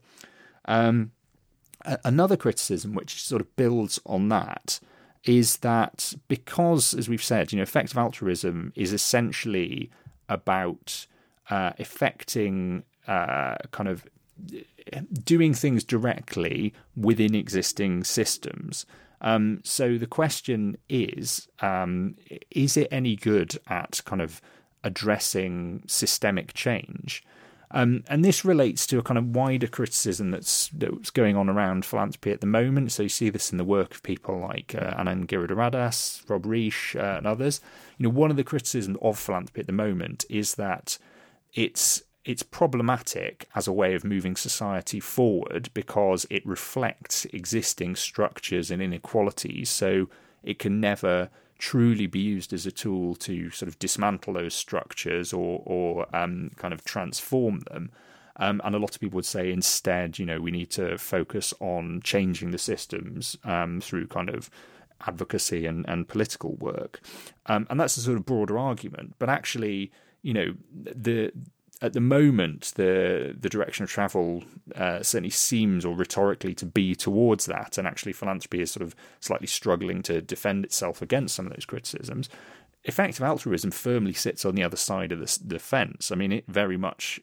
Um, 0.65 1.11
another 2.03 2.35
criticism, 2.35 2.93
which 2.93 3.23
sort 3.23 3.41
of 3.41 3.55
builds 3.55 3.99
on 4.05 4.29
that, 4.29 4.79
is 5.23 5.57
that 5.57 6.13
because, 6.27 6.95
as 6.95 7.07
we've 7.07 7.23
said, 7.23 7.51
you 7.51 7.57
know, 7.57 7.63
effective 7.63 7.97
altruism 7.97 8.73
is 8.75 8.93
essentially 8.93 9.91
about 10.27 11.05
uh, 11.49 11.71
affecting 11.77 12.83
uh, 13.07 13.55
kind 13.71 13.89
of 13.89 14.05
doing 15.23 15.53
things 15.53 15.83
directly 15.83 16.73
within 16.95 17.35
existing 17.35 18.03
systems. 18.03 18.85
Um, 19.21 19.61
so 19.63 19.97
the 19.97 20.07
question 20.07 20.77
is 20.89 21.47
um, 21.59 22.15
is 22.49 22.75
it 22.75 22.87
any 22.91 23.15
good 23.15 23.57
at 23.67 24.01
kind 24.05 24.21
of 24.21 24.41
addressing 24.83 25.83
systemic 25.87 26.53
change? 26.53 27.23
Um, 27.73 28.03
and 28.09 28.25
this 28.25 28.43
relates 28.43 28.85
to 28.87 28.99
a 28.99 29.03
kind 29.03 29.17
of 29.17 29.33
wider 29.35 29.67
criticism 29.67 30.31
that's 30.31 30.67
that's 30.69 31.09
going 31.09 31.37
on 31.37 31.49
around 31.49 31.85
philanthropy 31.85 32.31
at 32.31 32.41
the 32.41 32.47
moment. 32.47 32.91
So 32.91 33.03
you 33.03 33.09
see 33.09 33.29
this 33.29 33.51
in 33.51 33.57
the 33.57 33.63
work 33.63 33.93
of 33.93 34.03
people 34.03 34.39
like 34.39 34.75
uh, 34.75 34.93
Anand 34.95 35.27
Giridharadas, 35.27 36.29
Rob 36.29 36.45
Reich, 36.45 36.95
uh, 36.95 37.17
and 37.17 37.25
others. 37.25 37.61
You 37.97 38.05
know, 38.05 38.09
one 38.09 38.29
of 38.29 38.37
the 38.37 38.43
criticisms 38.43 38.97
of 39.01 39.17
philanthropy 39.17 39.61
at 39.61 39.67
the 39.67 39.73
moment 39.73 40.25
is 40.29 40.55
that 40.55 40.97
it's 41.53 42.03
it's 42.23 42.43
problematic 42.43 43.47
as 43.55 43.67
a 43.67 43.73
way 43.73 43.93
of 43.95 44.03
moving 44.03 44.35
society 44.35 44.99
forward 44.99 45.69
because 45.73 46.25
it 46.29 46.45
reflects 46.45 47.25
existing 47.25 47.95
structures 47.95 48.69
and 48.69 48.81
inequalities. 48.81 49.69
So 49.69 50.07
it 50.43 50.59
can 50.59 50.79
never 50.79 51.29
truly 51.57 52.07
be 52.07 52.19
used 52.19 52.53
as 52.53 52.65
a 52.65 52.71
tool 52.71 53.15
to 53.15 53.49
sort 53.51 53.67
of 53.67 53.79
dismantle 53.79 54.33
those 54.33 54.53
structures 54.53 55.33
or, 55.33 55.61
or 55.65 56.15
um, 56.15 56.51
kind 56.57 56.73
of 56.73 56.83
transform 56.83 57.59
them. 57.71 57.91
Um, 58.37 58.61
and 58.63 58.75
a 58.75 58.79
lot 58.79 58.95
of 58.95 58.99
people 58.99 59.17
would 59.17 59.25
say 59.25 59.51
instead, 59.51 60.17
you 60.17 60.25
know, 60.25 60.39
we 60.39 60.51
need 60.51 60.71
to 60.71 60.97
focus 60.97 61.53
on 61.59 62.01
changing 62.03 62.51
the 62.51 62.57
systems 62.57 63.37
um, 63.43 63.81
through 63.81 64.07
kind 64.07 64.29
of 64.29 64.49
advocacy 65.07 65.65
and, 65.65 65.87
and 65.87 66.07
political 66.07 66.55
work. 66.55 67.01
Um, 67.47 67.67
and 67.69 67.79
that's 67.79 67.97
a 67.97 68.01
sort 68.01 68.17
of 68.17 68.25
broader 68.25 68.57
argument. 68.57 69.15
But 69.19 69.29
actually, 69.29 69.91
you 70.23 70.33
know, 70.33 70.53
the 70.73 71.31
at 71.81 71.93
the 71.93 72.01
moment, 72.01 72.73
the 72.75 73.35
the 73.37 73.49
direction 73.49 73.83
of 73.83 73.89
travel 73.89 74.43
uh, 74.75 75.01
certainly 75.01 75.31
seems, 75.31 75.83
or 75.83 75.95
rhetorically, 75.95 76.53
to 76.55 76.65
be 76.65 76.95
towards 76.95 77.45
that. 77.47 77.77
And 77.77 77.87
actually, 77.87 78.13
philanthropy 78.13 78.61
is 78.61 78.71
sort 78.71 78.83
of 78.83 78.95
slightly 79.19 79.47
struggling 79.47 80.01
to 80.03 80.21
defend 80.21 80.63
itself 80.63 81.01
against 81.01 81.35
some 81.35 81.47
of 81.47 81.53
those 81.53 81.65
criticisms. 81.65 82.29
Effective 82.83 83.23
altruism 83.23 83.71
firmly 83.71 84.13
sits 84.13 84.45
on 84.45 84.55
the 84.55 84.63
other 84.63 84.77
side 84.77 85.11
of 85.11 85.19
the, 85.19 85.39
the 85.43 85.59
fence. 85.59 86.11
I 86.11 86.15
mean, 86.15 86.31
it 86.31 86.45
very 86.47 86.77
much 86.77 87.19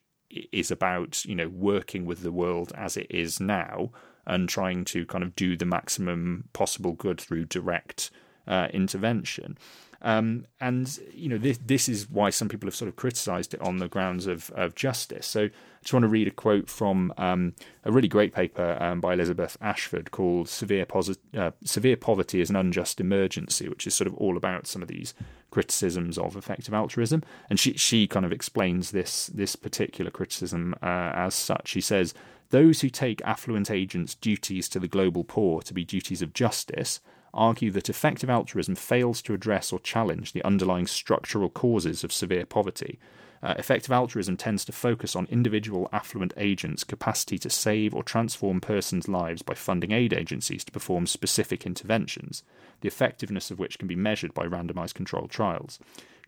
is 0.52 0.70
about 0.70 1.24
you 1.24 1.34
know 1.34 1.48
working 1.48 2.04
with 2.04 2.22
the 2.22 2.32
world 2.32 2.72
as 2.76 2.96
it 2.96 3.06
is 3.10 3.40
now 3.40 3.90
and 4.26 4.48
trying 4.48 4.84
to 4.84 5.06
kind 5.06 5.24
of 5.24 5.34
do 5.34 5.56
the 5.56 5.64
maximum 5.64 6.48
possible 6.52 6.92
good 6.92 7.20
through 7.20 7.46
direct 7.46 8.10
uh, 8.46 8.68
intervention. 8.72 9.56
Um, 10.00 10.46
and 10.60 10.98
you 11.12 11.28
know 11.28 11.38
this 11.38 11.58
this 11.58 11.88
is 11.88 12.08
why 12.08 12.30
some 12.30 12.48
people 12.48 12.68
have 12.68 12.76
sort 12.76 12.88
of 12.88 12.94
criticised 12.94 13.54
it 13.54 13.60
on 13.60 13.78
the 13.78 13.88
grounds 13.88 14.26
of, 14.26 14.50
of 14.50 14.76
justice. 14.76 15.26
So 15.26 15.44
I 15.44 15.50
just 15.82 15.92
want 15.92 16.04
to 16.04 16.08
read 16.08 16.28
a 16.28 16.32
quote 16.32 16.68
from 16.68 17.12
um, 17.16 17.54
a 17.84 17.90
really 17.90 18.06
great 18.06 18.32
paper 18.32 18.76
um, 18.80 19.00
by 19.00 19.14
Elizabeth 19.14 19.56
Ashford 19.60 20.12
called 20.12 20.48
"Severe, 20.48 20.86
Posit- 20.86 21.18
uh, 21.36 21.50
Severe 21.64 21.96
Poverty 21.96 22.40
is 22.40 22.48
an 22.48 22.56
Unjust 22.56 23.00
Emergency," 23.00 23.68
which 23.68 23.88
is 23.88 23.94
sort 23.94 24.06
of 24.06 24.14
all 24.14 24.36
about 24.36 24.68
some 24.68 24.82
of 24.82 24.88
these 24.88 25.14
criticisms 25.50 26.16
of 26.16 26.36
effective 26.36 26.74
altruism. 26.74 27.24
And 27.50 27.58
she 27.58 27.72
she 27.72 28.06
kind 28.06 28.24
of 28.24 28.30
explains 28.30 28.92
this 28.92 29.26
this 29.28 29.56
particular 29.56 30.12
criticism 30.12 30.74
uh, 30.80 31.10
as 31.14 31.34
such. 31.34 31.68
She 31.68 31.80
says 31.80 32.14
those 32.50 32.80
who 32.82 32.88
take 32.88 33.20
affluent 33.24 33.68
agents' 33.68 34.14
duties 34.14 34.68
to 34.68 34.78
the 34.78 34.88
global 34.88 35.24
poor 35.24 35.60
to 35.62 35.74
be 35.74 35.84
duties 35.84 36.22
of 36.22 36.32
justice 36.32 37.00
argue 37.38 37.70
that 37.70 37.88
effective 37.88 38.28
altruism 38.28 38.74
fails 38.74 39.22
to 39.22 39.32
address 39.32 39.72
or 39.72 39.78
challenge 39.78 40.32
the 40.32 40.44
underlying 40.44 40.86
structural 40.86 41.48
causes 41.48 42.04
of 42.04 42.12
severe 42.12 42.44
poverty. 42.44 42.98
Uh, 43.42 43.54
effective 43.56 43.92
altruism 43.92 44.36
tends 44.36 44.64
to 44.64 44.72
focus 44.72 45.14
on 45.14 45.26
individual 45.30 45.88
affluent 45.92 46.32
agents' 46.36 46.82
capacity 46.82 47.38
to 47.38 47.48
save 47.48 47.94
or 47.94 48.02
transform 48.02 48.60
persons' 48.60 49.08
lives 49.08 49.42
by 49.42 49.54
funding 49.54 49.92
aid 49.92 50.12
agencies 50.12 50.64
to 50.64 50.72
perform 50.72 51.06
specific 51.06 51.64
interventions, 51.64 52.42
the 52.80 52.88
effectiveness 52.88 53.50
of 53.50 53.58
which 53.58 53.78
can 53.78 53.86
be 53.86 53.94
measured 53.94 54.34
by 54.34 54.44
randomized 54.44 54.94
controlled 54.94 55.30
trials. 55.30 55.78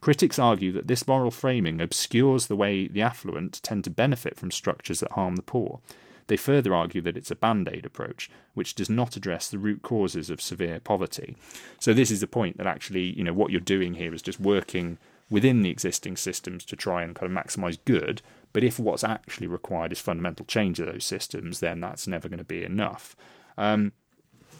Critics 0.00 0.38
argue 0.38 0.72
that 0.72 0.86
this 0.86 1.06
moral 1.06 1.30
framing 1.30 1.80
obscures 1.80 2.46
the 2.46 2.56
way 2.56 2.86
the 2.86 3.02
affluent 3.02 3.61
tend 3.62 3.84
to 3.84 3.90
benefit 3.90 4.36
from 4.36 4.50
structures 4.50 5.00
that 5.00 5.12
harm 5.12 5.36
the 5.36 5.42
poor. 5.42 5.80
They 6.31 6.37
further 6.37 6.72
argue 6.72 7.01
that 7.01 7.16
it's 7.16 7.33
a 7.33 7.35
band 7.35 7.68
aid 7.72 7.85
approach, 7.85 8.31
which 8.55 8.76
does 8.76 8.89
not 8.89 9.16
address 9.16 9.49
the 9.49 9.59
root 9.59 9.83
causes 9.83 10.31
of 10.31 10.41
severe 10.41 10.78
poverty. 10.78 11.37
So, 11.81 11.93
this 11.93 12.09
is 12.09 12.20
the 12.20 12.28
point 12.28 12.57
that 12.57 12.68
actually, 12.68 13.03
you 13.18 13.24
know, 13.24 13.33
what 13.33 13.51
you're 13.51 13.61
doing 13.61 13.95
here 13.95 14.14
is 14.14 14.22
just 14.22 14.39
working 14.39 14.99
within 15.28 15.62
the 15.62 15.70
existing 15.70 16.16
systems 16.16 16.64
to 16.66 16.76
try 16.76 17.03
and 17.03 17.16
kind 17.16 17.37
of 17.37 17.37
maximize 17.37 17.78
good. 17.85 18.22
But 18.53 18.62
if 18.62 18.78
what's 18.78 19.03
actually 19.03 19.49
required 19.49 19.91
is 19.91 19.99
fundamental 19.99 20.47
change 20.47 20.78
of 20.78 20.87
those 20.87 21.05
systems, 21.05 21.59
then 21.59 21.81
that's 21.81 22.07
never 22.07 22.28
going 22.28 22.39
to 22.39 22.45
be 22.45 22.62
enough. 22.62 23.16
Um, 23.59 23.91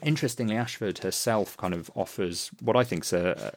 interestingly, 0.03 0.57
Ashford 0.57 0.99
herself 0.99 1.57
kind 1.57 1.73
of 1.73 1.89
offers 1.95 2.51
what 2.61 2.75
I 2.75 2.83
think 2.83 3.05
is 3.05 3.12
a, 3.12 3.53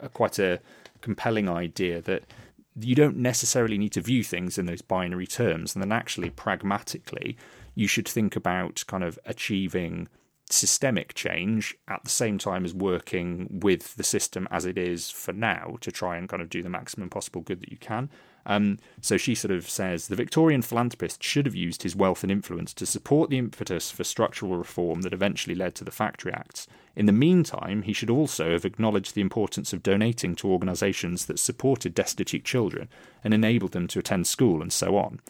a, 0.00 0.06
a 0.06 0.08
quite 0.10 0.38
a 0.38 0.60
compelling 1.00 1.48
idea 1.48 2.00
that 2.02 2.22
you 2.80 2.94
don't 2.94 3.16
necessarily 3.16 3.78
need 3.78 3.92
to 3.92 4.00
view 4.00 4.22
things 4.22 4.58
in 4.58 4.66
those 4.66 4.82
binary 4.82 5.26
terms. 5.26 5.74
And 5.74 5.82
then, 5.82 5.92
actually, 5.92 6.30
pragmatically, 6.30 7.36
you 7.74 7.86
should 7.86 8.08
think 8.08 8.36
about 8.36 8.84
kind 8.86 9.04
of 9.04 9.18
achieving 9.24 10.08
systemic 10.50 11.14
change 11.14 11.76
at 11.88 12.02
the 12.04 12.10
same 12.10 12.38
time 12.38 12.64
as 12.64 12.72
working 12.72 13.60
with 13.62 13.96
the 13.96 14.02
system 14.02 14.48
as 14.50 14.64
it 14.64 14.78
is 14.78 15.10
for 15.10 15.32
now 15.32 15.76
to 15.80 15.92
try 15.92 16.16
and 16.16 16.28
kind 16.28 16.40
of 16.40 16.48
do 16.48 16.62
the 16.62 16.70
maximum 16.70 17.10
possible 17.10 17.42
good 17.42 17.60
that 17.60 17.70
you 17.70 17.76
can. 17.76 18.08
Um, 18.48 18.78
so 19.02 19.18
she 19.18 19.34
sort 19.34 19.52
of 19.52 19.68
says 19.68 20.08
the 20.08 20.16
Victorian 20.16 20.62
philanthropist 20.62 21.22
should 21.22 21.44
have 21.44 21.54
used 21.54 21.82
his 21.82 21.94
wealth 21.94 22.22
and 22.22 22.32
influence 22.32 22.72
to 22.74 22.86
support 22.86 23.28
the 23.28 23.36
impetus 23.36 23.90
for 23.90 24.04
structural 24.04 24.56
reform 24.56 25.02
that 25.02 25.12
eventually 25.12 25.54
led 25.54 25.74
to 25.76 25.84
the 25.84 25.90
Factory 25.90 26.32
Acts. 26.32 26.66
In 26.96 27.04
the 27.04 27.12
meantime, 27.12 27.82
he 27.82 27.92
should 27.92 28.08
also 28.08 28.52
have 28.52 28.64
acknowledged 28.64 29.14
the 29.14 29.20
importance 29.20 29.74
of 29.74 29.82
donating 29.82 30.34
to 30.36 30.50
organisations 30.50 31.26
that 31.26 31.38
supported 31.38 31.94
destitute 31.94 32.44
children 32.44 32.88
and 33.22 33.34
enabled 33.34 33.72
them 33.72 33.86
to 33.88 33.98
attend 33.98 34.26
school 34.26 34.62
and 34.62 34.72
so 34.72 34.96
on. 34.96 35.20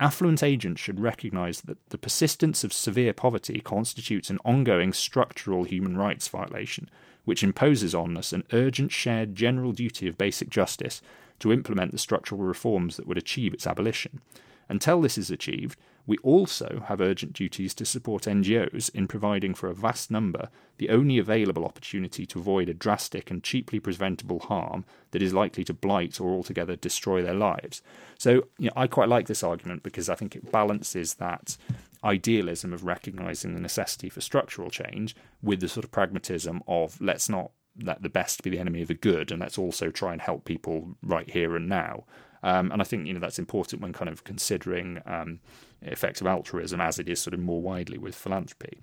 Affluent 0.00 0.42
agents 0.42 0.80
should 0.80 0.98
recognise 0.98 1.60
that 1.60 1.78
the 1.90 1.98
persistence 1.98 2.64
of 2.64 2.72
severe 2.72 3.12
poverty 3.12 3.60
constitutes 3.60 4.30
an 4.30 4.38
ongoing 4.46 4.94
structural 4.94 5.64
human 5.64 5.96
rights 5.96 6.26
violation, 6.26 6.88
which 7.24 7.44
imposes 7.44 7.94
on 7.94 8.16
us 8.16 8.32
an 8.32 8.44
urgent 8.52 8.90
shared 8.90 9.36
general 9.36 9.72
duty 9.72 10.08
of 10.08 10.18
basic 10.18 10.48
justice 10.48 11.02
to 11.42 11.52
implement 11.52 11.92
the 11.92 11.98
structural 11.98 12.40
reforms 12.40 12.96
that 12.96 13.06
would 13.06 13.18
achieve 13.18 13.52
its 13.52 13.66
abolition. 13.66 14.20
Until 14.68 15.00
this 15.00 15.18
is 15.18 15.30
achieved, 15.30 15.78
we 16.06 16.16
also 16.18 16.84
have 16.86 17.00
urgent 17.00 17.32
duties 17.32 17.74
to 17.74 17.84
support 17.84 18.22
NGOs 18.22 18.90
in 18.94 19.06
providing 19.06 19.54
for 19.54 19.68
a 19.68 19.74
vast 19.74 20.10
number 20.10 20.48
the 20.78 20.88
only 20.88 21.18
available 21.18 21.64
opportunity 21.64 22.26
to 22.26 22.38
avoid 22.38 22.68
a 22.68 22.74
drastic 22.74 23.30
and 23.30 23.42
cheaply 23.42 23.78
preventable 23.78 24.40
harm 24.40 24.84
that 25.10 25.22
is 25.22 25.34
likely 25.34 25.62
to 25.64 25.74
blight 25.74 26.20
or 26.20 26.30
altogether 26.30 26.74
destroy 26.74 27.22
their 27.22 27.34
lives. 27.34 27.82
So, 28.18 28.46
you 28.58 28.66
know, 28.66 28.72
I 28.74 28.86
quite 28.86 29.08
like 29.08 29.26
this 29.26 29.42
argument 29.42 29.82
because 29.82 30.08
I 30.08 30.14
think 30.14 30.34
it 30.34 30.50
balances 30.50 31.14
that 31.14 31.56
idealism 32.02 32.72
of 32.72 32.84
recognizing 32.84 33.54
the 33.54 33.60
necessity 33.60 34.08
for 34.08 34.20
structural 34.20 34.70
change 34.70 35.14
with 35.42 35.60
the 35.60 35.68
sort 35.68 35.84
of 35.84 35.92
pragmatism 35.92 36.62
of 36.66 37.00
let's 37.00 37.28
not 37.28 37.50
let 37.80 38.02
the 38.02 38.08
best 38.08 38.42
be 38.42 38.50
the 38.50 38.58
enemy 38.58 38.82
of 38.82 38.88
the 38.88 38.94
good, 38.94 39.30
and 39.30 39.40
let's 39.40 39.58
also 39.58 39.90
try 39.90 40.12
and 40.12 40.20
help 40.20 40.44
people 40.44 40.96
right 41.02 41.28
here 41.28 41.56
and 41.56 41.68
now. 41.68 42.04
Um, 42.42 42.72
and 42.72 42.80
I 42.80 42.84
think 42.84 43.06
you 43.06 43.14
know 43.14 43.20
that's 43.20 43.38
important 43.38 43.82
when 43.82 43.92
kind 43.92 44.08
of 44.08 44.24
considering 44.24 45.00
um, 45.06 45.40
of 45.84 46.26
altruism 46.26 46.80
as 46.80 46.98
it 46.98 47.08
is 47.08 47.20
sort 47.20 47.34
of 47.34 47.40
more 47.40 47.60
widely 47.60 47.98
with 47.98 48.14
philanthropy. 48.14 48.80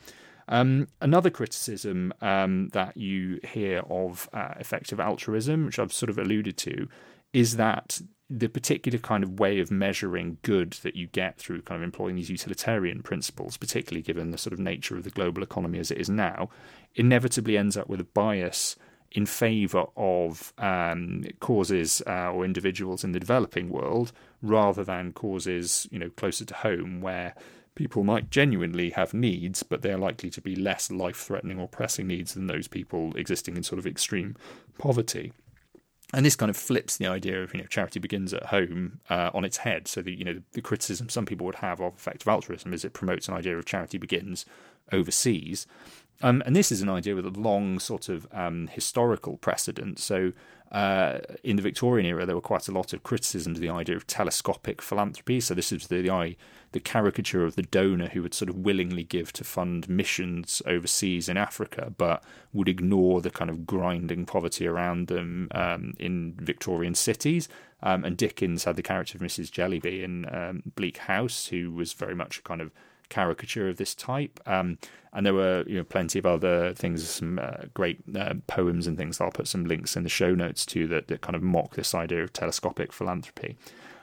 Um, 0.47 0.87
another 0.99 1.29
criticism 1.29 2.11
um, 2.21 2.69
that 2.69 2.97
you 2.97 3.39
hear 3.43 3.83
of 3.89 4.27
uh, 4.33 4.55
effective 4.59 4.99
altruism, 4.99 5.65
which 5.65 5.77
I've 5.77 5.93
sort 5.93 6.09
of 6.09 6.17
alluded 6.17 6.57
to, 6.57 6.87
is 7.33 7.57
that 7.57 8.01
the 8.31 8.47
particular 8.47 8.99
kind 8.99 9.23
of 9.23 9.39
way 9.39 9.59
of 9.59 9.71
measuring 9.71 10.37
good 10.43 10.73
that 10.83 10.95
you 10.95 11.07
get 11.07 11.37
through 11.37 11.61
kind 11.63 11.81
of 11.81 11.83
employing 11.83 12.15
these 12.15 12.29
utilitarian 12.29 13.01
principles, 13.01 13.57
particularly 13.57 14.03
given 14.03 14.29
the 14.31 14.37
sort 14.37 14.53
of 14.53 14.59
nature 14.59 14.95
of 14.95 15.03
the 15.03 15.09
global 15.09 15.41
economy 15.41 15.79
as 15.79 15.89
it 15.89 15.97
is 15.97 16.09
now, 16.09 16.49
inevitably 16.95 17.57
ends 17.57 17.77
up 17.77 17.87
with 17.87 17.99
a 17.99 18.05
bias 18.05 18.75
in 19.11 19.25
favour 19.25 19.85
of 19.97 20.53
um, 20.57 21.23
causes 21.39 22.01
uh, 22.05 22.31
or 22.31 22.45
individuals 22.45 23.03
in 23.03 23.11
the 23.11 23.19
developing 23.19 23.69
world 23.69 24.11
rather 24.41 24.83
than 24.83 25.11
causes 25.11 25.87
you 25.91 25.97
know 25.97 26.09
closer 26.11 26.45
to 26.45 26.53
home 26.53 27.01
where 27.01 27.33
people 27.79 28.03
might 28.03 28.29
genuinely 28.29 28.89
have 28.89 29.13
needs, 29.13 29.63
but 29.63 29.81
they're 29.81 29.97
likely 29.97 30.29
to 30.29 30.41
be 30.41 30.53
less 30.53 30.91
life 30.91 31.15
threatening 31.15 31.57
or 31.57 31.65
pressing 31.65 32.07
needs 32.07 32.33
than 32.33 32.47
those 32.47 32.67
people 32.67 33.15
existing 33.15 33.55
in 33.55 33.63
sort 33.63 33.79
of 33.79 33.87
extreme 33.87 34.35
poverty. 34.77 35.31
And 36.13 36.25
this 36.25 36.35
kind 36.35 36.49
of 36.49 36.57
flips 36.57 36.97
the 36.97 37.07
idea 37.07 37.41
of 37.41 37.53
you 37.53 37.61
know 37.61 37.67
charity 37.67 37.99
begins 37.99 38.33
at 38.33 38.47
home 38.47 38.99
uh, 39.09 39.29
on 39.33 39.45
its 39.45 39.57
head. 39.57 39.87
So 39.87 40.01
the 40.01 40.13
you 40.13 40.25
know 40.25 40.41
the 40.51 40.61
criticism 40.61 41.07
some 41.07 41.25
people 41.25 41.45
would 41.45 41.55
have 41.55 41.79
of 41.79 41.93
effective 41.93 42.27
altruism 42.27 42.73
is 42.73 42.83
it 42.83 42.93
promotes 42.93 43.27
an 43.27 43.35
idea 43.35 43.57
of 43.57 43.65
charity 43.65 43.97
begins 43.97 44.45
overseas, 44.91 45.65
um, 46.21 46.43
and 46.45 46.55
this 46.55 46.71
is 46.71 46.81
an 46.81 46.89
idea 46.89 47.15
with 47.15 47.25
a 47.25 47.29
long 47.29 47.79
sort 47.79 48.09
of 48.09 48.27
um, 48.31 48.67
historical 48.67 49.37
precedent. 49.37 49.99
So, 49.99 50.33
uh, 50.71 51.19
in 51.43 51.55
the 51.55 51.63
Victorian 51.63 52.05
era, 52.05 52.27
there 52.27 52.35
were 52.35 52.41
quite 52.41 52.67
a 52.67 52.71
lot 52.71 52.93
of 52.93 53.01
criticisms 53.01 53.57
of 53.57 53.61
the 53.61 53.69
idea 53.69 53.95
of 53.95 54.05
telescopic 54.05 54.81
philanthropy. 54.81 55.39
So, 55.39 55.53
this 55.53 55.71
is 55.71 55.87
the, 55.87 56.01
the, 56.01 56.35
the 56.73 56.79
caricature 56.79 57.45
of 57.45 57.55
the 57.55 57.63
donor 57.63 58.09
who 58.09 58.21
would 58.21 58.33
sort 58.33 58.49
of 58.49 58.57
willingly 58.57 59.03
give 59.03 59.31
to 59.33 59.43
fund 59.43 59.87
missions 59.87 60.61
overseas 60.65 61.29
in 61.29 61.37
Africa, 61.37 61.93
but 61.97 62.23
would 62.51 62.67
ignore 62.67 63.21
the 63.21 63.31
kind 63.31 63.49
of 63.49 63.65
grinding 63.65 64.25
poverty 64.25 64.67
around 64.67 65.07
them 65.07 65.47
um, 65.51 65.93
in 65.99 66.35
Victorian 66.37 66.95
cities. 66.95 67.47
Um, 67.81 68.03
and 68.03 68.17
Dickens 68.17 68.65
had 68.65 68.75
the 68.75 68.83
character 68.83 69.17
of 69.17 69.21
Mrs. 69.21 69.49
Jellyby 69.49 70.03
in 70.03 70.25
um, 70.35 70.63
Bleak 70.75 70.97
House, 70.97 71.47
who 71.47 71.71
was 71.71 71.93
very 71.93 72.13
much 72.13 72.39
a 72.39 72.41
kind 72.41 72.59
of 72.59 72.71
caricature 73.09 73.69
of 73.69 73.77
this 73.77 73.95
type. 73.95 74.39
Um, 74.45 74.77
and 75.11 75.25
there 75.25 75.33
were 75.33 75.63
you 75.67 75.77
know 75.77 75.83
plenty 75.83 76.19
of 76.19 76.25
other 76.25 76.73
things, 76.73 77.07
some 77.07 77.39
uh, 77.39 77.65
great 77.73 77.99
uh, 78.15 78.35
poems 78.47 78.87
and 78.87 78.97
things. 78.97 79.19
I'll 79.19 79.31
put 79.31 79.47
some 79.47 79.65
links 79.65 79.95
in 79.95 80.03
the 80.03 80.09
show 80.09 80.35
notes 80.35 80.65
to 80.67 80.87
that, 80.87 81.07
that 81.07 81.21
kind 81.21 81.35
of 81.35 81.41
mock 81.41 81.75
this 81.75 81.95
idea 81.95 82.23
of 82.23 82.33
telescopic 82.33 82.93
philanthropy. 82.93 83.57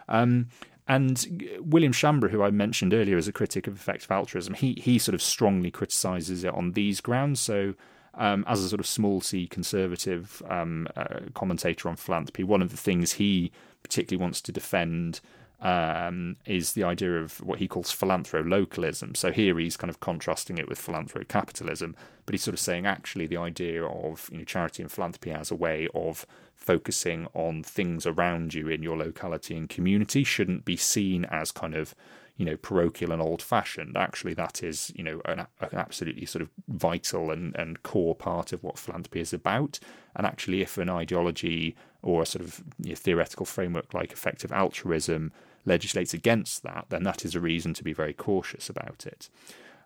Um, 0.09 0.49
and 0.89 1.59
William 1.61 1.93
Schambra, 1.93 2.31
who 2.31 2.43
I 2.43 2.51
mentioned 2.51 2.95
earlier 2.95 3.17
as 3.17 3.27
a 3.27 3.33
critic 3.33 3.67
of 3.67 3.75
effective 3.75 4.11
altruism, 4.11 4.55
he 4.55 4.75
he 4.75 4.99
sort 4.99 5.15
of 5.15 5.23
strongly 5.23 5.71
criticises 5.71 6.45
it 6.45 6.55
on 6.55 6.73
these 6.73 7.01
grounds. 7.01 7.41
So. 7.41 7.75
Um, 8.19 8.47
as 8.49 8.65
a 8.65 8.69
sort 8.71 8.81
of 8.81 8.87
small 8.87 9.21
c 9.21 9.47
conservative 9.47 10.43
um, 10.49 10.89
uh, 10.97 11.19
commentator 11.35 11.91
on 11.91 11.97
philanthropy, 11.97 12.45
one 12.45 12.63
of 12.63 12.71
the 12.71 12.77
things 12.79 13.13
he 13.13 13.53
particularly 13.83 14.23
wants 14.23 14.41
to 14.41 14.53
defend 14.53 15.21
um, 15.61 16.37
is 16.45 16.75
the 16.75 16.85
idea 16.85 17.19
of 17.21 17.41
what 17.43 17.59
he 17.59 17.69
calls 17.69 17.91
philanthrolocalism. 17.91 19.17
So 19.17 19.33
here 19.33 19.59
he's 19.59 19.77
kind 19.77 19.89
of 19.89 20.01
contrasting 20.01 20.59
it 20.59 20.69
with 20.69 20.79
philanthrocapitalism, 20.79 21.95
but 22.25 22.35
he's 22.35 22.43
sort 22.43 22.55
of 22.55 22.61
saying 22.61 22.87
actually 22.87 23.27
the 23.27 23.39
idea 23.39 23.85
of 23.85 24.29
you 24.31 24.39
know, 24.39 24.45
charity 24.45 24.83
and 24.83 24.93
philanthropy 24.93 25.31
as 25.31 25.51
a 25.51 25.55
way 25.55 25.89
of 25.95 26.27
focusing 26.55 27.27
on 27.35 27.63
things 27.63 28.07
around 28.07 28.55
you 28.55 28.69
in 28.69 28.83
your 28.83 28.97
locality 28.97 29.57
and 29.57 29.69
community 29.69 30.25
shouldn't 30.25 30.65
be 30.65 30.77
seen 30.77 31.25
as 31.27 31.53
kind 31.53 31.75
of 31.75 31.95
you 32.37 32.45
know 32.45 32.57
parochial 32.57 33.13
and 33.13 33.23
old 33.23 33.41
fashioned 33.41 33.97
actually 33.97 34.35
that 34.35 34.63
is 34.63 34.93
you 34.95 35.03
know 35.03 35.21
an, 35.25 35.41
an, 35.41 35.69
absolutely 35.73 36.27
sort 36.27 36.43
of 36.43 36.51
vital 36.69 37.31
and, 37.31 37.55
and 37.57 37.83
core 37.83 38.15
part 38.15 38.53
of 38.53 38.63
what 38.63 38.79
philanthropy 38.79 39.21
is 39.21 39.33
about 39.33 39.79
and 40.15 40.27
actually 40.27 40.61
if 40.61 40.77
an 40.77 40.91
ideology 40.91 41.75
or 42.07 42.23
a 42.23 42.27
sort 42.27 42.45
of 42.45 42.63
you 42.79 42.91
know, 42.91 42.95
theoretical 42.95 43.45
framework 43.45 43.93
like 43.93 44.13
effective 44.13 44.53
altruism 44.53 45.33
legislates 45.65 46.15
against 46.15 46.63
that, 46.63 46.87
then 46.89 47.03
that 47.03 47.25
is 47.25 47.35
a 47.35 47.41
reason 47.41 47.75
to 47.75 47.83
be 47.83 47.93
very 47.93 48.13
cautious 48.15 48.71
about 48.71 49.05
it. 49.05 49.29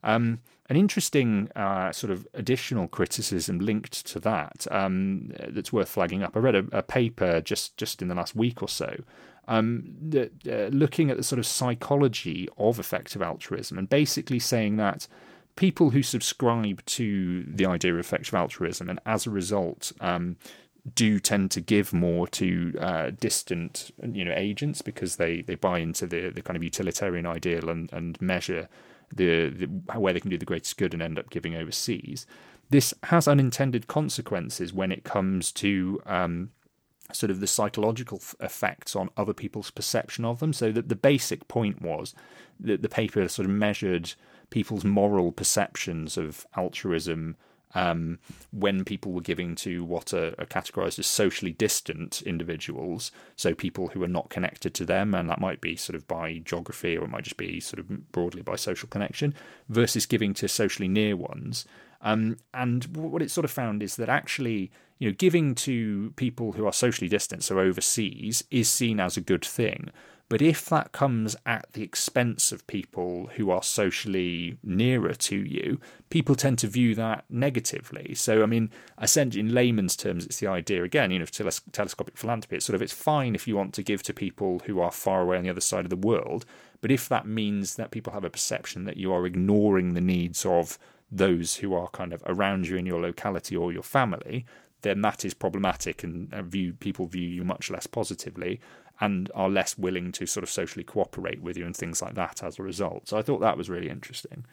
Um, 0.05 0.41
an 0.69 0.77
interesting 0.77 1.51
uh, 1.57 1.93
sort 1.93 2.11
of 2.11 2.29
additional 2.35 2.89
criticism 2.89 3.59
linked 3.59 4.07
to 4.07 4.21
that 4.21 4.67
um, 4.71 5.33
that's 5.49 5.73
worth 5.73 5.89
flagging 5.89 6.23
up. 6.23 6.37
I 6.37 6.41
read 6.41 6.55
a, 6.55 6.65
a, 6.73 6.83
paper 6.83 7.41
just 7.41 7.77
just 7.77 8.03
in 8.03 8.09
the 8.09 8.15
last 8.15 8.37
week 8.37 8.63
or 8.63 8.69
so, 8.69 8.95
um, 9.49 9.85
that, 10.11 10.31
uh, 10.47 10.69
looking 10.75 11.11
at 11.11 11.17
the 11.17 11.25
sort 11.25 11.39
of 11.39 11.47
psychology 11.47 12.49
of 12.57 12.79
effective 12.79 13.21
altruism 13.21 13.79
and 13.79 13.89
basically 13.89 14.39
saying 14.39 14.77
that 14.77 15.09
people 15.57 15.91
who 15.91 16.03
subscribe 16.03 16.85
to 16.87 17.45
the 17.45 17.67
idea 17.67 17.93
of 17.93 17.99
effective 17.99 18.35
altruism 18.35 18.89
and 18.89 19.01
as 19.05 19.27
a 19.27 19.31
result 19.31 19.93
um, 20.01 20.37
do 20.95 21.19
tend 21.21 21.51
to 21.53 21.61
give 21.61 21.93
more 21.93 22.27
to 22.27 22.75
uh, 22.81 23.11
distant, 23.21 23.91
you 24.13 24.25
know, 24.25 24.35
agents 24.35 24.83
because 24.83 25.17
they, 25.17 25.43
they 25.43 25.55
buy 25.55 25.79
into 25.79 26.07
the, 26.07 26.31
the 26.31 26.43
kind 26.43 26.57
of 26.57 26.63
utilitarian 26.63 27.27
ideal 27.27 27.69
and, 27.69 27.93
and 27.93 28.21
measure 28.21 28.69
the, 29.15 29.49
the 29.49 29.67
where 29.99 30.13
they 30.13 30.21
can 30.21 30.31
do 30.31 30.39
the 30.39 30.45
greatest 30.45 30.79
good 30.79 30.95
and 30.95 31.03
end 31.03 31.19
up 31.19 31.31
giving 31.31 31.55
overseas. 31.55 32.27
This 32.71 32.95
has 33.05 33.27
unintended 33.27 33.89
consequences 33.89 34.73
when 34.73 34.93
it 34.93 35.05
comes 35.05 35.51
to 35.53 36.01
um, 36.07 36.51
sort 37.13 37.31
of 37.31 37.41
the 37.41 37.47
psychological 37.47 38.23
effects 38.41 38.95
on 38.95 39.11
other 39.17 39.35
people's 39.35 39.71
perception 39.71 40.25
of 40.25 40.39
them. 40.39 40.53
So 40.53 40.71
that 40.73 40.89
the 40.89 40.97
basic 40.97 41.49
point 41.49 41.83
was 41.83 42.15
that 42.61 42.83
the 42.83 42.89
paper 42.89 43.27
sort 43.29 43.47
of 43.47 43.53
measured 43.53 44.15
people's 44.51 44.85
moral 44.85 45.33
perceptions 45.33 46.17
of 46.17 46.47
altruism 46.57 47.37
um, 47.75 48.19
when 48.53 48.85
people 48.85 49.13
were 49.13 49.21
giving 49.21 49.55
to 49.57 49.85
what 49.85 50.13
are, 50.13 50.35
are, 50.39 50.47
categorized 50.47 50.99
as 50.99 51.07
socially 51.07 51.53
distant 51.53 52.23
individuals, 52.23 53.13
so 53.37 53.55
people 53.55 53.89
who 53.89 54.03
are 54.03 54.09
not 54.09 54.31
connected 54.31 54.75
to 54.75 54.85
them, 54.85 55.15
and 55.15 55.29
that 55.29 55.41
might 55.41 55.61
be 55.61 55.77
sort 55.77 55.97
of 55.97 56.07
by 56.09 56.39
geography 56.39 56.97
or 56.97 57.05
it 57.05 57.11
might 57.11 57.25
just 57.25 57.37
be 57.37 57.61
sort 57.61 57.79
of 57.79 58.13
broadly 58.13 58.43
by 58.43 58.57
social 58.57 58.89
connection, 58.89 59.35
versus 59.69 60.07
giving 60.07 60.35
to 60.35 60.49
socially 60.49 60.89
near 60.89 61.17
ones. 61.17 61.65
Um, 62.03 62.39
and 62.55 62.85
what 62.97 63.23
it 63.23 63.31
sort 63.31 63.45
of 63.45 63.51
found 63.51 63.83
is 63.83 63.97
that 63.97 64.09
actually, 64.09 64.71
you 64.99 65.09
know, 65.09 65.15
giving 65.17 65.55
to 65.57 66.13
people 66.17 66.53
who 66.53 66.67
are 66.67 66.73
socially 66.73 67.09
distant, 67.09 67.45
so 67.45 67.59
overseas, 67.59 68.43
is 68.51 68.69
seen 68.69 68.99
as 69.01 69.17
a 69.17 69.21
good 69.21 69.45
thing. 69.45 69.91
But 70.31 70.41
if 70.41 70.67
that 70.67 70.93
comes 70.93 71.35
at 71.45 71.67
the 71.73 71.83
expense 71.83 72.53
of 72.53 72.65
people 72.69 73.31
who 73.35 73.51
are 73.51 73.65
socially 73.65 74.59
nearer 74.63 75.13
to 75.13 75.37
you, 75.37 75.81
people 76.09 76.37
tend 76.37 76.59
to 76.61 76.69
view 76.69 76.95
that 76.95 77.25
negatively. 77.29 78.15
So, 78.15 78.45
I 78.45 78.47
mean, 78.47 78.71
essentially, 79.03 79.41
in 79.41 79.53
layman's 79.53 79.97
terms, 79.97 80.25
it's 80.25 80.39
the 80.39 80.47
idea 80.47 80.85
again, 80.85 81.11
you 81.11 81.19
know, 81.19 81.25
of 81.25 81.33
teles- 81.33 81.63
telescopic 81.73 82.17
philanthropy. 82.17 82.57
It's 82.57 82.65
sort 82.65 82.77
of 82.77 82.83
it's 82.83 82.93
fine 82.93 83.35
if 83.35 83.49
you 83.49 83.57
want 83.57 83.75
to 83.75 83.83
give 83.83 84.05
to 84.05 84.15
people 84.15 84.63
who 84.67 84.79
are 84.79 84.93
far 84.93 85.23
away 85.23 85.37
on 85.37 85.43
the 85.43 85.51
other 85.51 85.61
side 85.61 85.85
of 85.85 85.91
the 85.91 85.97
world, 85.97 86.47
but 86.81 86.93
if 86.93 87.09
that 87.09 87.27
means 87.27 87.75
that 87.75 87.91
people 87.91 88.13
have 88.13 88.25
a 88.25 88.31
perception 88.31 88.85
that 88.85 88.97
you 88.97 89.13
are 89.13 89.27
ignoring 89.27 89.95
the 89.95 90.01
needs 90.01 90.47
of 90.47 90.79
those 91.11 91.57
who 91.57 91.75
are 91.75 91.89
kind 91.89 92.13
of 92.13 92.23
around 92.25 92.69
you 92.69 92.77
in 92.77 92.87
your 92.87 93.01
locality 93.01 93.57
or 93.57 93.73
your 93.73 93.83
family, 93.83 94.47
then 94.83 95.03
that 95.03 95.25
is 95.25 95.35
problematic 95.35 96.03
and 96.05 96.33
uh, 96.33 96.41
view 96.41 96.73
people 96.73 97.07
view 97.07 97.29
you 97.29 97.45
much 97.45 97.71
less 97.71 97.87
positively 97.87 98.61
and 99.01 99.31
are 99.35 99.49
less 99.49 99.79
willing 99.79 100.13
to 100.13 100.27
sort 100.27 100.45
of 100.45 100.51
socially 100.51 100.85
cooperate 100.85 101.41
with 101.43 101.57
you 101.57 101.65
and 101.65 101.77
things 101.77 102.03
like 102.03 102.15
that 102.15 102.43
as 102.43 102.59
a 102.59 102.63
result. 102.63 103.09
So 103.09 103.17
I 103.17 103.23
thought 103.23 103.41
that 103.41 103.57
was 103.57 103.71
really 103.71 103.89
interesting. 103.89 104.45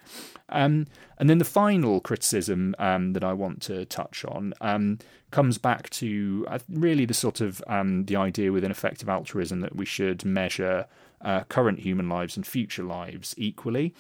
Um, 0.49 0.87
and 1.17 1.29
then 1.29 1.37
the 1.37 1.45
final 1.45 1.99
criticism 1.99 2.73
um, 2.79 3.13
that 3.13 3.23
I 3.23 3.33
want 3.33 3.61
to 3.63 3.85
touch 3.85 4.23
on 4.25 4.53
um, 4.61 4.99
comes 5.31 5.57
back 5.57 5.89
to 5.91 6.45
uh, 6.49 6.59
really 6.69 7.05
the 7.05 7.13
sort 7.13 7.41
of 7.41 7.61
um, 7.67 8.05
the 8.05 8.15
idea 8.15 8.51
within 8.51 8.71
effective 8.71 9.09
altruism 9.09 9.59
that 9.61 9.75
we 9.75 9.85
should 9.85 10.23
measure 10.23 10.85
uh, 11.21 11.41
current 11.49 11.79
human 11.79 12.07
lives 12.07 12.37
and 12.37 12.45
future 12.45 12.83
lives 12.83 13.35
equally. 13.37 13.93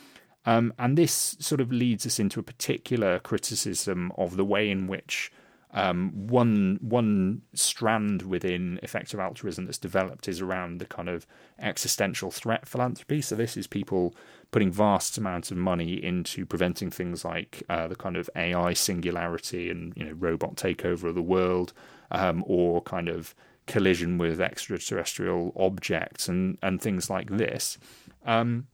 Um, 0.45 0.73
and 0.79 0.97
this 0.97 1.35
sort 1.39 1.59
of 1.59 1.73
leads 1.73 2.05
us 2.05 2.19
into 2.19 2.39
a 2.39 2.43
particular 2.43 3.19
criticism 3.19 4.13
of 4.17 4.37
the 4.37 4.45
way 4.45 4.69
in 4.69 4.87
which 4.87 5.29
um, 5.71 6.11
one 6.27 6.79
one 6.81 7.41
strand 7.53 8.21
within 8.21 8.79
effective 8.81 9.19
altruism 9.19 9.65
that's 9.65 9.77
developed 9.77 10.27
is 10.27 10.39
around 10.39 10.79
the 10.79 10.85
kind 10.85 11.09
of 11.09 11.27
existential 11.59 12.31
threat 12.31 12.67
philanthropy. 12.67 13.21
So 13.21 13.35
this 13.35 13.57
is 13.57 13.67
people 13.67 14.15
putting 14.51 14.71
vast 14.71 15.17
amounts 15.17 15.51
of 15.51 15.57
money 15.57 16.01
into 16.01 16.45
preventing 16.45 16.89
things 16.89 17.25
like 17.25 17.63
uh, 17.69 17.87
the 17.87 17.97
kind 17.97 18.15
of 18.15 18.29
AI 18.35 18.73
singularity 18.73 19.69
and 19.69 19.93
you 19.97 20.05
know 20.05 20.13
robot 20.13 20.55
takeover 20.55 21.09
of 21.09 21.15
the 21.15 21.21
world, 21.21 21.73
um, 22.11 22.43
or 22.47 22.81
kind 22.81 23.09
of 23.09 23.35
collision 23.65 24.17
with 24.17 24.39
extraterrestrial 24.39 25.51
objects 25.57 26.29
and 26.29 26.57
and 26.61 26.81
things 26.81 27.09
like 27.09 27.29
this. 27.29 27.77
Um, 28.25 28.67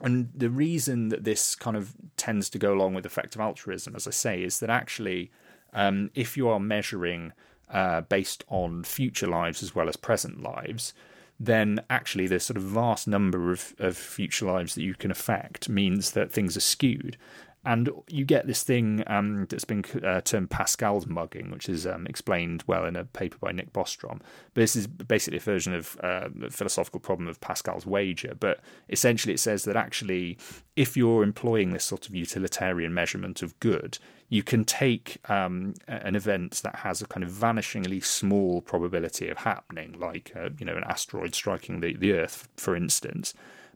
and 0.00 0.30
the 0.32 0.50
reason 0.50 1.08
that 1.08 1.24
this 1.24 1.56
kind 1.56 1.76
of 1.76 1.96
tends 2.16 2.48
to 2.50 2.58
go 2.58 2.72
along 2.72 2.94
with 2.94 3.04
effective 3.04 3.40
altruism, 3.40 3.96
as 3.96 4.06
I 4.06 4.12
say, 4.12 4.42
is 4.44 4.60
that 4.60 4.70
actually 4.70 5.32
um, 5.72 6.10
if 6.14 6.36
you 6.36 6.48
are 6.48 6.60
measuring 6.60 7.32
uh, 7.70 8.00
based 8.02 8.44
on 8.48 8.84
future 8.84 9.26
lives 9.26 9.62
as 9.62 9.74
well 9.74 9.88
as 9.88 9.96
present 9.96 10.42
lives, 10.42 10.94
then 11.40 11.80
actually 11.88 12.26
the 12.26 12.40
sort 12.40 12.56
of 12.56 12.62
vast 12.62 13.06
number 13.06 13.52
of, 13.52 13.74
of 13.78 13.96
future 13.96 14.46
lives 14.46 14.74
that 14.74 14.82
you 14.82 14.94
can 14.94 15.10
affect 15.10 15.68
means 15.68 16.12
that 16.12 16.32
things 16.32 16.56
are 16.56 16.60
skewed. 16.60 17.16
And 17.68 17.90
you 18.08 18.24
get 18.24 18.46
this 18.46 18.62
thing 18.62 19.04
um, 19.08 19.44
that's 19.50 19.66
been 19.66 19.84
uh, 20.02 20.22
termed 20.22 20.48
Pascal's 20.48 21.06
mugging, 21.06 21.50
which 21.50 21.68
is 21.68 21.86
um, 21.86 22.06
explained 22.06 22.64
well 22.66 22.86
in 22.86 22.96
a 22.96 23.04
paper 23.04 23.36
by 23.38 23.52
Nick 23.52 23.74
Bostrom. 23.74 24.20
But 24.54 24.62
this 24.62 24.74
is 24.74 24.86
basically 24.86 25.36
a 25.36 25.42
version 25.42 25.74
of 25.74 25.98
uh, 26.02 26.30
the 26.34 26.48
philosophical 26.48 26.98
problem 26.98 27.28
of 27.28 27.42
Pascal's 27.42 27.84
wager. 27.84 28.34
But 28.40 28.60
essentially, 28.88 29.34
it 29.34 29.40
says 29.40 29.64
that 29.64 29.76
actually, 29.76 30.38
if 30.76 30.96
you're 30.96 31.22
employing 31.22 31.74
this 31.74 31.84
sort 31.84 32.08
of 32.08 32.14
utilitarian 32.14 32.94
measurement 32.94 33.42
of 33.42 33.60
good, 33.60 33.98
you 34.30 34.42
can 34.42 34.64
take 34.64 35.18
um, 35.28 35.74
an 35.88 36.16
event 36.16 36.62
that 36.64 36.76
has 36.76 37.02
a 37.02 37.06
kind 37.06 37.22
of 37.22 37.30
vanishingly 37.30 38.02
small 38.02 38.62
probability 38.62 39.28
of 39.28 39.36
happening, 39.36 39.94
like 39.98 40.32
uh, 40.34 40.48
you 40.58 40.64
know 40.64 40.74
an 40.74 40.84
asteroid 40.84 41.34
striking 41.34 41.80
the, 41.80 41.94
the 41.94 42.14
Earth, 42.14 42.48
for 42.56 42.74
instance. 42.74 43.34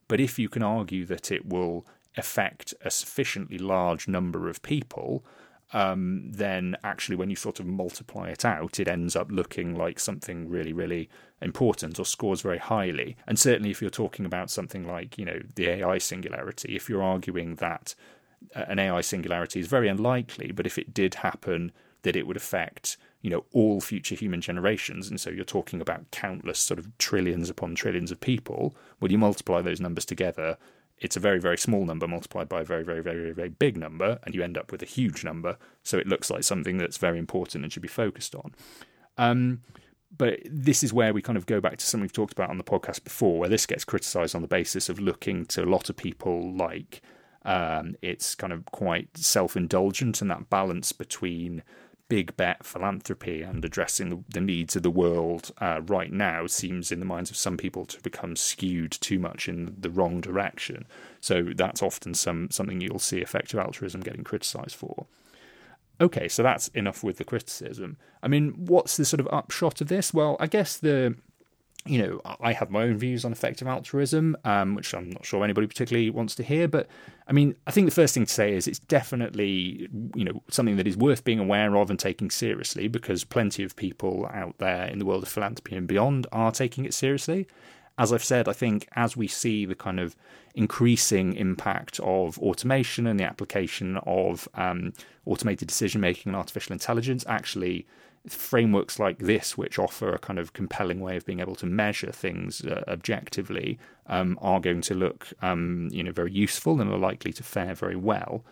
But 0.09 0.19
if 0.19 0.39
you 0.39 0.49
can 0.49 0.63
argue 0.63 1.05
that 1.07 1.31
it 1.31 1.45
will 1.45 1.85
affect 2.17 2.75
a 2.85 2.91
sufficiently 2.91 3.59
large 3.59 4.09
number 4.09 4.49
of 4.49 4.63
people, 4.63 5.25
um, 5.73 6.31
then 6.31 6.77
actually 6.85 7.17
when 7.17 7.31
you 7.31 7.37
sort 7.37 7.59
of 7.59 7.67
multiply 7.67 8.29
it 8.29 8.45
out, 8.45 8.79
it 8.79 8.89
ends 8.89 9.17
up 9.17 9.31
looking 9.31 9.75
like 9.75 9.99
something 9.99 10.49
really, 10.49 10.73
really 10.73 11.09
important 11.41 11.99
or 11.99 12.05
scores 12.05 12.43
very 12.43 12.59
highly. 12.59 13.17
And 13.27 13.39
certainly 13.39 13.71
if 13.71 13.81
you're 13.81 13.91
talking 13.91 14.27
about 14.27 14.51
something 14.51 14.87
like, 14.87 15.17
you 15.17 15.25
know, 15.25 15.41
the 15.55 15.69
AI 15.69 15.99
singularity, 15.99 16.77
if 16.77 16.89
you're 16.89 17.03
arguing 17.03 17.55
that 17.57 17.95
an 18.55 18.79
AI 18.79 19.01
singularity 19.01 19.61
is 19.61 19.67
very 19.67 19.89
unlikely, 19.89 20.53
but 20.53 20.67
if 20.67 20.77
it 20.77 20.93
did 20.93 21.15
happen, 21.15 21.73
that 22.03 22.17
it 22.17 22.27
would 22.27 22.37
affect 22.37 22.97
you 23.23 23.31
know 23.31 23.45
all 23.53 23.81
future 23.81 24.15
human 24.15 24.41
generations 24.41 25.09
and 25.09 25.21
so 25.21 25.31
you're 25.31 25.45
talking 25.45 25.81
about 25.81 26.11
countless 26.11 26.59
sort 26.59 26.79
of 26.79 26.97
trillions 26.99 27.49
upon 27.49 27.75
trillions 27.75 28.11
of 28.11 28.21
people 28.21 28.75
when 28.99 29.11
you 29.11 29.19
multiply 29.19 29.63
those 29.63 29.81
numbers 29.81 30.05
together 30.05 30.59
it's 31.03 31.17
a 31.17 31.21
very 31.21 31.39
very 31.41 31.59
small 31.59 31.85
number 31.85 32.07
multiplied 32.07 32.49
by 32.49 32.61
a 32.61 32.65
very 32.65 32.85
very 32.85 33.03
very 33.03 33.33
very 33.33 33.49
big 33.49 33.77
number 33.77 34.19
and 34.23 34.35
you 34.35 34.43
end 34.43 34.57
up 34.57 34.73
with 34.73 34.83
a 34.83 34.87
huge 34.87 35.25
number. 35.25 35.59
So 35.83 35.99
it 35.99 36.07
looks 36.07 36.31
like 36.31 36.45
something 36.45 36.79
that's 36.79 36.97
very 36.97 37.19
important 37.19 37.65
and 37.65 37.73
should 37.73 37.83
be 37.83 37.89
focused 37.89 38.35
on. 38.35 38.55
Um, 39.19 39.61
but 40.17 40.41
this 40.49 40.83
is 40.83 40.93
where 40.93 41.13
we 41.13 41.23
kind 41.23 41.37
of 41.37 41.47
go 41.47 41.61
back 41.61 41.79
to 41.79 41.87
something 41.87 42.03
we've 42.03 42.13
talked 42.13 42.33
about 42.33 42.51
on 42.51 42.59
the 42.59 42.65
podcast 42.65 43.03
before 43.03 43.39
where 43.39 43.49
this 43.49 43.67
gets 43.67 43.85
criticized 43.85 44.35
on 44.35 44.43
the 44.43 44.49
basis 44.49 44.89
of 44.89 45.01
looking 45.01 45.45
to 45.47 45.65
a 45.65 45.67
lot 45.67 45.91
of 45.91 45.97
people 45.97 46.55
like 46.55 47.03
um, 47.45 47.97
it's 48.03 48.35
kind 48.35 48.53
of 48.53 48.65
quite 48.67 49.17
self 49.17 49.57
indulgent, 49.57 50.23
and 50.23 50.31
that 50.31 50.49
balance 50.49 50.93
between 50.93 51.63
big 52.13 52.37
bet 52.37 52.63
philanthropy 52.63 53.41
and 53.41 53.65
addressing 53.65 54.11
the, 54.11 54.23
the 54.29 54.41
needs 54.41 54.77
of 54.77 54.83
the 54.83 54.91
world 54.91 55.51
uh, 55.63 55.81
right 55.87 56.13
now 56.13 56.47
seems, 56.47 56.93
in 56.93 56.99
the 56.99 57.07
minds 57.07 57.31
of 57.31 57.39
some 57.39 57.57
people, 57.57 57.87
to 57.87 57.99
become 58.03 58.37
skewed 58.37 58.93
too 58.93 59.19
much 59.19 59.49
in 59.49 59.75
the 59.81 59.89
wrong 59.89 60.21
direction. 60.21 60.85
So 61.23 61.55
that's 61.55 61.83
often 61.83 62.13
some 62.13 62.51
something 62.51 62.83
you'll 62.83 62.99
see 62.99 63.23
effective 63.23 63.59
altruism 63.59 64.03
getting 64.03 64.25
criticised 64.25 64.75
for. 64.75 65.07
Okay, 66.03 66.29
so 66.29 66.43
that's 66.43 66.69
enough 66.69 67.03
with 67.03 67.17
the 67.17 67.25
criticism. 67.25 67.97
I 68.23 68.29
mean, 68.29 68.51
what's 68.59 68.99
the 68.99 69.07
sort 69.07 69.21
of 69.21 69.29
upshot 69.33 69.81
of 69.81 69.89
this? 69.89 70.13
Well, 70.13 70.37
I 70.39 70.49
guess 70.49 70.77
the 70.77 71.17
you 71.85 71.99
know, 71.99 72.21
I 72.41 72.53
have 72.53 72.71
my 72.71 72.83
own 72.83 72.97
views 72.97 73.25
on 73.25 73.33
effective 73.33 73.67
altruism, 73.67 74.37
um, 74.45 74.77
which 74.77 74.95
I'm 74.95 75.11
not 75.11 75.27
sure 75.27 75.43
anybody 75.43 75.67
particularly 75.67 76.11
wants 76.11 76.37
to 76.37 76.45
hear. 76.45 76.69
But 76.69 76.87
I 77.27 77.33
mean, 77.33 77.57
I 77.67 77.73
think 77.73 77.89
the 77.89 77.95
first 77.95 78.15
thing 78.15 78.25
to 78.25 78.33
say 78.33 78.53
is 78.53 78.69
it's 78.69 78.79
definitely, 78.79 79.89
you 80.15 80.25
know, 80.25 80.43
something 80.49 80.77
that 80.77 80.87
is 80.87 80.97
worth 80.97 81.25
being 81.25 81.41
aware 81.41 81.77
of 81.77 81.91
and 81.91 81.99
taking 81.99 82.31
seriously 82.31 82.87
because 82.87 83.25
plenty 83.25 83.65
of 83.65 83.75
people 83.75 84.31
out 84.33 84.59
there 84.59 84.87
in 84.87 85.01
the 85.01 85.05
world 85.05 85.25
of 85.25 85.29
philanthropy 85.29 85.75
and 85.75 85.89
beyond 85.89 86.27
are 86.31 86.53
taking 86.53 86.85
it 86.85 86.95
seriously. 86.95 87.49
As 87.99 88.13
I've 88.13 88.25
said, 88.25 88.49
I 88.49 88.53
think 88.53 88.89
as 88.95 89.17
we 89.17 89.27
see 89.27 89.67
the 89.67 89.75
kind 89.75 89.99
of 89.99 90.17
increasing 90.55 91.35
impact 91.35 91.99
of 92.01 92.39
automation 92.39 93.07
and 93.07 93.19
the 93.19 93.25
application 93.25 93.97
of 94.07 94.49
um, 94.55 94.93
automated 95.27 95.69
decision 95.69 96.01
making 96.01 96.31
and 96.31 96.37
artificial 96.37 96.73
intelligence, 96.73 97.25
actually 97.27 97.87
frameworks 98.29 98.99
like 98.99 99.19
this, 99.19 99.59
which 99.59 99.79
offer 99.79 100.13
a 100.13 100.19
kind 100.19 100.39
of 100.39 100.53
compelling 100.53 101.01
way 101.01 101.17
of 101.17 101.27
being 101.27 101.41
able 101.41 101.57
to 101.57 101.67
measure 101.67 102.13
things 102.13 102.65
uh, 102.65 102.85
objectively, 102.87 103.79
um, 104.07 104.39
are 104.41 104.61
going 104.61 104.81
to 104.83 104.95
look, 104.95 105.29
um, 105.43 105.89
you 105.91 106.03
know, 106.03 106.13
very 106.13 106.33
useful 106.33 106.81
and 106.81 106.91
are 106.91 106.99
likely 106.99 107.33
to 107.33 107.43
fare 107.43 107.75
very 107.75 107.97
well. 107.97 108.45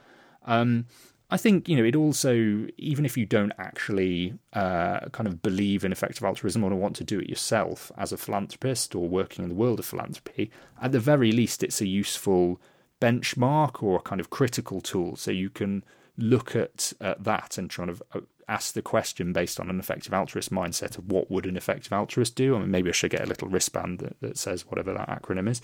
Um, 0.45 0.87
I 1.33 1.37
think 1.37 1.68
you 1.68 1.77
know 1.77 1.85
it 1.85 1.95
also, 1.95 2.66
even 2.77 3.05
if 3.05 3.16
you 3.16 3.25
don't 3.25 3.53
actually 3.57 4.35
uh, 4.53 5.01
kind 5.12 5.29
of 5.29 5.43
believe 5.43 5.85
in 5.85 5.93
effective 5.93 6.25
altruism 6.25 6.64
or 6.64 6.75
want 6.75 6.97
to 6.97 7.05
do 7.05 7.21
it 7.21 7.29
yourself 7.29 7.93
as 7.97 8.12
a 8.12 8.16
philanthropist 8.16 8.97
or 8.97 9.09
working 9.09 9.45
in 9.45 9.49
the 9.49 9.55
world 9.55 9.79
of 9.79 9.87
philanthropy, 9.87 10.51
at 10.83 10.91
the 10.91 10.99
very 10.99 11.31
least, 11.31 11.62
it's 11.62 11.81
a 11.81 11.87
useful 11.87 12.61
benchmark 13.01 13.81
or 13.83 13.99
a 13.99 14.03
kind 14.03 14.21
of 14.21 14.31
critical 14.31 14.81
tool, 14.81 15.14
so 15.14 15.31
you 15.31 15.51
can 15.51 15.85
look 16.18 16.57
at, 16.57 16.93
at 17.01 17.23
that 17.23 17.57
and 17.57 17.71
try 17.71 17.87
to 17.87 17.97
uh, 18.12 18.21
ask 18.51 18.75
the 18.75 18.83
question 18.83 19.33
based 19.33 19.61
on 19.61 19.71
an 19.71 19.79
effective 19.79 20.13
altruist 20.13 20.53
mindset 20.53 20.99
of 20.99 21.11
what 21.11 21.31
would 21.31 21.47
an 21.47 21.57
effective 21.57 21.93
altruist 21.93 22.35
do. 22.35 22.57
I 22.57 22.59
mean, 22.59 22.71
maybe 22.71 22.91
I 22.91 22.93
should 22.93 23.13
get 23.13 23.23
a 23.23 23.27
little 23.27 23.49
wristband 23.49 24.01
that, 24.01 24.21
that 24.21 24.37
says 24.37 24.67
whatever 24.67 24.93
that 24.93 25.09
acronym 25.09 25.49
is. 25.49 25.63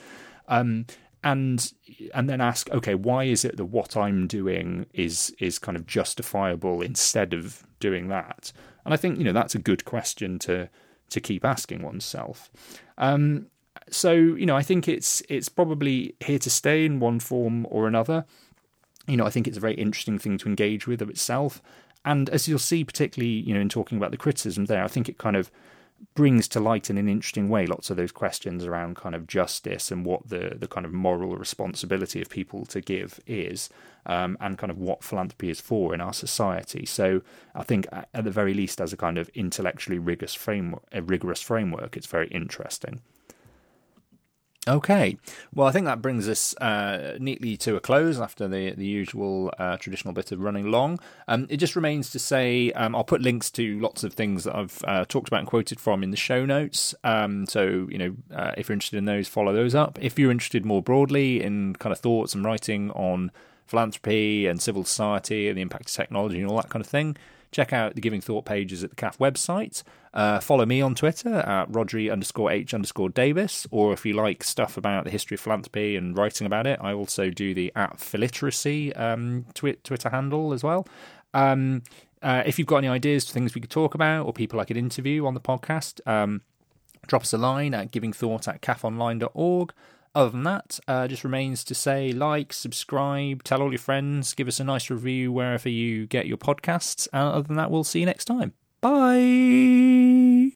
Um, 0.49 0.87
and 1.25 1.73
and 2.15 2.31
then 2.31 2.41
ask, 2.41 2.71
okay, 2.71 2.95
why 2.95 3.25
is 3.25 3.45
it 3.45 3.57
that 3.57 3.65
what 3.65 3.97
I'm 3.97 4.29
doing 4.29 4.87
is 4.93 5.35
is 5.41 5.59
kind 5.59 5.77
of 5.77 5.87
justifiable 5.87 6.83
instead 6.83 7.35
of 7.35 7.67
doing 7.81 8.09
that? 8.09 8.53
And 8.85 8.95
I 8.95 8.97
think 8.97 9.19
you 9.19 9.25
know 9.25 9.33
that's 9.33 9.57
a 9.57 9.59
good 9.59 9.85
question 9.85 10.39
to 10.41 10.69
to 11.11 11.21
keep 11.21 11.45
asking 11.45 11.83
oneself. 11.83 12.51
Um, 12.99 13.49
so 13.91 14.13
you 14.13 14.47
know, 14.47 14.57
I 14.57 14.63
think 14.63 14.89
it's 14.89 15.21
it's 15.29 15.49
probably 15.49 16.15
here 16.21 16.39
to 16.39 16.51
stay 16.51 16.85
in 16.85 17.01
one 17.01 17.19
form 17.19 17.67
or 17.71 17.89
another. 17.89 18.25
You 19.09 19.17
know, 19.17 19.27
I 19.27 19.31
think 19.31 19.49
it's 19.49 19.57
a 19.57 19.61
very 19.61 19.75
interesting 19.75 20.19
thing 20.19 20.39
to 20.39 20.49
engage 20.49 20.87
with 20.87 21.03
of 21.03 21.11
itself. 21.11 21.61
And 22.07 22.31
as 22.31 22.47
you'll 22.47 22.59
see, 22.61 22.85
particularly 22.85 23.33
you 23.33 23.53
know 23.53 23.61
in 23.61 23.69
talking 23.69 23.99
about 23.99 24.13
the 24.13 24.17
criticism 24.17 24.67
there, 24.67 24.85
I 24.85 24.89
think 24.89 25.09
it 25.09 25.19
kind 25.19 25.37
of 25.37 25.51
brings 26.15 26.47
to 26.47 26.61
light 26.61 26.91
in 26.91 26.99
an 26.99 27.09
interesting 27.09 27.49
way 27.49 27.67
lots 27.67 27.89
of 27.89 27.97
those 27.97 28.13
questions 28.13 28.67
around 28.67 28.97
kind 28.97 29.15
of 29.15 29.27
justice 29.27 29.91
and 29.91 30.05
what 30.05 30.29
the 30.29 30.55
the 30.59 30.69
kind 30.69 30.87
of 30.87 30.93
moral 30.93 31.37
responsibility 31.37 32.23
of 32.23 32.31
people 32.31 32.65
to 32.67 32.81
give 32.81 33.19
is, 33.27 33.69
um, 34.07 34.39
and 34.41 34.57
kind 34.57 34.71
of 34.71 34.79
what 34.79 35.03
philanthropy 35.03 35.51
is 35.51 35.61
for 35.61 35.93
in 35.93 36.01
our 36.01 36.13
society. 36.13 36.87
So 36.87 37.23
I 37.55 37.65
think 37.65 37.89
at 37.93 38.25
the 38.25 38.31
very 38.31 38.55
least, 38.55 38.81
as 38.81 38.93
a 38.93 38.97
kind 38.97 39.19
of 39.19 39.29
intellectually 39.31 39.99
rigorous 39.99 40.35
framework, 40.35 40.85
a 40.93 41.03
rigorous 41.03 41.43
framework, 41.43 41.97
it's 41.97 42.07
very 42.07 42.29
interesting. 42.29 43.01
Okay, 44.69 45.17
well, 45.55 45.69
I 45.69 45.71
think 45.71 45.87
that 45.87 46.03
brings 46.03 46.29
us 46.29 46.53
uh, 46.57 47.17
neatly 47.21 47.57
to 47.59 47.77
a 47.77 47.81
close 47.81 48.19
after 48.19 48.49
the 48.49 48.73
the 48.73 48.85
usual 48.85 49.53
uh, 49.61 49.77
traditional 49.77 50.13
bit 50.13 50.33
of 50.33 50.41
running 50.41 50.73
long. 50.73 50.99
Um, 51.29 51.47
it 51.49 51.59
just 51.59 51.77
remains 51.77 52.11
to 52.11 52.19
say 52.19 52.73
um, 52.73 52.97
I'll 52.97 53.05
put 53.05 53.23
links 53.23 53.49
to 53.53 53.79
lots 53.79 54.03
of 54.03 54.15
things 54.15 54.43
that 54.43 54.57
I've 54.57 54.83
uh, 54.85 55.05
talked 55.05 55.29
about 55.29 55.39
and 55.39 55.47
quoted 55.47 55.79
from 55.79 56.03
in 56.03 56.11
the 56.11 56.17
show 56.17 56.45
notes. 56.45 56.97
Um, 57.05 57.47
so 57.47 57.87
you 57.89 57.97
know, 57.97 58.17
uh, 58.35 58.55
if 58.57 58.69
you're 58.69 58.75
interested 58.75 58.97
in 58.97 59.05
those, 59.05 59.29
follow 59.29 59.53
those 59.53 59.77
up. 59.77 60.01
If 60.03 60.19
you're 60.19 60.33
interested 60.33 60.65
more 60.65 60.83
broadly 60.83 61.45
in 61.45 61.77
kind 61.77 61.93
of 61.93 62.01
thoughts 62.01 62.35
and 62.35 62.45
writing 62.45 62.91
on 62.91 63.31
philanthropy 63.67 64.49
and 64.49 64.61
civil 64.61 64.83
society 64.83 65.49
and 65.49 65.57
the 65.57 65.63
impact 65.63 65.91
of 65.91 65.95
technology 65.95 66.41
and 66.41 66.51
all 66.51 66.57
that 66.57 66.71
kind 66.71 66.85
of 66.85 66.91
thing, 66.91 67.17
check 67.53 67.73
out 67.73 67.95
the 67.95 68.01
Giving 68.01 68.21
Thought 68.21 68.45
pages 68.45 68.85
at 68.85 68.91
the 68.91 68.97
CAF 68.97 69.19
website. 69.19 69.83
Uh, 70.15 70.41
follow 70.41 70.65
me 70.65 70.81
on 70.81 70.95
Twitter 70.95 71.35
at 71.35 71.71
Rhodri 71.71 72.11
underscore 72.11 72.51
H 72.51 72.73
underscore 72.73 73.11
Davies, 73.11 73.67
or 73.71 73.93
if 73.93 74.07
you 74.07 74.15
like 74.15 74.43
stuff 74.43 74.77
about 74.77 75.05
the 75.05 75.11
history 75.11 75.35
of 75.35 75.41
philanthropy 75.41 75.97
and 75.97 76.17
writing 76.17 76.47
about 76.47 76.67
it, 76.67 76.79
I 76.81 76.93
also 76.93 77.31
do 77.31 77.55
the 77.55 77.73
at 77.77 77.99
Philiteracy 77.99 78.99
um, 78.99 79.47
twi- 79.55 79.77
Twitter 79.85 80.09
handle 80.09 80.53
as 80.53 80.63
well. 80.63 80.87
Um, 81.35 81.83
uh, 82.23 82.43
if 82.47 82.59
you've 82.59 82.67
got 82.67 82.79
any 82.79 82.89
ideas 82.89 83.27
for 83.27 83.33
things 83.33 83.55
we 83.55 83.61
could 83.61 83.71
talk 83.71 83.95
about 83.95 84.27
or 84.27 84.33
people 84.33 84.59
I 84.59 84.65
could 84.65 84.77
interview 84.77 85.27
on 85.27 85.35
the 85.35 85.41
podcast, 85.41 86.07
um, 86.07 86.41
drop 87.07 87.23
us 87.23 87.33
a 87.33 87.39
line 87.39 87.75
at 87.75 87.93
givingthought 87.93 88.49
at 88.49 88.63
cafonline.org. 88.63 89.73
Other 90.17 90.31
than 90.31 90.45
that, 90.45 90.81
uh, 90.89 91.07
just 91.09 91.25
remains 91.25 91.63
to 91.65 91.75
say 91.75 92.11
like, 92.11 92.55
subscribe, 92.55 93.43
tell 93.43 93.61
all 93.61 93.71
your 93.71 93.79
friends, 93.79 94.33
give 94.33 94.49
us 94.49 94.59
a 94.59 94.65
nice 94.65 94.89
review 94.89 95.31
wherever 95.31 95.69
you 95.69 96.07
get 96.07 96.27
your 96.27 96.39
podcasts. 96.39 97.07
And 97.13 97.29
other 97.29 97.43
than 97.43 97.57
that, 97.57 97.71
we'll 97.71 97.85
see 97.85 98.01
you 98.01 98.07
next 98.07 98.25
time. 98.25 98.55
Bye. 98.81 100.56